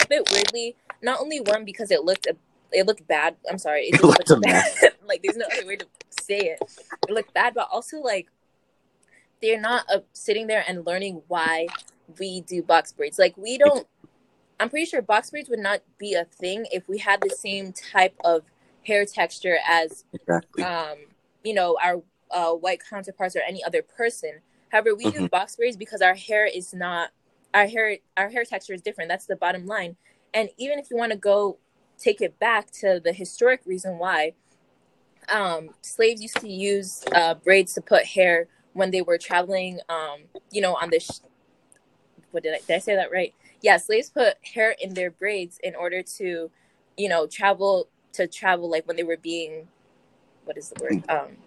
a 0.02 0.08
bit 0.08 0.30
weirdly. 0.32 0.76
Not 1.02 1.20
only 1.20 1.40
one 1.42 1.66
because 1.66 1.92
it 1.92 2.04
looked 2.04 2.26
a, 2.28 2.36
it 2.72 2.86
looked 2.88 3.08
bad. 3.08 3.36
I'm 3.50 3.58
sorry, 3.58 3.88
it 3.88 3.96
It 3.96 4.04
looked 4.04 4.30
looked 4.30 4.42
bad. 4.44 4.72
like 5.08 5.22
there's 5.24 5.38
no 5.38 5.46
other 5.58 5.68
way 5.68 5.76
to 5.78 5.86
say 6.22 6.40
it. 6.40 6.60
It 7.08 7.14
looked 7.14 7.34
bad, 7.34 7.54
but 7.54 7.68
also 7.72 7.98
like 8.00 8.28
they're 9.42 9.62
not 9.62 9.86
uh, 9.94 10.00
sitting 10.14 10.48
there 10.48 10.64
and 10.68 10.86
learning 10.86 11.22
why 11.28 11.68
we 12.20 12.42
do 12.42 12.64
box 12.64 12.92
braids. 12.94 13.20
Like 13.20 13.38
we 13.38 13.58
don't. 13.58 13.86
I'm 14.60 14.70
pretty 14.72 14.86
sure 14.88 15.04
box 15.04 15.30
braids 15.30 15.50
would 15.50 15.60
not 15.60 15.82
be 16.00 16.16
a 16.16 16.26
thing 16.26 16.66
if 16.72 16.88
we 16.90 16.98
had 16.98 17.22
the 17.22 17.30
same 17.30 17.72
type 17.74 18.16
of 18.26 18.42
hair 18.88 19.06
texture 19.06 19.58
as 19.68 20.06
Exactly. 20.14 20.64
um, 20.64 20.98
you 21.44 21.54
know, 21.54 21.78
our 21.84 22.02
uh, 22.32 22.52
white 22.54 22.82
counterparts 22.90 23.36
or 23.36 23.42
any 23.48 23.64
other 23.64 23.82
person. 23.82 24.40
However, 24.72 24.96
we 24.96 25.12
do 25.12 25.30
box 25.30 25.56
braids 25.56 25.78
because 25.78 26.02
our 26.02 26.16
hair 26.16 26.46
is 26.46 26.74
not 26.74 27.10
our 27.54 27.68
hair 27.68 27.98
our 28.16 28.30
hair 28.30 28.44
texture 28.44 28.74
is 28.74 28.82
different. 28.82 29.10
That's 29.10 29.26
the 29.26 29.36
bottom 29.36 29.66
line. 29.66 29.96
And 30.34 30.50
even 30.58 30.80
if 30.80 30.90
you 30.90 30.98
want 30.98 31.12
to 31.12 31.18
go 31.18 31.58
take 31.98 32.22
it 32.22 32.38
back 32.40 32.72
to 32.72 33.02
the 33.04 33.14
historic 33.14 33.62
reason 33.66 33.98
why 33.98 34.34
um, 35.30 35.70
slaves 35.82 36.22
used 36.22 36.40
to 36.40 36.50
use 36.50 37.04
uh, 37.14 37.34
braids 37.34 37.74
to 37.74 37.82
put 37.82 38.06
hair 38.06 38.48
when 38.74 38.92
they 38.92 39.02
were 39.02 39.18
traveling, 39.18 39.80
um, 39.90 40.22
you 40.52 40.62
know, 40.62 40.76
on 40.76 40.90
this. 40.90 41.22
What 42.32 42.44
did 42.44 42.54
I 42.54 42.60
did 42.68 42.76
I 42.76 42.80
say 42.80 42.96
that 42.96 43.12
right? 43.12 43.34
Yeah, 43.62 43.78
slaves 43.78 44.10
put 44.10 44.36
hair 44.54 44.76
in 44.80 44.94
their 44.94 45.10
braids 45.10 45.60
in 45.64 45.76
order 45.76 46.04
to, 46.18 46.52
you 46.98 47.10
know, 47.10 47.26
travel 47.26 47.90
to 48.14 48.28
travel 48.28 48.70
like 48.70 48.88
when 48.88 48.98
they 48.98 49.04
were 49.04 49.18
being, 49.18 49.68
what 50.46 50.58
is 50.58 50.70
the 50.70 50.84
word? 50.84 51.04
Um, 51.10 51.38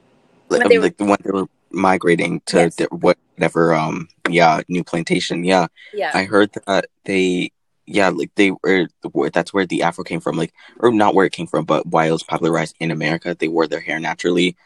like, 0.49 0.61
when 0.61 0.69
they 0.69 0.79
were- 0.79 0.85
like 0.85 0.97
the 0.97 1.05
one 1.05 1.19
they 1.23 1.31
were 1.31 1.47
migrating 1.71 2.41
to 2.47 2.71
Yes. 2.77 2.89
whatever 2.91 3.73
um 3.75 4.09
yeah 4.29 4.61
new 4.69 4.83
plantation 4.83 5.45
yeah. 5.45 5.69
Yeah, 5.93 6.11
I 6.13 6.25
heard 6.25 6.51
that 6.67 6.87
they 7.05 7.53
yeah 7.87 8.09
like 8.09 8.33
they 8.35 8.51
were 8.51 8.89
that's 9.33 9.53
where 9.55 9.67
the 9.67 9.83
afro 9.83 10.03
came 10.03 10.21
from 10.21 10.37
like 10.37 10.53
or 10.81 10.91
not 10.91 11.15
where 11.15 11.27
it 11.27 11.33
came 11.33 11.47
from 11.47 11.65
but 11.65 11.87
why 11.87 12.07
it 12.07 12.13
was 12.13 12.25
popularized 12.25 12.75
in 12.81 12.91
America 12.91 13.37
they 13.39 13.47
wore 13.49 13.69
their 13.69 13.81
hair 13.81 14.01
naturally 14.01 14.57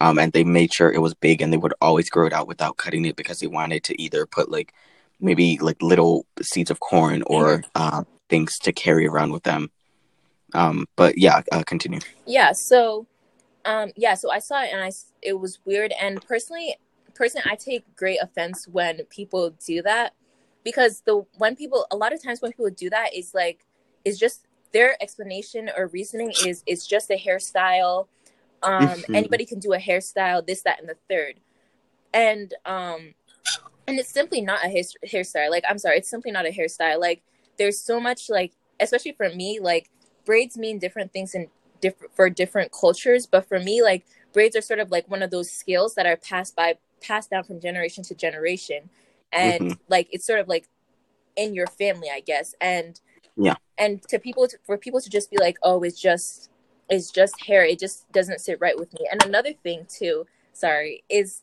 um 0.00 0.18
and 0.20 0.32
they 0.32 0.44
made 0.44 0.72
sure 0.72 0.92
it 0.92 1.00
was 1.02 1.14
big 1.14 1.42
and 1.42 1.52
they 1.52 1.56
would 1.56 1.74
always 1.80 2.08
grow 2.08 2.26
it 2.26 2.32
out 2.32 2.46
without 2.46 2.76
cutting 2.76 3.04
it 3.04 3.16
because 3.16 3.40
they 3.40 3.48
wanted 3.48 3.82
to 3.84 4.00
either 4.00 4.24
put 4.24 4.50
like 4.50 4.72
maybe 5.20 5.58
like 5.58 5.82
little 5.82 6.26
seeds 6.40 6.70
of 6.70 6.78
corn 6.80 7.22
or 7.26 7.64
uh, 7.74 8.04
things 8.28 8.56
to 8.58 8.72
carry 8.72 9.06
around 9.06 9.32
with 9.32 9.42
them 9.42 9.70
um 10.54 10.86
but 10.96 11.18
yeah 11.18 11.42
uh, 11.52 11.62
continue 11.64 12.00
yeah. 12.26 12.52
So, 12.52 13.06
um, 13.64 13.90
yeah. 13.96 14.14
So 14.14 14.30
I 14.30 14.38
saw 14.38 14.62
it 14.62 14.70
and 14.72 14.82
I 14.82 14.90
it 15.22 15.34
was 15.34 15.58
weird. 15.64 15.92
And 16.00 16.24
personally, 16.26 16.76
personally, 17.14 17.46
I 17.50 17.56
take 17.56 17.84
great 17.96 18.18
offense 18.22 18.66
when 18.68 19.04
people 19.06 19.50
do 19.66 19.82
that 19.82 20.14
because 20.64 21.02
the 21.06 21.24
when 21.38 21.56
people 21.56 21.86
a 21.90 21.96
lot 21.96 22.12
of 22.12 22.22
times 22.22 22.40
when 22.40 22.52
people 22.52 22.70
do 22.70 22.90
that 22.90 23.14
is 23.14 23.34
like 23.34 23.64
is 24.04 24.18
just 24.18 24.46
their 24.72 25.00
explanation 25.02 25.70
or 25.76 25.88
reasoning 25.88 26.32
is 26.32 26.62
it's 26.66 26.86
just 26.86 27.10
a 27.10 27.18
hairstyle. 27.18 28.06
Um, 28.62 29.02
Mhm. 29.08 29.14
anybody 29.14 29.44
can 29.44 29.58
do 29.58 29.72
a 29.72 29.78
hairstyle, 29.78 30.46
this, 30.46 30.62
that, 30.62 30.78
and 30.78 30.88
the 30.88 30.96
third, 31.08 31.40
and 32.14 32.54
um, 32.64 33.14
and 33.86 33.98
it's 33.98 34.10
simply 34.12 34.40
not 34.40 34.64
a 34.64 34.68
hair, 34.68 34.82
hairstyle. 35.06 35.50
Like 35.50 35.64
I'm 35.68 35.78
sorry, 35.78 35.98
it's 35.98 36.08
simply 36.10 36.30
not 36.30 36.46
a 36.46 36.50
hairstyle. 36.50 37.00
Like 37.00 37.22
there's 37.58 37.78
so 37.80 38.00
much 38.00 38.30
like, 38.30 38.52
especially 38.80 39.12
for 39.12 39.28
me, 39.30 39.60
like 39.60 39.90
braids 40.24 40.56
mean 40.56 40.78
different 40.78 41.12
things 41.12 41.34
in 41.34 41.48
different 41.80 42.14
for 42.14 42.30
different 42.30 42.72
cultures. 42.72 43.26
But 43.26 43.46
for 43.46 43.58
me, 43.58 43.82
like 43.82 44.06
braids 44.32 44.56
are 44.56 44.60
sort 44.60 44.78
of 44.78 44.90
like 44.90 45.10
one 45.10 45.22
of 45.22 45.30
those 45.30 45.50
skills 45.50 45.94
that 45.94 46.06
are 46.06 46.16
passed 46.16 46.56
by 46.56 46.78
passed 47.00 47.30
down 47.30 47.44
from 47.44 47.60
generation 47.60 48.04
to 48.04 48.14
generation, 48.14 48.88
and 49.32 49.60
mm-hmm. 49.60 49.80
like 49.88 50.08
it's 50.10 50.26
sort 50.26 50.40
of 50.40 50.48
like 50.48 50.68
in 51.36 51.54
your 51.54 51.66
family, 51.66 52.08
I 52.12 52.20
guess. 52.20 52.54
And 52.60 53.00
Yeah. 53.36 53.54
And 53.78 54.02
to 54.08 54.18
people 54.18 54.46
to, 54.48 54.58
for 54.64 54.76
people 54.76 55.00
to 55.00 55.10
just 55.10 55.30
be 55.30 55.38
like, 55.38 55.58
"Oh, 55.62 55.82
it's 55.82 56.00
just 56.00 56.50
it's 56.88 57.10
just 57.10 57.40
hair. 57.44 57.64
It 57.64 57.78
just 57.78 58.10
doesn't 58.12 58.40
sit 58.40 58.58
right 58.60 58.78
with 58.78 58.92
me." 58.94 59.08
And 59.10 59.22
another 59.24 59.52
thing 59.52 59.86
too, 59.88 60.26
sorry, 60.52 61.04
is 61.08 61.42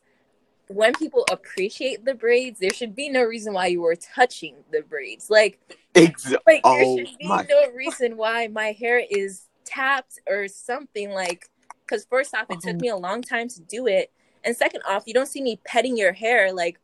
when 0.70 0.94
people 0.94 1.26
appreciate 1.32 2.06
the 2.06 2.14
braids, 2.14 2.60
there 2.60 2.70
should 2.72 2.96
be 2.96 3.10
no 3.10 3.24
reason 3.24 3.54
why 3.54 3.68
you 3.68 3.82
were 3.82 3.96
touching 3.96 4.56
the 4.72 4.82
braids. 4.82 5.30
Like, 5.30 5.60
exactly. 5.96 6.38
Like 6.46 6.64
there 6.64 6.84
oh, 6.86 6.98
should 6.98 7.18
be 7.18 7.28
my. 7.28 7.46
no 7.50 7.72
reason 7.72 8.18
why 8.18 8.48
my 8.48 8.72
hair 8.72 9.02
is 9.10 9.48
tapped 9.66 10.20
or 10.28 10.48
something. 10.48 11.10
Like, 11.10 11.50
because 11.86 12.06
first 12.06 12.36
off, 12.36 12.46
it 12.52 12.62
took 12.62 12.70
uh-huh. 12.70 12.80
me 12.80 12.90
a 12.90 12.96
long 12.96 13.24
time 13.24 13.50
to 13.50 13.62
do 13.62 13.88
it, 13.88 14.12
and 14.44 14.56
second 14.56 14.84
off, 14.88 15.04
you 15.08 15.14
don't 15.14 15.26
see 15.26 15.42
me 15.42 15.60
petting 15.66 15.98
your 15.98 16.14
hair. 16.14 16.54
Like, 16.54 16.80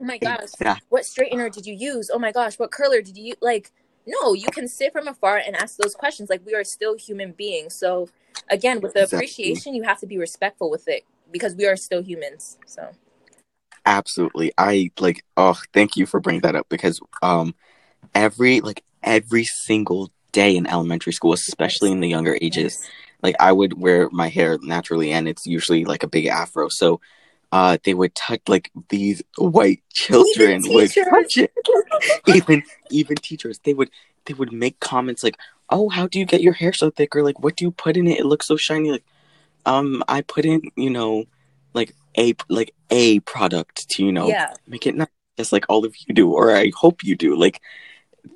oh 0.00 0.04
my 0.04 0.18
gosh, 0.18 0.42
exactly. 0.42 0.86
what 0.90 1.04
straightener 1.04 1.50
did 1.50 1.64
you 1.64 1.74
use? 1.74 2.10
Oh 2.12 2.18
my 2.18 2.30
gosh, 2.30 2.58
what 2.58 2.70
curler 2.70 3.00
did 3.00 3.16
you? 3.16 3.34
Like, 3.40 3.72
no, 4.06 4.34
you 4.34 4.48
can 4.48 4.68
sit 4.68 4.92
from 4.92 5.08
afar 5.08 5.38
and 5.38 5.56
ask 5.56 5.78
those 5.78 5.94
questions. 5.94 6.28
Like, 6.28 6.44
we 6.44 6.54
are 6.54 6.64
still 6.64 6.94
human 6.94 7.32
beings. 7.32 7.74
So, 7.74 8.10
again, 8.50 8.82
with 8.82 8.92
the 8.92 9.04
exactly. 9.04 9.16
appreciation, 9.16 9.74
you 9.74 9.84
have 9.84 9.98
to 10.00 10.06
be 10.06 10.18
respectful 10.18 10.70
with 10.70 10.88
it 10.88 11.04
because 11.30 11.54
we 11.54 11.66
are 11.66 11.76
still 11.76 12.02
humans. 12.02 12.58
So 12.66 12.90
absolutely. 13.86 14.52
I 14.58 14.90
like 14.98 15.24
oh 15.36 15.58
thank 15.72 15.96
you 15.96 16.06
for 16.06 16.20
bringing 16.20 16.42
that 16.42 16.56
up 16.56 16.68
because 16.68 17.00
um 17.22 17.54
every 18.14 18.60
like 18.60 18.82
every 19.02 19.44
single 19.44 20.10
day 20.32 20.56
in 20.56 20.66
elementary 20.66 21.12
school 21.12 21.32
especially 21.32 21.92
in 21.92 22.00
the 22.00 22.08
younger 22.08 22.36
ages 22.40 22.76
like 23.22 23.36
i 23.38 23.52
would 23.52 23.80
wear 23.80 24.08
my 24.10 24.28
hair 24.28 24.58
naturally 24.62 25.12
and 25.12 25.28
it's 25.28 25.46
usually 25.46 25.84
like 25.84 26.02
a 26.02 26.08
big 26.08 26.26
afro. 26.26 26.68
So 26.68 27.00
uh 27.52 27.78
they 27.82 27.94
would 27.94 28.14
touch 28.14 28.42
like 28.48 28.70
these 28.88 29.22
white 29.38 29.82
children 29.92 30.62
would 30.66 30.92
touch 30.92 31.38
it 31.38 31.52
even 32.26 32.62
even 32.90 33.16
teachers. 33.16 33.58
They 33.64 33.74
would 33.74 33.90
they 34.26 34.34
would 34.34 34.52
make 34.52 34.78
comments 34.80 35.24
like 35.24 35.38
oh 35.70 35.88
how 35.88 36.06
do 36.06 36.18
you 36.18 36.26
get 36.26 36.42
your 36.42 36.52
hair 36.52 36.72
so 36.72 36.90
thick? 36.90 37.16
or 37.16 37.22
like 37.22 37.40
what 37.40 37.56
do 37.56 37.64
you 37.64 37.70
put 37.70 37.96
in 37.96 38.06
it? 38.06 38.20
It 38.20 38.26
looks 38.26 38.46
so 38.46 38.56
shiny. 38.56 38.92
Like 38.92 39.04
um 39.66 40.04
i 40.08 40.20
put 40.20 40.44
in 40.44 40.60
you 40.76 40.90
know 40.90 41.24
like 41.72 41.94
a 42.16 42.34
like 42.48 42.74
a 42.90 43.20
product 43.20 43.88
to 43.88 44.04
you 44.04 44.12
know 44.12 44.28
yeah. 44.28 44.52
make 44.66 44.86
it 44.86 44.94
not 44.94 45.10
just 45.36 45.52
like 45.52 45.64
all 45.68 45.84
of 45.84 45.94
you 46.06 46.14
do 46.14 46.32
or 46.32 46.54
i 46.54 46.70
hope 46.76 47.02
you 47.02 47.16
do 47.16 47.36
like 47.36 47.60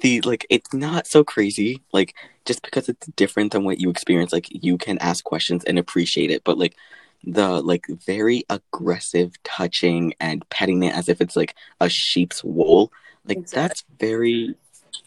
the 0.01 0.21
like 0.23 0.47
it's 0.51 0.73
not 0.75 1.07
so 1.07 1.25
crazy 1.25 1.83
like 1.93 2.15
just 2.45 2.63
because 2.63 2.89
it's 2.89 3.07
different 3.09 3.53
than 3.53 3.65
what 3.65 3.81
you 3.81 3.91
experience 3.91 4.33
like 4.33 4.47
you 4.51 4.77
can 4.77 4.99
ask 4.99 5.25
questions 5.25 5.65
and 5.65 5.79
appreciate 5.79 6.31
it 6.31 6.43
but 6.45 6.59
like 6.59 6.77
the 7.25 7.61
like 7.63 7.87
very 8.07 8.45
aggressive 8.49 9.33
touching 9.43 10.15
and 10.21 10.49
petting 10.51 10.83
it 10.83 10.95
as 10.95 11.09
if 11.09 11.21
it's 11.21 11.37
like 11.37 11.55
a 11.81 11.89
sheep's 11.89 12.45
wool 12.45 12.93
like 13.27 13.39
exactly. 13.39 13.63
that's 13.63 13.85
very 13.99 14.55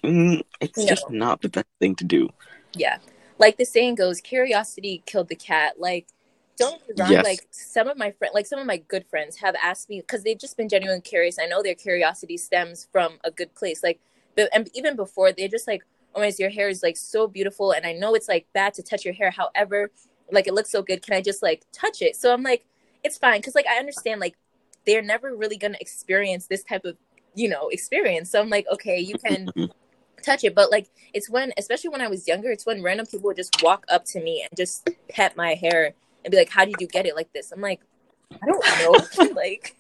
mm, 0.04 0.42
it's 0.60 0.78
no. 0.78 0.86
just 0.86 1.10
not 1.10 1.42
the 1.42 1.50
best 1.50 1.68
thing 1.80 1.96
to 1.96 2.04
do 2.04 2.30
yeah 2.74 2.98
like 3.38 3.58
the 3.58 3.66
saying 3.66 3.96
goes 3.96 4.20
curiosity 4.20 5.04
killed 5.06 5.30
the 5.30 5.36
cat 5.36 5.80
like 5.80 6.08
don't 6.58 6.86
get 6.88 7.00
wrong. 7.00 7.12
Yes. 7.12 7.24
Like 7.24 7.48
some 7.52 7.88
of 7.88 7.98
my 7.98 8.12
friends, 8.12 8.34
like 8.34 8.46
some 8.46 8.60
of 8.60 8.66
my 8.66 8.78
good 8.78 9.06
friends, 9.10 9.38
have 9.38 9.56
asked 9.62 9.90
me 9.90 10.02
because 10.02 10.24
they've 10.24 10.40
just 10.40 10.58
been 10.58 10.70
genuinely 10.70 11.02
curious. 11.02 11.38
I 11.40 11.46
know 11.46 11.64
their 11.64 11.76
curiosity 11.76 12.38
stems 12.38 12.88
from 12.92 13.14
a 13.24 13.32
good 13.32 13.54
place. 13.56 13.84
Like, 13.84 14.00
but 14.36 14.50
and 14.54 14.70
even 14.74 14.96
before, 14.96 15.32
they're 15.32 15.48
just 15.48 15.68
like, 15.68 15.84
"Oh 16.16 16.22
my, 16.22 16.32
your 16.38 16.50
hair 16.50 16.70
is 16.70 16.84
like 16.84 16.98
so 16.98 17.28
beautiful," 17.28 17.72
and 17.72 17.86
I 17.86 17.94
know 17.94 18.14
it's 18.14 18.28
like 18.28 18.48
bad 18.54 18.74
to 18.76 18.84
touch 18.84 19.06
your 19.06 19.14
hair. 19.14 19.32
However, 19.32 19.92
like 20.32 20.48
it 20.48 20.54
looks 20.54 20.72
so 20.72 20.82
good. 20.82 21.02
Can 21.02 21.16
I 21.16 21.22
just 21.22 21.42
like 21.42 21.64
touch 21.72 22.02
it? 22.02 22.16
So 22.16 22.34
I'm 22.34 22.44
like, 22.44 22.66
it's 23.04 23.18
fine 23.18 23.40
because 23.40 23.56
like 23.56 23.68
I 23.68 23.78
understand 23.78 24.20
like 24.20 24.36
they're 24.86 25.02
never 25.02 25.36
really 25.36 25.58
gonna 25.58 25.78
experience 25.82 26.48
this 26.48 26.64
type 26.64 26.86
of 26.86 26.98
you 27.36 27.50
know 27.50 27.70
experience. 27.70 28.30
So 28.30 28.40
I'm 28.40 28.50
like, 28.50 28.66
okay, 28.72 29.00
you 29.00 29.16
can. 29.18 29.50
touch 30.24 30.44
it 30.44 30.54
but 30.54 30.70
like 30.70 30.88
it's 31.16 31.32
when 31.32 31.52
especially 31.58 31.90
when 31.90 32.00
i 32.00 32.08
was 32.08 32.28
younger 32.28 32.52
it's 32.52 32.64
when 32.64 32.84
random 32.84 33.08
people 33.08 33.26
would 33.26 33.36
just 33.36 33.64
walk 33.64 33.84
up 33.90 34.06
to 34.06 34.22
me 34.22 34.44
and 34.44 34.56
just 34.56 34.88
pet 35.10 35.36
my 35.36 35.56
hair 35.56 35.96
and 36.24 36.32
be 36.32 36.38
like, 36.38 36.50
"How 36.50 36.66
did 36.66 36.76
you 36.80 36.88
get 36.88 37.06
it 37.06 37.16
like 37.16 37.32
this?" 37.34 37.52
I'm 37.52 37.62
like, 37.62 37.82
I 38.32 38.46
don't 38.46 39.20
know, 39.20 39.34
like. 39.36 39.76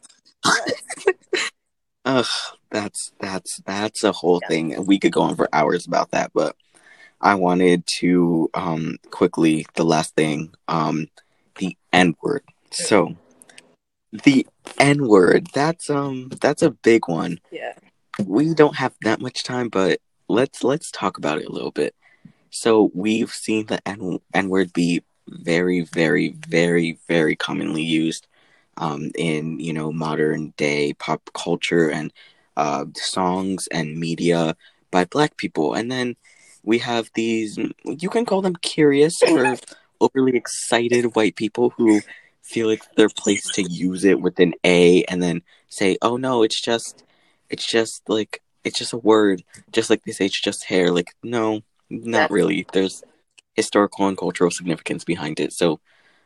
Ugh, 2.03 2.25
that's 2.71 3.11
that's 3.19 3.61
that's 3.65 4.03
a 4.03 4.11
whole 4.11 4.39
yeah. 4.43 4.47
thing. 4.47 4.85
We 4.85 4.99
could 4.99 5.11
go 5.11 5.21
on 5.21 5.35
for 5.35 5.47
hours 5.53 5.85
about 5.85 6.11
that, 6.11 6.31
but 6.33 6.55
I 7.21 7.35
wanted 7.35 7.83
to 7.99 8.49
um 8.53 8.97
quickly 9.11 9.65
the 9.75 9.85
last 9.85 10.15
thing, 10.15 10.53
um, 10.67 11.07
the 11.57 11.77
N 11.93 12.15
word. 12.23 12.43
So 12.71 13.15
the 14.11 14.47
N 14.79 15.07
word, 15.07 15.47
that's 15.53 15.89
um 15.89 16.29
that's 16.41 16.63
a 16.63 16.71
big 16.71 17.07
one. 17.07 17.39
Yeah. 17.51 17.73
We 18.25 18.53
don't 18.53 18.75
have 18.75 18.93
that 19.03 19.21
much 19.21 19.43
time, 19.43 19.69
but 19.69 19.99
let's 20.27 20.63
let's 20.63 20.89
talk 20.91 21.17
about 21.17 21.39
it 21.39 21.47
a 21.47 21.51
little 21.51 21.71
bit. 21.71 21.95
So 22.49 22.91
we've 22.93 23.31
seen 23.31 23.67
the 23.67 23.87
N 23.87 24.19
N 24.33 24.49
word 24.49 24.73
be 24.73 25.03
very, 25.27 25.81
very, 25.81 26.29
very, 26.47 26.97
very 27.07 27.35
commonly 27.35 27.83
used 27.83 28.27
um, 28.77 29.11
in 29.15 29.59
you 29.59 29.73
know 29.73 29.91
modern 29.91 30.53
day 30.57 30.93
pop 30.93 31.29
culture 31.33 31.89
and 31.89 32.11
uh, 32.57 32.85
songs 32.95 33.67
and 33.67 33.97
media 33.97 34.55
by 34.91 35.05
Black 35.05 35.37
people. 35.37 35.73
And 35.73 35.91
then 35.91 36.15
we 36.63 36.79
have 36.79 37.09
these 37.15 37.57
you 37.85 38.09
can 38.09 38.25
call 38.25 38.41
them 38.41 38.55
curious 38.57 39.21
or 39.23 39.55
overly 40.01 40.35
excited 40.35 41.15
white 41.15 41.35
people 41.35 41.71
who 41.71 42.01
feel 42.41 42.67
like 42.67 42.83
they're 42.95 43.09
placed 43.09 43.53
to 43.55 43.63
use 43.63 44.03
it 44.03 44.19
with 44.19 44.39
an 44.39 44.53
A 44.63 45.03
and 45.05 45.21
then 45.21 45.41
say, 45.69 45.97
"Oh 46.01 46.17
no, 46.17 46.43
it's 46.43 46.61
just, 46.61 47.03
it's 47.49 47.65
just 47.65 48.07
like." 48.09 48.41
It's 48.63 48.77
just 48.77 48.93
a 48.93 48.97
word, 48.97 49.43
just 49.71 49.89
like 49.89 50.03
they 50.03 50.11
say 50.11 50.27
it's 50.27 50.39
just 50.39 50.65
hair. 50.65 50.91
Like, 50.91 51.15
no, 51.23 51.63
not 51.89 52.29
really. 52.29 52.67
There's 52.71 53.03
historical 53.53 54.07
and 54.07 54.17
cultural 54.17 54.51
significance 54.51 55.03
behind 55.03 55.39
it. 55.39 55.53
So, 55.53 55.79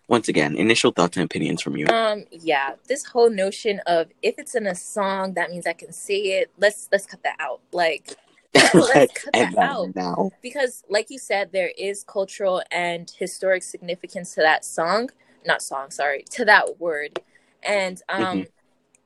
once 0.07 0.27
again, 0.27 0.55
initial 0.55 0.91
thoughts 0.91 1.17
and 1.17 1.25
opinions 1.25 1.61
from 1.61 1.75
you. 1.75 1.87
Um, 1.87 2.25
yeah, 2.31 2.75
this 2.87 3.05
whole 3.05 3.29
notion 3.29 3.81
of 3.87 4.07
if 4.21 4.35
it's 4.37 4.53
in 4.53 4.67
a 4.67 4.75
song, 4.75 5.33
that 5.33 5.49
means 5.49 5.65
I 5.65 5.73
can 5.73 5.91
say 5.91 6.39
it. 6.39 6.51
Let's 6.57 6.87
let's 6.91 7.05
cut 7.05 7.23
that 7.23 7.37
out. 7.39 7.61
Like, 7.71 8.15
let's 8.73 9.13
cut 9.13 9.33
that 9.33 9.57
out 9.57 9.95
now. 9.95 10.31
Because, 10.41 10.83
like 10.89 11.09
you 11.09 11.17
said, 11.17 11.51
there 11.51 11.71
is 11.77 12.03
cultural 12.03 12.61
and 12.71 13.11
historic 13.17 13.63
significance 13.63 14.35
to 14.35 14.41
that 14.41 14.63
song. 14.63 15.09
Not 15.45 15.61
song, 15.61 15.91
sorry, 15.91 16.23
to 16.31 16.45
that 16.45 16.79
word. 16.79 17.19
And 17.63 18.01
um, 18.09 18.23
mm-hmm. 18.23 18.41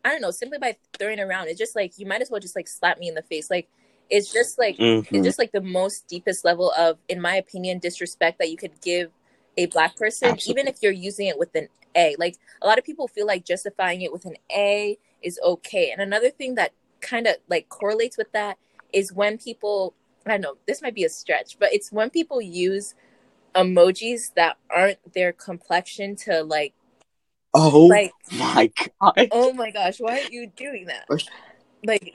I 0.03 0.09
don't 0.09 0.21
know, 0.21 0.31
simply 0.31 0.57
by 0.57 0.77
throwing 0.97 1.19
around, 1.19 1.47
it's 1.47 1.59
just 1.59 1.75
like 1.75 1.97
you 1.97 2.05
might 2.05 2.21
as 2.21 2.29
well 2.29 2.39
just 2.39 2.55
like 2.55 2.67
slap 2.67 2.99
me 2.99 3.07
in 3.07 3.15
the 3.15 3.21
face. 3.21 3.49
Like 3.49 3.69
it's 4.09 4.31
just 4.31 4.57
like 4.57 4.77
mm-hmm. 4.77 5.15
it's 5.15 5.25
just 5.25 5.39
like 5.39 5.51
the 5.51 5.61
most 5.61 6.07
deepest 6.07 6.43
level 6.43 6.71
of 6.77 6.97
in 7.07 7.21
my 7.21 7.35
opinion 7.35 7.79
disrespect 7.79 8.39
that 8.39 8.49
you 8.49 8.57
could 8.57 8.79
give 8.81 9.11
a 9.57 9.65
black 9.67 9.95
person 9.95 10.29
Absolutely. 10.29 10.61
even 10.61 10.73
if 10.73 10.81
you're 10.81 10.91
using 10.91 11.27
it 11.27 11.37
with 11.37 11.53
an 11.55 11.67
a 11.95 12.15
like 12.19 12.37
a 12.61 12.67
lot 12.67 12.77
of 12.77 12.85
people 12.85 13.07
feel 13.07 13.25
like 13.25 13.45
justifying 13.45 14.01
it 14.01 14.11
with 14.11 14.25
an 14.25 14.35
a 14.51 14.97
is 15.21 15.39
okay 15.43 15.91
and 15.91 16.01
another 16.01 16.29
thing 16.29 16.55
that 16.55 16.71
kind 17.01 17.27
of 17.27 17.35
like 17.47 17.69
correlates 17.69 18.17
with 18.17 18.31
that 18.31 18.57
is 18.93 19.11
when 19.11 19.37
people 19.37 19.93
i 20.25 20.31
don't 20.31 20.41
know 20.41 20.57
this 20.67 20.81
might 20.81 20.95
be 20.95 21.03
a 21.03 21.09
stretch 21.09 21.57
but 21.59 21.73
it's 21.73 21.91
when 21.91 22.09
people 22.09 22.41
use 22.41 22.93
emojis 23.55 24.33
that 24.35 24.57
aren't 24.69 25.13
their 25.13 25.33
complexion 25.33 26.15
to 26.15 26.43
like 26.43 26.73
oh 27.53 27.85
like 27.85 28.11
my 28.37 28.71
god 29.01 29.27
oh 29.31 29.53
my 29.53 29.71
gosh 29.71 29.99
why 29.99 30.19
are 30.19 30.31
you 30.31 30.47
doing 30.55 30.85
that 30.85 31.05
like 31.85 32.13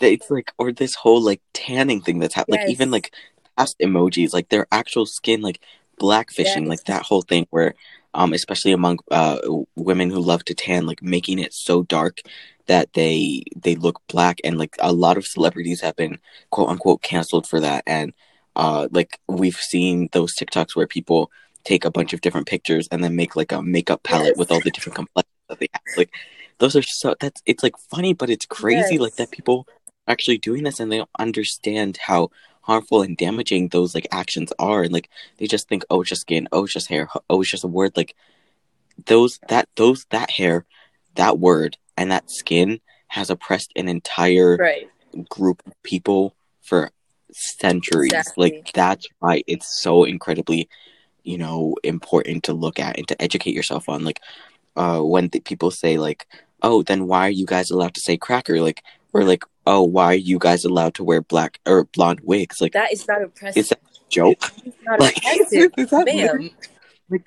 it's 0.00 0.30
like 0.30 0.52
or 0.58 0.72
this 0.72 0.94
whole 0.94 1.20
like 1.20 1.40
tanning 1.52 2.00
thing 2.00 2.18
that's 2.18 2.34
happening 2.34 2.60
yes. 2.60 2.68
like 2.68 2.72
even 2.72 2.90
like 2.90 3.14
past 3.56 3.76
emojis 3.80 4.32
like 4.32 4.48
their 4.48 4.66
actual 4.72 5.06
skin 5.06 5.40
like 5.40 5.60
blackfishing 6.00 6.62
yes. 6.62 6.68
like 6.68 6.84
that 6.84 7.02
whole 7.02 7.22
thing 7.22 7.46
where 7.50 7.74
um 8.14 8.32
especially 8.32 8.72
among 8.72 8.98
uh 9.10 9.38
women 9.76 10.10
who 10.10 10.20
love 10.20 10.44
to 10.44 10.54
tan 10.54 10.86
like 10.86 11.02
making 11.02 11.38
it 11.38 11.52
so 11.52 11.82
dark 11.82 12.20
that 12.66 12.92
they 12.94 13.44
they 13.56 13.74
look 13.74 14.00
black 14.08 14.40
and 14.44 14.58
like 14.58 14.76
a 14.80 14.92
lot 14.92 15.16
of 15.16 15.26
celebrities 15.26 15.80
have 15.80 15.96
been 15.96 16.18
quote 16.50 16.68
unquote 16.68 17.02
canceled 17.02 17.46
for 17.46 17.60
that 17.60 17.84
and 17.86 18.12
uh 18.56 18.88
like 18.90 19.20
we've 19.28 19.56
seen 19.56 20.08
those 20.12 20.34
TikToks 20.34 20.74
where 20.74 20.86
people 20.86 21.30
take 21.64 21.84
a 21.84 21.90
bunch 21.90 22.12
of 22.12 22.20
different 22.20 22.46
pictures 22.46 22.88
and 22.90 23.02
then 23.02 23.16
make 23.16 23.36
like 23.36 23.52
a 23.52 23.62
makeup 23.62 24.02
palette 24.02 24.28
yes. 24.28 24.36
with 24.38 24.50
all 24.50 24.60
the 24.60 24.70
different 24.70 24.96
complexions 24.96 25.44
that 25.48 25.58
they 25.58 25.68
have 25.72 25.82
like 25.96 26.10
those 26.58 26.76
are 26.76 26.82
so 26.82 27.14
that's 27.20 27.42
it's 27.46 27.62
like 27.62 27.74
funny 27.90 28.12
but 28.12 28.30
it's 28.30 28.46
crazy 28.46 28.94
yes. 28.94 29.00
like 29.00 29.16
that 29.16 29.30
people 29.30 29.66
actually 30.06 30.38
doing 30.38 30.64
this 30.64 30.80
and 30.80 30.90
they 30.90 30.98
don't 30.98 31.10
understand 31.18 31.96
how 31.96 32.30
harmful 32.62 33.02
and 33.02 33.16
damaging 33.16 33.68
those 33.68 33.94
like 33.94 34.06
actions 34.10 34.52
are. 34.58 34.82
And 34.82 34.92
like 34.92 35.10
they 35.38 35.46
just 35.46 35.68
think 35.68 35.84
oh 35.90 36.00
it's 36.00 36.10
just 36.10 36.22
skin 36.22 36.48
oh 36.52 36.64
it's 36.64 36.72
just 36.72 36.88
hair 36.88 37.08
oh 37.28 37.40
it's 37.40 37.50
just 37.50 37.64
a 37.64 37.68
word. 37.68 37.96
Like 37.96 38.14
those 39.06 39.38
that 39.48 39.68
those 39.76 40.06
that 40.10 40.30
hair 40.30 40.64
that 41.14 41.38
word 41.38 41.76
and 41.96 42.10
that 42.10 42.30
skin 42.30 42.80
has 43.08 43.30
oppressed 43.30 43.72
an 43.76 43.88
entire 43.88 44.56
right. 44.56 44.88
group 45.28 45.62
of 45.66 45.80
people 45.82 46.34
for 46.62 46.90
centuries. 47.32 48.12
Exactly. 48.12 48.50
like 48.50 48.72
that's 48.72 49.06
why 49.18 49.42
it's 49.46 49.80
so 49.80 50.04
incredibly 50.04 50.68
you 51.22 51.38
know 51.38 51.76
important 51.82 52.44
to 52.44 52.52
look 52.52 52.78
at 52.78 52.98
and 52.98 53.08
to 53.08 53.22
educate 53.22 53.54
yourself 53.54 53.88
on. 53.88 54.04
Like 54.04 54.20
uh 54.76 55.00
when 55.00 55.28
the 55.28 55.40
people 55.40 55.70
say 55.70 55.98
like 55.98 56.26
oh 56.62 56.82
then 56.82 57.06
why 57.06 57.26
are 57.26 57.30
you 57.30 57.46
guys 57.46 57.70
allowed 57.70 57.94
to 57.94 58.00
say 58.00 58.16
cracker? 58.16 58.60
Like 58.60 58.82
or 59.12 59.24
like 59.24 59.44
oh, 59.66 59.82
why 59.82 60.06
are 60.06 60.14
you 60.14 60.38
guys 60.38 60.64
allowed 60.64 60.94
to 60.94 61.04
wear 61.04 61.20
black 61.20 61.60
or 61.66 61.84
blonde 61.84 62.20
wigs? 62.22 62.60
Like 62.60 62.72
that 62.72 62.92
is 62.92 63.06
not 63.06 63.22
oppressive. 63.22 63.56
Is 63.56 63.68
that 63.70 63.78
a 63.78 64.10
joke? 64.10 64.38
not 64.82 65.00
like, 65.00 65.16
oppressive, 65.18 65.72
ma'am. 66.06 66.50
Like, 67.10 67.26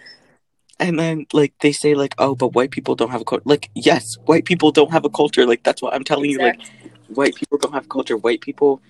and 0.79 0.99
then 0.99 1.25
like 1.33 1.53
they 1.61 1.71
say 1.71 1.95
like, 1.95 2.15
oh, 2.17 2.35
but 2.35 2.53
white 2.53 2.71
people 2.71 2.95
don't 2.95 3.09
have 3.09 3.21
a 3.21 3.25
culture. 3.25 3.43
Like, 3.45 3.69
yes, 3.73 4.17
white 4.25 4.45
people 4.45 4.71
don't 4.71 4.91
have 4.91 5.05
a 5.05 5.09
culture. 5.09 5.45
Like 5.45 5.63
that's 5.63 5.81
what 5.81 5.93
I'm 5.93 6.03
telling 6.03 6.31
exactly. 6.31 6.65
you. 6.83 6.89
Like, 6.89 7.17
white 7.17 7.35
people 7.35 7.57
don't 7.57 7.73
have 7.73 7.89
culture. 7.89 8.17
White 8.17 8.41
people, 8.41 8.81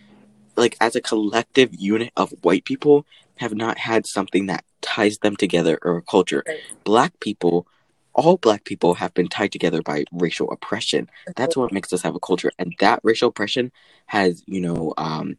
like 0.55 0.75
as 0.81 0.95
a 0.95 1.01
collective 1.01 1.73
unit 1.73 2.11
of 2.17 2.33
white 2.41 2.65
people, 2.65 3.05
have 3.37 3.53
not 3.53 3.77
had 3.77 4.05
something 4.05 4.47
that 4.47 4.65
ties 4.81 5.19
them 5.19 5.35
together 5.35 5.79
or 5.81 5.97
a 5.97 6.01
culture. 6.01 6.43
Right. 6.45 6.59
Black 6.83 7.19
people 7.19 7.67
all 8.17 8.35
black 8.35 8.63
people 8.65 8.95
have 8.95 9.13
been 9.13 9.27
tied 9.29 9.51
together 9.51 9.81
by 9.81 10.03
racial 10.11 10.51
oppression. 10.51 11.07
That's 11.35 11.55
what 11.55 11.71
makes 11.71 11.93
us 11.93 12.01
have 12.01 12.15
a 12.15 12.19
culture. 12.19 12.51
And 12.57 12.73
that 12.79 12.99
racial 13.03 13.29
oppression 13.29 13.71
has, 14.07 14.43
you 14.47 14.59
know, 14.59 14.93
um, 14.97 15.37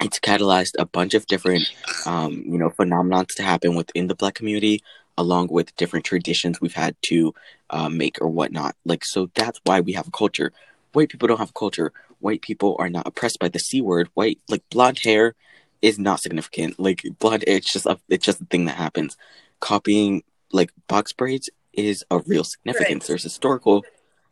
it's 0.00 0.20
catalyzed 0.20 0.74
a 0.78 0.86
bunch 0.86 1.14
of 1.14 1.26
different, 1.26 1.64
um, 2.06 2.44
you 2.46 2.56
know, 2.56 2.70
phenomenons 2.70 3.34
to 3.34 3.42
happen 3.42 3.74
within 3.74 4.06
the 4.06 4.14
black 4.14 4.34
community, 4.34 4.80
along 5.18 5.48
with 5.48 5.74
different 5.76 6.04
traditions 6.04 6.60
we've 6.60 6.74
had 6.74 6.94
to 7.02 7.34
uh, 7.70 7.88
make 7.88 8.20
or 8.20 8.28
whatnot. 8.28 8.76
Like, 8.84 9.04
so 9.04 9.28
that's 9.34 9.60
why 9.64 9.80
we 9.80 9.92
have 9.94 10.06
a 10.06 10.12
culture. 10.12 10.52
White 10.92 11.08
people 11.08 11.26
don't 11.26 11.38
have 11.38 11.50
a 11.50 11.58
culture. 11.58 11.92
White 12.20 12.42
people 12.42 12.76
are 12.78 12.88
not 12.88 13.08
oppressed 13.08 13.40
by 13.40 13.48
the 13.48 13.58
c 13.58 13.80
word. 13.80 14.08
White, 14.14 14.38
like 14.48 14.62
blonde 14.70 15.00
hair, 15.00 15.34
is 15.82 15.98
not 15.98 16.20
significant. 16.20 16.78
Like 16.78 17.02
blonde, 17.18 17.44
it's 17.46 17.72
just 17.72 17.86
a, 17.86 17.98
it's 18.08 18.24
just 18.24 18.40
a 18.40 18.44
thing 18.44 18.66
that 18.66 18.76
happens. 18.76 19.16
Copying 19.60 20.22
like 20.52 20.70
box 20.88 21.12
braids 21.12 21.50
is 21.72 22.04
a 22.10 22.18
real 22.20 22.44
significance. 22.44 23.04
Right. 23.04 23.08
There's 23.08 23.22
historical, 23.22 23.84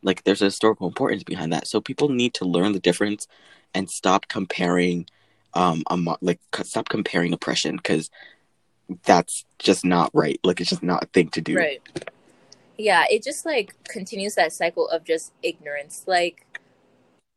like 0.02 0.24
there's 0.24 0.42
a 0.42 0.46
historical 0.46 0.86
importance 0.86 1.22
behind 1.22 1.52
that. 1.52 1.66
So 1.66 1.80
people 1.80 2.08
need 2.08 2.34
to 2.34 2.44
learn 2.44 2.72
the 2.72 2.80
difference 2.80 3.26
and 3.74 3.90
stop 3.90 4.28
comparing, 4.28 5.06
um, 5.54 5.82
a, 5.88 6.16
like 6.20 6.40
stop 6.62 6.88
comparing 6.88 7.32
oppression 7.32 7.76
because 7.76 8.10
that's 9.04 9.44
just 9.58 9.84
not 9.84 10.10
right. 10.14 10.38
Like 10.44 10.60
it's 10.60 10.70
just 10.70 10.82
not 10.82 11.04
a 11.04 11.06
thing 11.06 11.28
to 11.30 11.40
do. 11.40 11.56
Right. 11.56 11.82
Yeah, 12.76 13.04
it 13.10 13.22
just 13.22 13.46
like 13.46 13.74
continues 13.84 14.34
that 14.34 14.52
cycle 14.52 14.88
of 14.88 15.04
just 15.04 15.32
ignorance. 15.42 16.04
Like 16.06 16.46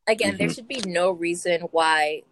again, 0.07 0.31
mm-hmm. 0.31 0.37
there 0.37 0.49
should 0.49 0.67
be 0.67 0.81
no 0.85 1.11
reason 1.11 1.61
why 1.71 2.23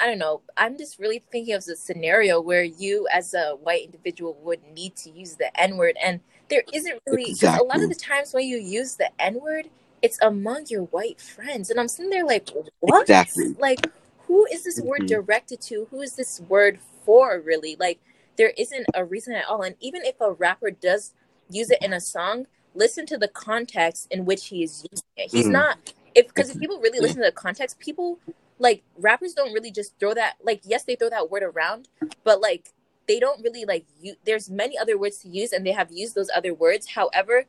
I 0.00 0.06
don't 0.06 0.18
know. 0.18 0.42
I'm 0.56 0.76
just 0.78 0.98
really 0.98 1.22
thinking 1.30 1.54
of 1.54 1.64
the 1.64 1.76
scenario 1.76 2.40
where 2.40 2.62
you, 2.62 3.06
as 3.12 3.34
a 3.34 3.56
white 3.62 3.84
individual, 3.84 4.36
would 4.42 4.60
need 4.74 4.96
to 4.96 5.10
use 5.10 5.36
the 5.36 5.54
N 5.60 5.76
word, 5.76 5.96
and 6.02 6.20
there 6.48 6.62
isn't 6.72 7.00
really. 7.06 7.30
Exactly. 7.30 7.66
A 7.66 7.68
lot 7.68 7.82
of 7.82 7.88
the 7.88 7.94
times 7.94 8.32
when 8.32 8.46
you 8.46 8.58
use 8.58 8.96
the 8.96 9.10
N 9.20 9.40
word, 9.40 9.68
it's 10.02 10.18
among 10.22 10.66
your 10.68 10.82
white 10.84 11.20
friends, 11.20 11.70
and 11.70 11.78
I'm 11.80 11.88
sitting 11.88 12.10
there 12.10 12.26
like, 12.26 12.48
what? 12.80 13.02
Exactly. 13.02 13.54
Like, 13.58 13.86
who 14.26 14.46
is 14.46 14.64
this 14.64 14.78
mm-hmm. 14.78 14.88
word 14.88 15.06
directed 15.06 15.60
to? 15.62 15.86
Who 15.90 16.00
is 16.02 16.16
this 16.16 16.40
word 16.48 16.78
for? 17.04 17.40
Really, 17.40 17.76
like, 17.78 18.00
there 18.36 18.52
isn't 18.58 18.86
a 18.94 19.04
reason 19.04 19.34
at 19.34 19.46
all. 19.46 19.62
And 19.62 19.76
even 19.80 20.02
if 20.04 20.20
a 20.20 20.32
rapper 20.32 20.70
does 20.70 21.12
use 21.48 21.70
it 21.70 21.78
in 21.82 21.92
a 21.92 22.00
song, 22.00 22.46
listen 22.74 23.06
to 23.06 23.18
the 23.18 23.28
context 23.28 24.08
in 24.10 24.24
which 24.24 24.46
he 24.46 24.62
is 24.62 24.86
using 24.90 25.06
it. 25.16 25.30
He's 25.30 25.46
mm. 25.46 25.52
not 25.52 25.92
if 26.14 26.28
because 26.28 26.50
if 26.50 26.58
people 26.58 26.78
really 26.80 27.00
listen 27.00 27.18
to 27.18 27.24
the 27.24 27.32
context, 27.32 27.78
people 27.78 28.18
like 28.58 28.82
rappers 28.96 29.34
don't 29.34 29.52
really 29.52 29.70
just 29.70 29.98
throw 29.98 30.14
that 30.14 30.34
like 30.42 30.60
yes 30.64 30.84
they 30.84 30.94
throw 30.94 31.10
that 31.10 31.30
word 31.30 31.42
around 31.42 31.88
but 32.22 32.40
like 32.40 32.72
they 33.06 33.20
don't 33.20 33.42
really 33.42 33.64
like 33.64 33.84
you 34.00 34.14
there's 34.24 34.50
many 34.50 34.78
other 34.78 34.96
words 34.96 35.18
to 35.18 35.28
use 35.28 35.52
and 35.52 35.66
they 35.66 35.72
have 35.72 35.90
used 35.92 36.14
those 36.14 36.30
other 36.34 36.54
words. 36.54 36.90
However 36.90 37.44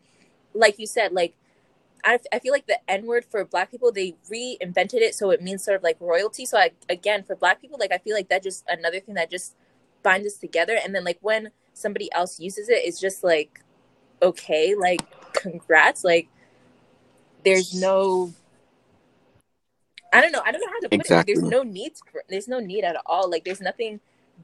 like 0.53 0.79
you 0.79 0.87
said 0.87 1.11
like 1.11 1.35
I, 2.03 2.19
I 2.31 2.39
feel 2.39 2.53
like 2.53 2.67
the 2.67 2.79
n 2.89 3.05
word 3.05 3.25
for 3.25 3.43
black 3.45 3.71
people 3.71 3.91
they 3.91 4.15
reinvented 4.31 5.01
it 5.01 5.15
so 5.15 5.31
it 5.31 5.41
means 5.41 5.63
sort 5.63 5.77
of 5.77 5.83
like 5.83 5.97
royalty. 5.99 6.45
So 6.45 6.57
I, 6.57 6.71
again 6.89 7.23
for 7.23 7.35
black 7.35 7.61
people 7.61 7.77
like 7.79 7.91
i 7.91 7.97
feel 7.97 8.15
like 8.15 8.29
that 8.29 8.43
just 8.43 8.63
another 8.67 8.99
thing 8.99 9.15
that 9.15 9.31
just 9.31 9.55
binds 10.03 10.27
us 10.27 10.37
together. 10.37 10.77
And 10.83 10.93
then 10.93 11.03
like 11.03 11.19
when 11.21 11.51
somebody 11.73 12.11
else 12.13 12.39
uses 12.39 12.69
it 12.69 12.81
it's 12.85 12.99
just 12.99 13.23
like 13.23 13.61
okay 14.21 14.75
like 14.75 15.01
congrats 15.33 16.05
like 16.05 16.29
there's 17.43 17.75
no 17.75 18.33
I 20.15 20.21
don't 20.21 20.31
know. 20.31 20.41
I 20.45 20.51
don't 20.51 20.61
know 20.61 20.67
how 20.67 20.79
to 20.79 20.89
put 20.89 20.99
exactly. 20.99 21.33
it. 21.33 21.35
There's 21.35 21.49
no 21.49 21.63
need. 21.63 21.93
For, 22.11 22.23
there's 22.29 22.47
no 22.47 22.59
need 22.59 22.83
at 22.83 22.97
all. 23.05 23.29
Like 23.29 23.43
there's 23.43 23.61
nothing 23.61 23.99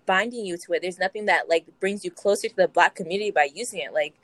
binding 0.06 0.46
you 0.46 0.58
to 0.58 0.74
it. 0.74 0.82
There's 0.82 1.00
nothing 1.00 1.26
that 1.26 1.50
like 1.50 1.66
brings 1.80 2.04
you 2.04 2.12
closer 2.12 2.50
to 2.50 2.56
the 2.56 2.68
black 2.68 2.96
community 2.96 3.32
by 3.32 3.50
using 3.54 3.80
it. 3.80 3.94
Like 3.94 4.16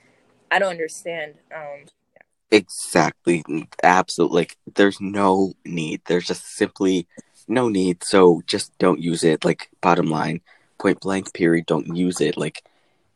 I 0.50 0.58
don't 0.58 0.70
understand. 0.70 1.34
Um, 1.54 1.84
yeah. 2.14 2.22
Exactly. 2.50 3.44
Absolutely. 3.82 4.36
Like 4.40 4.56
there's 4.74 5.00
no 5.00 5.54
need. 5.64 6.02
There's 6.06 6.26
just 6.26 6.44
simply 6.56 7.06
no 7.46 7.68
need. 7.68 8.04
So 8.04 8.42
just 8.46 8.76
don't 8.78 9.00
use 9.00 9.24
it. 9.24 9.44
Like 9.44 9.70
bottom 9.80 10.06
line, 10.06 10.40
point 10.78 11.00
blank. 11.00 11.32
Period. 11.32 11.66
Don't 11.66 11.96
use 11.96 12.20
it. 12.20 12.36
Like 12.36 12.62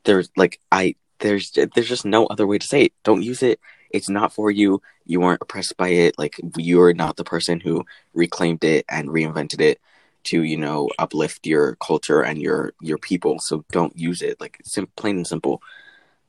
there's 0.05 0.31
like 0.37 0.61
I 0.71 0.97
there's 1.19 1.51
there's 1.53 1.89
just 1.89 2.05
no 2.05 2.27
other 2.27 2.47
way 2.47 2.59
to 2.59 2.67
say 2.67 2.85
it. 2.85 2.93
Don't 3.05 3.23
use 3.23 3.43
it 3.43 3.61
it's 3.93 4.09
not 4.09 4.33
for 4.33 4.51
you. 4.51 4.83
You 5.07 5.21
weren't 5.21 5.43
oppressed 5.43 5.77
by 5.77 5.89
it. 5.89 6.19
Like 6.19 6.41
you're 6.57 6.95
not 6.95 7.17
the 7.17 7.25
person 7.25 7.61
who 7.61 7.85
reclaimed 8.15 8.65
it 8.65 8.85
and 8.89 9.09
reinvented 9.09 9.61
it 9.61 9.81
to 10.25 10.43
you 10.43 10.57
know 10.57 10.89
uplift 10.99 11.47
your 11.47 11.77
culture 11.77 12.23
and 12.23 12.41
your 12.41 12.75
your 12.81 12.99
people. 12.99 13.39
So 13.39 13.65
don't 13.71 13.97
use 13.97 14.23
it. 14.23 14.41
Like 14.41 14.59
sim- 14.65 14.93
plain 14.97 15.17
and 15.19 15.27
simple. 15.27 15.63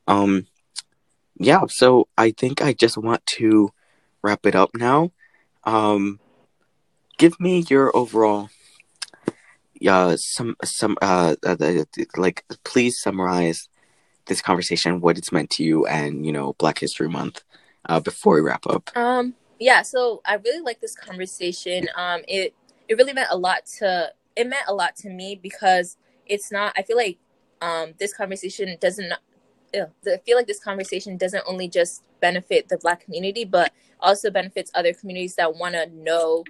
Um, 0.08 0.48
yeah. 1.38 1.62
So 1.70 2.08
I 2.18 2.32
think 2.32 2.62
I 2.62 2.74
just 2.74 2.98
want 2.98 3.26
to 3.38 3.72
wrap 4.22 4.46
it 4.46 4.56
up 4.56 4.72
now. 4.76 5.12
Um, 5.64 6.20
give 7.18 7.40
me 7.40 7.64
your 7.70 7.96
overall 7.96 8.50
uh 9.88 10.16
some 10.18 10.56
some 10.64 10.98
uh, 11.02 11.36
uh 11.46 11.56
like 12.16 12.46
please 12.64 13.02
summarize 13.02 13.68
this 14.28 14.42
conversation, 14.42 15.02
what 15.02 15.18
it's 15.18 15.32
meant 15.32 15.50
to 15.52 15.64
you, 15.64 15.86
and 15.86 16.26
you 16.26 16.32
know 16.32 16.54
Black 16.54 16.80
History 16.80 17.10
Month. 17.10 17.44
Uh, 17.88 18.00
before 18.00 18.36
we 18.36 18.42
wrap 18.42 18.66
up. 18.68 18.90
Um. 18.96 19.36
Yeah. 19.60 19.82
So 19.82 20.22
I 20.26 20.36
really 20.36 20.62
like 20.62 20.82
this 20.82 20.96
conversation. 20.96 21.88
Um. 21.96 22.22
It 22.28 22.54
it 22.88 22.98
really 22.98 23.14
meant 23.14 23.30
a 23.32 23.38
lot 23.38 23.66
to 23.80 24.14
it 24.36 24.48
meant 24.48 24.66
a 24.68 24.74
lot 24.74 24.96
to 24.98 25.10
me 25.10 25.40
because 25.42 25.98
it's 26.26 26.52
not. 26.52 26.74
I 26.78 26.84
feel 26.84 26.98
like 26.98 27.18
um 27.62 27.94
this 28.00 28.14
conversation 28.14 28.76
doesn't. 28.80 29.14
I 29.76 29.88
feel 30.24 30.38
like 30.38 30.46
this 30.48 30.60
conversation 30.60 31.18
doesn't 31.18 31.44
only 31.48 31.68
just 31.68 32.04
benefit 32.22 32.70
the 32.70 32.78
Black 32.78 33.04
community, 33.04 33.44
but 33.44 33.74
also 34.00 34.30
benefits 34.30 34.72
other 34.76 34.94
communities 34.94 35.36
that 35.36 35.56
want 35.56 35.74
to 35.74 35.88
know 35.88 36.44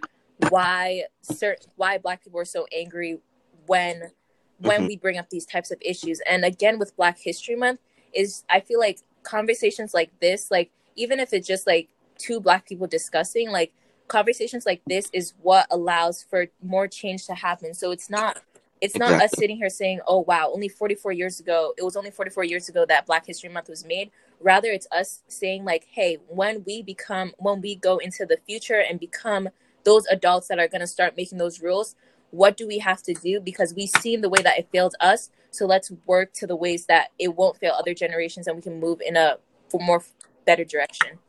why 0.49 1.03
certain 1.21 1.69
why 1.75 1.97
Black 1.97 2.23
people 2.23 2.39
are 2.39 2.45
so 2.45 2.65
angry 2.75 3.19
when 3.65 4.11
when 4.59 4.79
mm-hmm. 4.79 4.87
we 4.87 4.97
bring 4.97 5.17
up 5.17 5.29
these 5.29 5.45
types 5.45 5.71
of 5.71 5.77
issues. 5.81 6.21
And 6.29 6.45
again, 6.45 6.79
with 6.79 6.95
Black 6.95 7.17
History 7.19 7.55
Month, 7.55 7.79
is 8.13 8.43
I 8.49 8.59
feel 8.59 8.79
like 8.79 8.99
conversations 9.23 9.93
like 9.93 10.11
this, 10.19 10.51
like 10.51 10.71
even 10.95 11.19
if 11.19 11.33
it's 11.33 11.47
just 11.47 11.67
like 11.67 11.89
two 12.17 12.39
Black 12.39 12.67
people 12.67 12.87
discussing, 12.87 13.49
like 13.49 13.73
conversations 14.07 14.65
like 14.65 14.81
this 14.87 15.09
is 15.13 15.33
what 15.41 15.67
allows 15.71 16.23
for 16.23 16.47
more 16.61 16.87
change 16.87 17.25
to 17.27 17.33
happen. 17.33 17.73
So 17.73 17.91
it's 17.91 18.09
not 18.09 18.41
it's 18.81 18.97
not 18.97 19.13
exactly. 19.13 19.25
us 19.25 19.31
sitting 19.37 19.57
here 19.57 19.69
saying, 19.69 20.01
"Oh 20.07 20.19
wow, 20.19 20.51
only 20.53 20.67
44 20.67 21.13
years 21.13 21.39
ago, 21.39 21.73
it 21.77 21.83
was 21.83 21.95
only 21.95 22.11
44 22.11 22.43
years 22.43 22.67
ago 22.67 22.85
that 22.85 23.05
Black 23.05 23.25
History 23.25 23.49
Month 23.49 23.69
was 23.69 23.85
made." 23.85 24.11
Rather, 24.41 24.69
it's 24.69 24.87
us 24.91 25.23
saying 25.27 25.63
like, 25.63 25.87
"Hey, 25.89 26.17
when 26.27 26.63
we 26.65 26.81
become 26.81 27.33
when 27.37 27.61
we 27.61 27.75
go 27.75 27.97
into 27.99 28.25
the 28.25 28.37
future 28.45 28.83
and 28.87 28.99
become 28.99 29.49
those 29.85 30.05
adults 30.07 30.47
that 30.47 30.59
are 30.59 30.67
going 30.67 30.81
to 30.81 30.87
start 30.87 31.15
making 31.15 31.37
those 31.37 31.61
rules, 31.61 31.95
what 32.33 32.57
do 32.57 32.67
we 32.67 32.79
have 32.79 33.03
to 33.03 33.13
do 33.13 33.39
because 33.39 33.75
we've 33.75 33.89
seen 33.89 34.21
the 34.21 34.29
way 34.29 34.41
that 34.41 34.57
it 34.57 34.67
failed 34.71 34.95
us 34.99 35.29
so 35.51 35.67
let's 35.67 35.91
work 36.07 36.33
to 36.33 36.47
the 36.47 36.55
ways 36.55 36.87
that 36.87 37.09
it 37.19 37.35
won't 37.35 37.57
fail 37.57 37.73
other 37.77 37.93
generations 37.93 38.47
and 38.47 38.55
we 38.55 38.61
can 38.61 38.79
move 38.79 38.99
in 39.05 39.15
a 39.15 39.37
for 39.69 39.79
more 39.79 40.03
better 40.45 40.65
direction. 40.65 41.19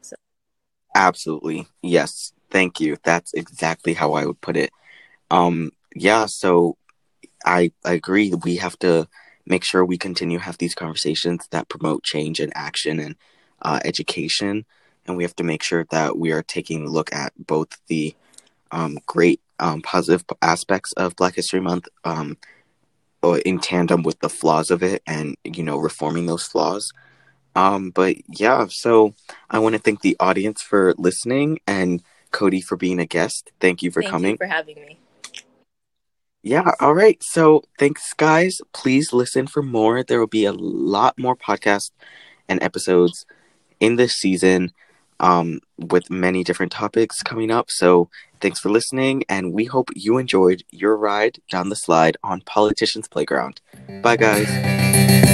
So. 0.00 0.16
absolutely. 0.94 1.66
Yes. 1.82 2.32
Thank 2.50 2.80
you. 2.80 2.98
That's 3.02 3.32
exactly 3.34 3.94
how 3.94 4.12
i 4.12 4.26
would 4.26 4.40
put 4.40 4.56
it. 4.56 4.70
Um 5.30 5.72
yeah 5.94 6.26
so 6.26 6.76
i 7.44 7.72
i 7.84 7.92
agree. 7.92 8.32
We 8.34 8.56
have 8.56 8.78
to 8.80 9.08
make 9.46 9.64
sure 9.64 9.84
we 9.84 9.98
continue 9.98 10.38
have 10.38 10.58
these 10.58 10.74
conversations 10.74 11.48
that 11.50 11.68
promote 11.68 12.02
change 12.04 12.40
and 12.40 12.52
action 12.54 13.00
and 13.00 13.16
uh, 13.62 13.80
education. 13.84 14.64
And 15.06 15.16
we 15.16 15.24
have 15.24 15.36
to 15.36 15.44
make 15.44 15.62
sure 15.62 15.84
that 15.90 16.16
we 16.16 16.30
are 16.32 16.42
taking 16.42 16.86
a 16.86 16.90
look 16.90 17.12
at 17.12 17.32
both 17.36 17.80
the 17.88 18.14
um, 18.70 18.98
great 19.06 19.40
um, 19.58 19.82
positive 19.82 20.24
aspects 20.40 20.92
of 20.92 21.16
Black 21.16 21.34
History 21.34 21.60
Month 21.60 21.88
um, 22.04 22.36
in 23.44 23.58
tandem 23.58 24.02
with 24.02 24.20
the 24.20 24.28
flaws 24.28 24.70
of 24.70 24.82
it 24.82 25.02
and, 25.06 25.36
you 25.44 25.62
know, 25.62 25.76
reforming 25.76 26.26
those 26.26 26.44
flaws. 26.44 26.92
Um, 27.54 27.90
but 27.90 28.16
yeah, 28.28 28.66
so 28.68 29.14
I 29.50 29.58
want 29.58 29.74
to 29.74 29.78
thank 29.78 30.00
the 30.00 30.16
audience 30.18 30.62
for 30.62 30.94
listening 30.96 31.60
and 31.66 32.02
Cody 32.30 32.60
for 32.60 32.76
being 32.76 32.98
a 32.98 33.06
guest. 33.06 33.52
Thank 33.60 33.82
you 33.82 33.90
for 33.90 34.02
thank 34.02 34.10
coming. 34.10 34.30
You 34.32 34.36
for 34.38 34.46
having 34.46 34.76
me. 34.76 34.98
Yeah, 36.42 36.72
all 36.80 36.94
right. 36.94 37.22
So 37.22 37.62
thanks, 37.78 38.12
guys. 38.14 38.60
Please 38.72 39.12
listen 39.12 39.46
for 39.46 39.62
more. 39.62 40.02
There 40.02 40.18
will 40.18 40.26
be 40.26 40.44
a 40.44 40.52
lot 40.52 41.18
more 41.18 41.36
podcasts 41.36 41.90
and 42.48 42.62
episodes 42.62 43.26
in 43.80 43.96
this 43.96 44.14
season. 44.14 44.72
um, 45.22 45.60
with 45.78 46.10
many 46.10 46.44
different 46.44 46.72
topics 46.72 47.22
coming 47.22 47.50
up. 47.50 47.70
So 47.70 48.10
thanks 48.40 48.58
for 48.58 48.70
listening, 48.70 49.22
and 49.28 49.52
we 49.52 49.64
hope 49.64 49.88
you 49.94 50.18
enjoyed 50.18 50.64
your 50.70 50.96
ride 50.96 51.38
down 51.50 51.68
the 51.68 51.76
slide 51.76 52.16
on 52.22 52.42
Politicians 52.42 53.08
Playground. 53.08 53.60
Bye, 54.02 54.16
guys. 54.16 55.28